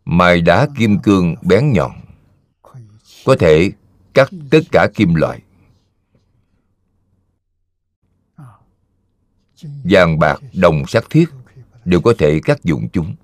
[0.06, 1.92] Mài đá kim cương bén nhọn,
[3.26, 3.72] có thể
[4.14, 5.42] cắt tất cả kim loại.
[9.64, 11.26] Vàng bạc, đồng, sắt thiết
[11.86, 13.16] đều có thể cắt dụng chúng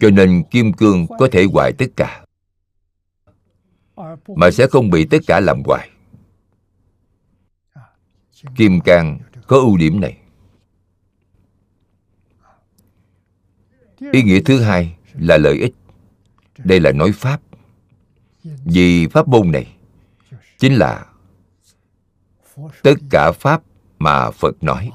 [0.00, 2.24] cho nên kim cương có thể hoại tất cả,
[4.36, 5.90] mà sẽ không bị tất cả làm hoài.
[8.56, 10.18] kim cang có ưu điểm này.
[14.12, 15.74] Ý nghĩa thứ hai là lợi ích.
[16.58, 17.40] Đây là nói pháp.
[18.64, 19.76] Vì pháp môn này
[20.58, 21.06] chính là
[22.82, 23.62] tất cả pháp
[23.98, 24.90] mà phật nói.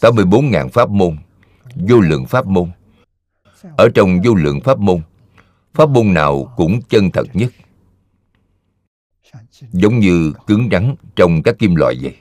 [0.00, 1.16] 84.000 pháp môn,
[1.88, 2.70] vô lượng pháp môn
[3.76, 5.00] ở trong vô lượng pháp môn
[5.74, 7.52] pháp môn nào cũng chân thật nhất.
[9.72, 12.16] Giống như cứng rắn trong các kim loại vậy.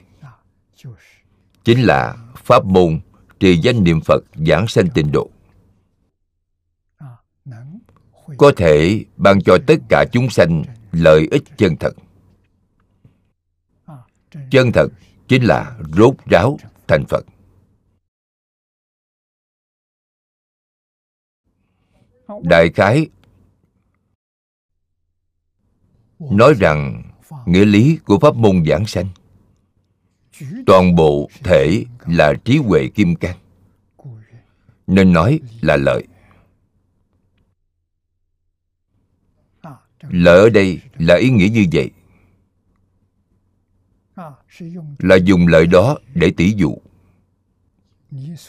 [1.64, 3.00] Chính là pháp môn
[3.40, 5.30] trì danh niệm phật giảng sanh tịnh độ.
[8.38, 11.94] Có thể ban cho tất cả chúng sanh lợi ích chân thật.
[14.52, 14.88] Chân thật
[15.28, 16.58] chính là rốt ráo
[16.88, 17.26] thành phật.
[22.44, 23.10] Đại khái
[26.20, 27.04] nói rằng
[27.46, 29.08] nghĩa lý của pháp môn giảng sanh.
[30.66, 33.38] Toàn bộ thể là trí huệ kim cang.
[34.88, 36.08] Nên nói là lợi.
[40.02, 41.92] Lợi ở đây là ý nghĩa như vậy.
[45.00, 46.78] Là dùng lợi đó để tỷ dụ.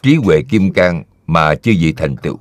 [0.02, 2.38] Trí huệ kim cang mà chưa gì thành tựu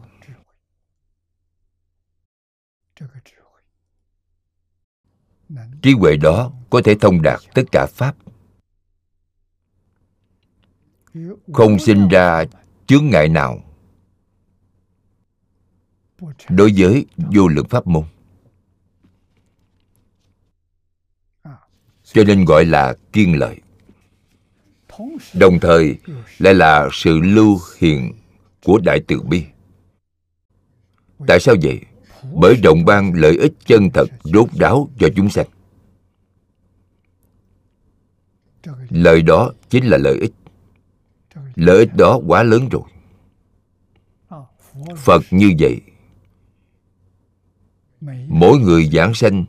[5.82, 8.16] trí huệ đó có thể thông đạt tất cả pháp.
[11.54, 12.46] Không sinh ra
[12.88, 13.64] chướng ngại nào
[16.50, 18.04] đối với vô lượng pháp môn.
[22.04, 23.62] Cho nên gọi là kiên lợi.
[25.34, 25.98] Đồng thời
[26.38, 28.14] lại là sự lưu hiện
[28.64, 29.46] của đại từ bi.
[31.28, 31.82] Tại sao vậy?
[32.34, 35.48] Bởi rộng ban lợi ích chân thật rốt ráo cho chúng sanh.
[38.90, 40.32] Lời đó chính là lợi ích.
[41.56, 42.82] Lợi ích đó quá lớn rồi.
[44.98, 45.82] Phật như vậy,
[48.28, 49.46] mỗi người giảng sanh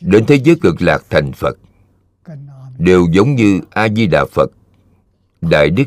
[0.00, 1.58] đến thế giới cực lạc thành phật
[2.78, 4.50] đều giống như a di đà phật,
[5.40, 5.84] đại đức,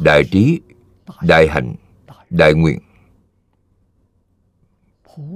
[0.00, 0.60] đại trí,
[1.22, 1.74] đại hạnh
[2.30, 2.78] đại nguyện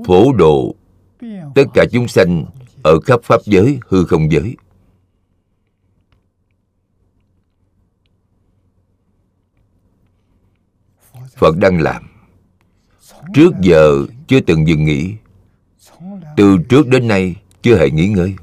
[0.06, 0.74] phổ độ.
[1.54, 2.46] Tất cả chúng sanh
[2.84, 4.56] ở khắp pháp giới, hư không giới.
[11.36, 12.06] Phật đang làm.
[13.34, 15.14] Trước giờ chưa từng dừng nghỉ.
[16.36, 18.34] Từ trước đến nay chưa hề nghỉ ngơi.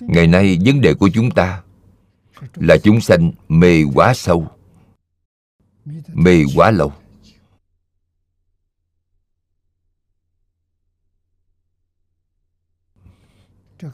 [0.00, 1.62] Ngày nay vấn đề của chúng ta
[2.54, 4.53] là chúng sanh mê quá sâu
[6.14, 6.92] mê quá lâu.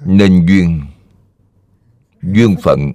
[0.06, 0.82] Nên duyên
[2.22, 2.92] duyên phận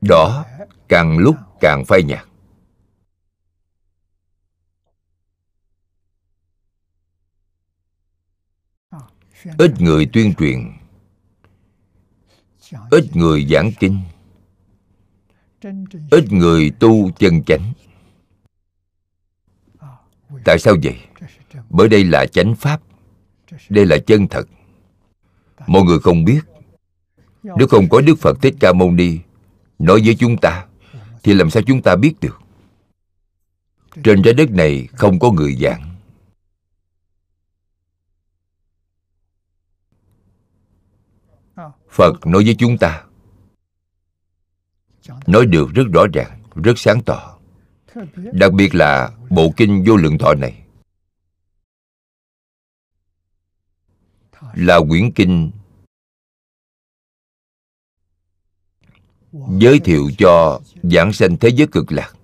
[0.00, 0.44] đó
[0.88, 2.28] càng lúc càng phai nhạt.
[9.58, 10.72] Ít người tuyên truyền,
[12.90, 14.00] ít người giảng kinh,
[16.10, 17.72] ít người tu chân chánh
[20.48, 20.98] tại sao vậy?
[21.70, 22.80] Bởi đây là chánh pháp.
[23.68, 24.48] Đây là chân thật.
[25.66, 26.40] Mọi người không biết.
[27.42, 29.18] Nếu không có đức phật thích ca mâu ni
[29.78, 30.66] nói với chúng ta,
[31.22, 32.38] thì làm sao chúng ta biết được?
[34.04, 35.96] Trên trái đất này không có người giảng
[41.90, 43.04] phật nói với chúng ta,
[45.26, 47.37] nói được rất rõ ràng, rất sáng tỏ
[48.32, 50.64] đặc biệt là bộ kinh vô lượng thọ này.
[54.54, 55.50] Là quyển kinh
[59.32, 62.14] giới thiệu cho giảng sanh thế giới cực lạc.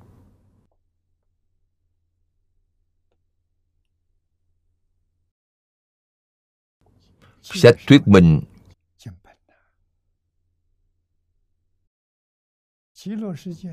[7.43, 8.41] Sách thuyết minh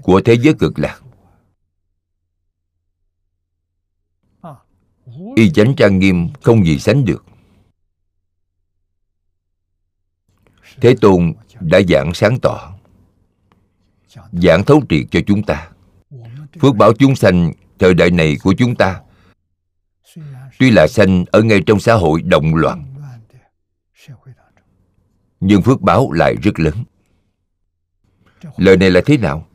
[0.04, 1.02] của thế giới cực lạc.
[5.36, 7.26] Y chánh trang nghiêm không gì sánh được.
[10.82, 12.74] Thế tôn đã giảng sáng tỏ,
[14.32, 15.70] giảng thấu triệt cho chúng ta.
[16.62, 19.02] Phước bảo chúng sanh thời đại này của chúng ta,
[20.60, 22.86] tuy là sanh ở ngay trong xã hội động loạn,
[25.40, 26.84] nhưng phước báo lại rất lớn.
[28.58, 29.48] Lời này là thế nào?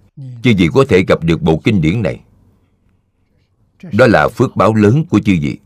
[0.43, 2.21] Chứ gì có thể gặp được bộ kinh điển này
[3.83, 5.59] đó là phước báo lớn của chư vị.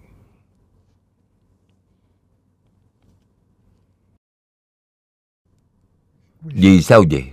[6.40, 7.24] Vì sao vậy?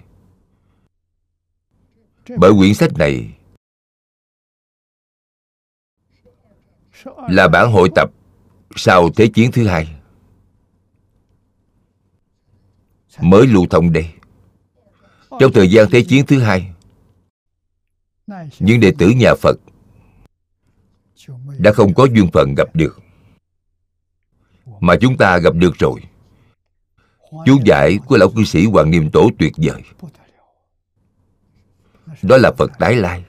[2.38, 3.38] Bởi quyển sách này
[7.30, 8.12] là bản hội tập
[8.76, 10.00] sau thế chiến thứ hai.
[13.22, 14.14] Mới lưu thông đây.
[15.40, 16.74] Trong thời gian thế chiến thứ hai,
[18.60, 19.56] những đệ tử nhà phật
[21.58, 23.00] đã không có duyên phận gặp được.
[24.80, 26.02] Mà chúng ta gặp được rồi.
[27.46, 29.84] Chú giải của lão cư sĩ hoàng niệm tổ tuyệt vời.
[32.22, 33.26] Đó là phật tái lai.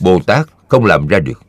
[0.00, 1.42] Bồ tát không làm ra được.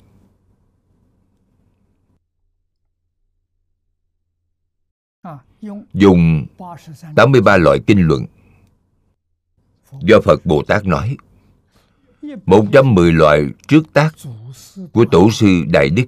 [5.94, 6.46] Dùng
[7.16, 8.26] 83 loại kinh luận.
[10.02, 11.18] Do Phật Bồ Tát nói
[12.46, 14.16] 110 loại trước tác
[14.94, 16.06] của Tổ sư Đại Đức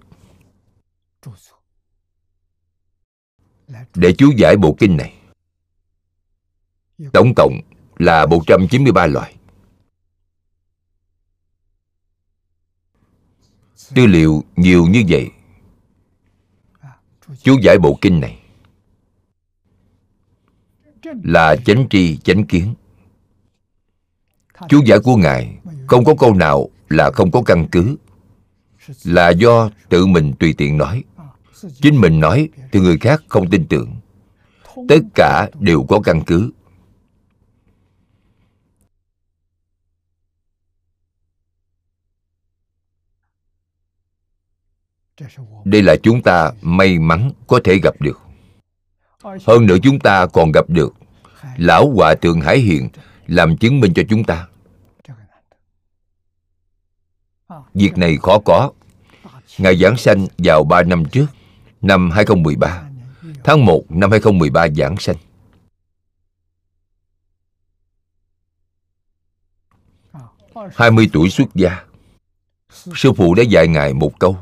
[3.96, 5.14] để chú giải bộ kinh này.
[7.14, 7.60] Tổng cộng
[7.98, 9.36] là 193 loại.
[13.96, 15.32] Tư liệu nhiều như vậy.
[17.42, 18.40] Chú giải bộ kinh này
[21.24, 22.74] là chánh tri chánh kiến
[24.70, 25.58] chú giải của ngài
[25.88, 27.98] không có câu nào là không có căn cứ,
[29.04, 31.04] là do tự mình tùy tiện nói.
[31.82, 33.96] Chính mình nói thì người khác không tin tưởng.
[34.90, 36.52] Tất cả đều có căn cứ.
[45.66, 48.20] Đây là chúng ta may mắn có thể gặp được.
[49.24, 50.94] Hơn nữa chúng ta còn gặp được
[51.58, 52.90] lão hòa thượng hải hiền
[53.28, 54.48] làm chứng minh cho chúng ta
[57.74, 58.72] việc này khó có.
[59.58, 61.26] Ngài giảng sanh vào 3 năm trước,
[61.82, 62.84] năm 2013
[63.44, 65.16] tháng 1 năm 2013 giảng sanh.
[70.76, 71.84] Hai mươi tuổi xuất gia,
[72.72, 74.38] sư phụ đã dạy ngài một câu,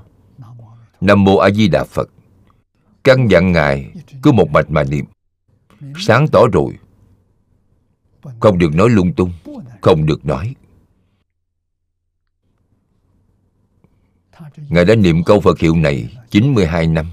[1.01, 2.09] nam mô a di đà phật.
[3.03, 3.91] Căn dặn ngài
[4.23, 5.05] cứ một mạch mà niệm,
[5.97, 6.77] sáng tỏ rồi.
[8.39, 9.31] Không được nói lung tung,
[9.81, 10.55] không được nói.
[14.69, 17.05] Ngài đã niệm câu phật hiệu này 92 năm.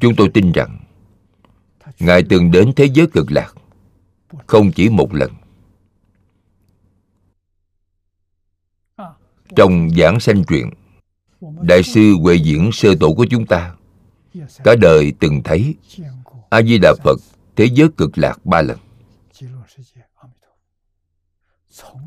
[0.00, 0.78] Chúng tôi tin rằng
[1.98, 3.54] ngài từng đến thế giới cực lạc
[4.46, 5.30] không chỉ một lần.
[9.56, 10.70] Trong giảng sanh truyện,
[11.40, 13.74] đại sư huệ diễn sơ tổ của chúng ta
[14.64, 15.74] cả đời từng thấy
[16.50, 17.20] a di đà phật
[17.56, 18.78] thế giới cực lạc ba lần.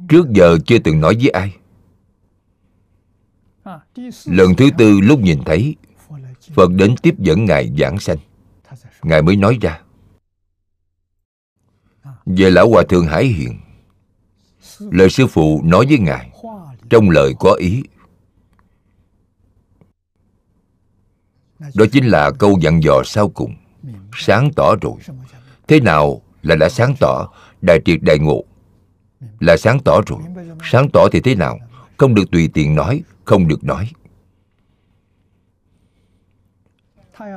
[0.09, 1.55] Trước giờ chưa từng nói với ai
[4.25, 5.75] lần thứ tư lúc nhìn thấy,
[6.53, 8.17] phật đến tiếp dẫn ngài giảng sanh.
[9.03, 9.81] Ngài mới nói ra,
[12.25, 13.59] về lão hòa thượng hải hiền,
[14.79, 16.29] lời sư phụ nói với ngài
[16.89, 17.83] trong lời có ý.
[21.75, 23.55] Đó chính là câu dặn dò sau cùng,
[24.13, 24.93] sáng tỏ rồi.
[25.67, 27.33] Thế nào là đã sáng tỏ?
[27.61, 28.43] Đại triệt đại ngộ
[29.39, 30.19] là sáng tỏ rồi.
[30.63, 31.59] Sáng tỏ thì thế nào?
[31.97, 33.91] Không được tùy tiện nói, không được nói.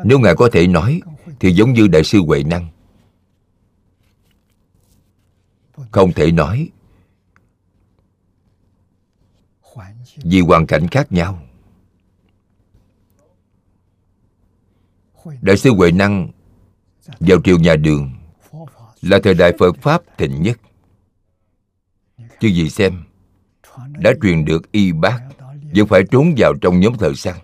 [0.04, 1.00] Nếu ngài có thể nói,
[1.40, 2.68] thì giống như đại sư huệ năng.
[5.90, 6.70] Không thể nói,
[10.16, 11.42] vì hoàn cảnh khác nhau.
[15.40, 16.28] Đại sư huệ năng
[17.20, 18.12] vào triều nhà đường
[19.00, 20.60] là thời đại phật pháp thịnh nhất.
[22.40, 23.05] Chứ gì xem
[23.98, 25.20] đã truyền được y bác,
[25.74, 27.34] vẫn phải trốn vào trong nhóm thợ săn.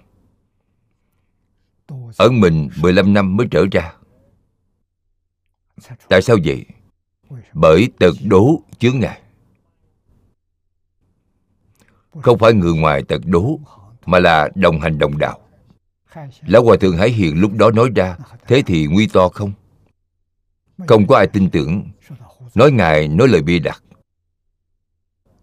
[2.17, 3.93] Ở mình 15 năm mới trở ra.
[6.09, 6.67] Tại sao vậy?
[7.53, 9.21] Bởi tật đố chướng ngại.
[12.23, 13.59] Không phải người ngoài tật đố,
[14.07, 15.39] mà là đồng hành đồng đạo.
[16.47, 18.17] Lão Hòa Thượng Hải Hiền lúc đó nói ra,
[18.47, 19.53] Thế thì nguy to không?
[20.87, 21.91] Không có ai tin tưởng.
[22.55, 23.83] Nói Ngài nói lời bia đặt.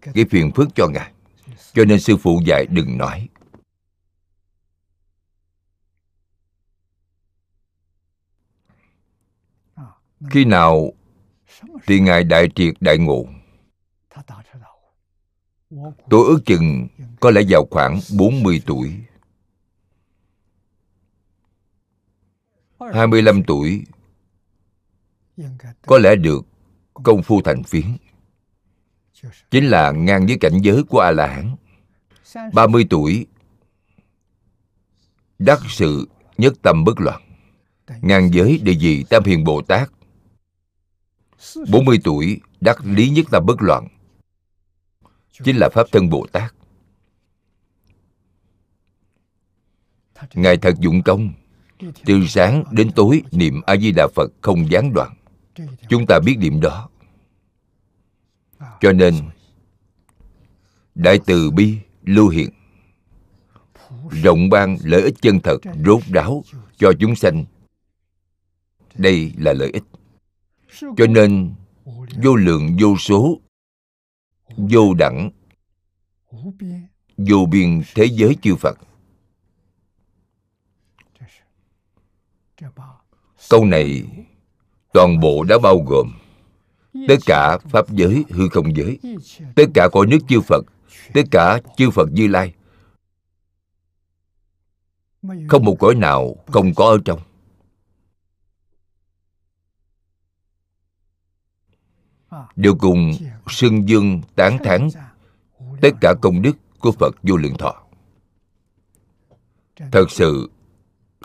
[0.02, 1.12] Gây phiền phức cho Ngài.
[1.72, 3.28] Cho nên sư phụ dạy đừng nói.
[10.30, 10.92] Khi nào
[11.86, 13.26] thì Ngài đại triệt đại ngộ?
[16.10, 16.88] Tôi ước chừng
[17.20, 19.00] có lẽ vào khoảng 40 tuổi.
[22.94, 23.84] 25 tuổi
[25.86, 26.46] có lẽ được
[26.92, 27.96] công phu thành phiến
[29.50, 31.56] chính là ngang với cảnh giới của a la hán
[32.52, 33.26] 30 tuổi,
[35.38, 37.22] đắc sự nhất tâm bất loạn.
[38.00, 39.90] Ngang giới địa vị tam hiền bồ tát.
[41.70, 43.88] 40 tuổi, đắc lý nhất tâm bất loạn.
[45.44, 46.54] Chính là pháp thân bồ tát.
[50.34, 51.32] Ngài thật dụng công.
[52.04, 55.14] Từ sáng đến tối, niệm a di đà phật không gián đoạn.
[55.88, 56.88] Chúng ta biết điểm đó
[58.80, 59.14] cho nên,
[60.94, 62.50] đại từ bi lưu hiện.
[64.10, 66.44] Rộng ban lợi ích chân thật, rốt ráo
[66.76, 67.44] cho chúng sanh.
[68.94, 69.84] Đây là lợi ích.
[70.80, 71.54] Cho nên,
[72.22, 73.40] vô lượng, vô số,
[74.56, 75.30] vô đẳng,
[77.16, 78.78] vô biên thế giới chư phật.
[83.50, 84.02] Câu này
[84.92, 86.19] toàn bộ đã bao gồm
[86.92, 88.98] tất cả pháp giới hư không giới.
[89.54, 90.64] Tất cả cõi nước chư phật.
[91.14, 92.54] Tất cả chư phật như lai.
[95.48, 97.20] Không một cõi nào không có ở trong.
[102.56, 103.12] Đều cùng
[103.48, 104.88] xưng dương tán thán
[105.82, 107.82] tất cả công đức của phật vô lượng thọ.
[109.92, 110.50] Thật sự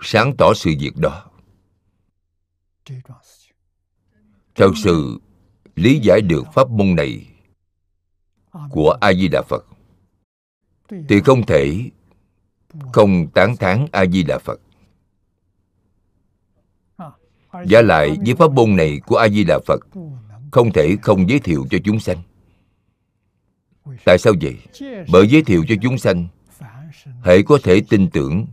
[0.02, 1.26] sáng tỏ sự việc đó.
[4.56, 5.20] Thật sự
[5.76, 7.28] lý giải được pháp môn này
[8.70, 9.66] của a di đà phật.
[11.10, 11.82] Thì không thể
[12.94, 14.60] không tán thán a di đà phật.
[17.68, 19.80] Giả lại với pháp môn này của a di đà phật,
[20.52, 22.18] không thể không giới thiệu cho chúng sanh.
[24.06, 24.58] Tại sao vậy?
[25.12, 26.28] Bởi giới thiệu cho chúng sanh,
[27.24, 28.46] hãy có thể tin tưởng,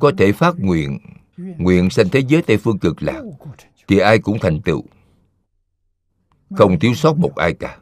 [0.00, 0.98] có thể phát nguyện
[1.36, 3.22] nguyện sanh thế giới tây phương cực lạc,
[3.88, 4.84] thì ai cũng thành tựu
[6.50, 7.78] không thiếu sót một ai cả.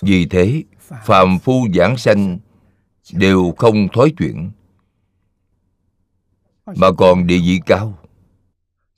[0.00, 2.38] Vì thế, phàm phu giảng sanh
[3.12, 4.50] đều không thói chuyển,
[6.76, 7.98] mà còn địa vị cao.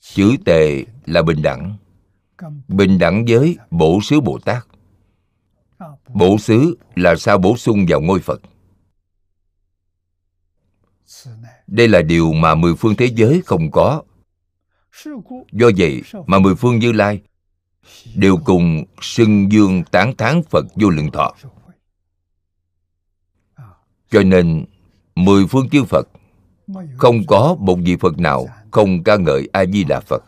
[0.01, 1.77] Chữ tề là bình đẳng.
[2.69, 4.67] Bình đẳng với bổ xứ bồ tát.
[6.15, 8.41] Bổ xứ là sao bổ sung vào ngôi phật.
[11.67, 14.03] Đây là điều mà mười phương thế giới không có
[15.53, 17.23] do vậy mà mười phương như lai
[18.15, 21.35] đều cùng xưng dương tán thán phật vô lượng thọ.
[24.11, 24.65] Cho nên
[25.15, 26.09] mười phương chư phật
[26.99, 30.25] không có một vị phật nào không ca ngợi a di đà phật.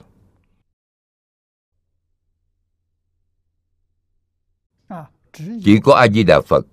[5.65, 6.65] Chỉ có a di đà phật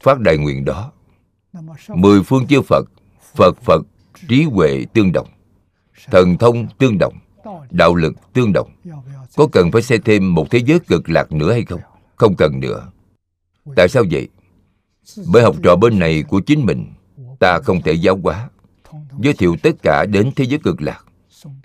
[0.00, 0.92] phát đại nguyện đó.
[1.88, 2.84] Mười phương chư phật
[3.34, 3.82] phật phật
[4.28, 5.28] trí huệ tương đồng
[6.10, 7.14] thần thông tương đồng,
[7.70, 8.70] đạo lực tương đồng.
[9.36, 11.80] Có cần phải xây thêm một thế giới cực lạc nữa hay không?
[12.16, 12.90] Không cần nữa.
[13.76, 14.28] Tại sao vậy?
[15.32, 16.92] Bởi học trò bên này của chính mình,
[17.40, 18.50] ta không thể giáo hóa.
[19.18, 21.04] Giới thiệu tất cả đến thế giới cực lạc,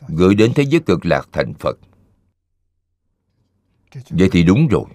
[0.07, 1.77] gửi đến thế giới cực lạc thành phật.
[4.09, 4.85] Vậy thì đúng rồi.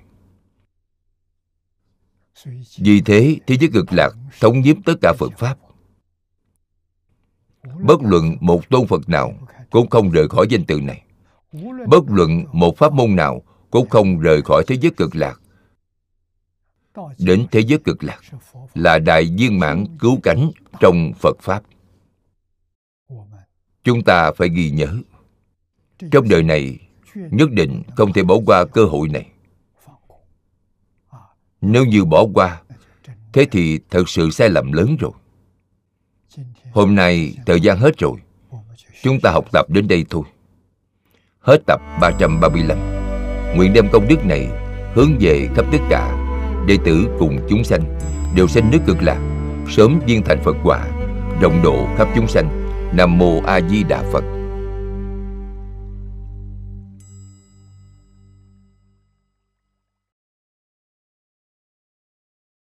[2.79, 4.11] Vì thế thế giới cực lạc
[4.41, 5.59] thống nhiếp tất cả phật pháp
[7.87, 9.33] bất luận một tôn phật nào
[9.71, 11.03] cũng không rời khỏi danh từ này.
[11.89, 15.41] Bất luận một pháp môn nào cũng không rời khỏi thế giới cực lạc.
[17.19, 18.21] Đến thế giới cực lạc
[18.75, 20.51] là đại viên mãn cứu cánh
[20.81, 21.63] trong phật pháp.
[23.85, 24.97] Chúng ta phải ghi nhớ,
[26.11, 26.79] trong đời này
[27.15, 29.27] nhất định không thể bỏ qua cơ hội này.
[31.61, 32.63] Nếu như bỏ qua,
[33.33, 35.13] thế thì thật sự sai lầm lớn rồi
[36.77, 38.13] hôm nay thời gian hết rồi.
[39.03, 40.23] Chúng ta học tập đến đây thôi.
[41.41, 42.79] Hết tập 335
[43.57, 44.49] nguyện đem công đức này
[44.95, 46.17] hướng về khắp tất cả
[46.67, 47.99] đệ tử cùng chúng sanh,
[48.35, 49.19] đều sanh nước cực lạc,
[49.69, 50.87] sớm viên thành phật quả
[51.41, 52.67] rộng độ khắp chúng sanh.
[52.97, 54.25] Nam mô a di đà phật.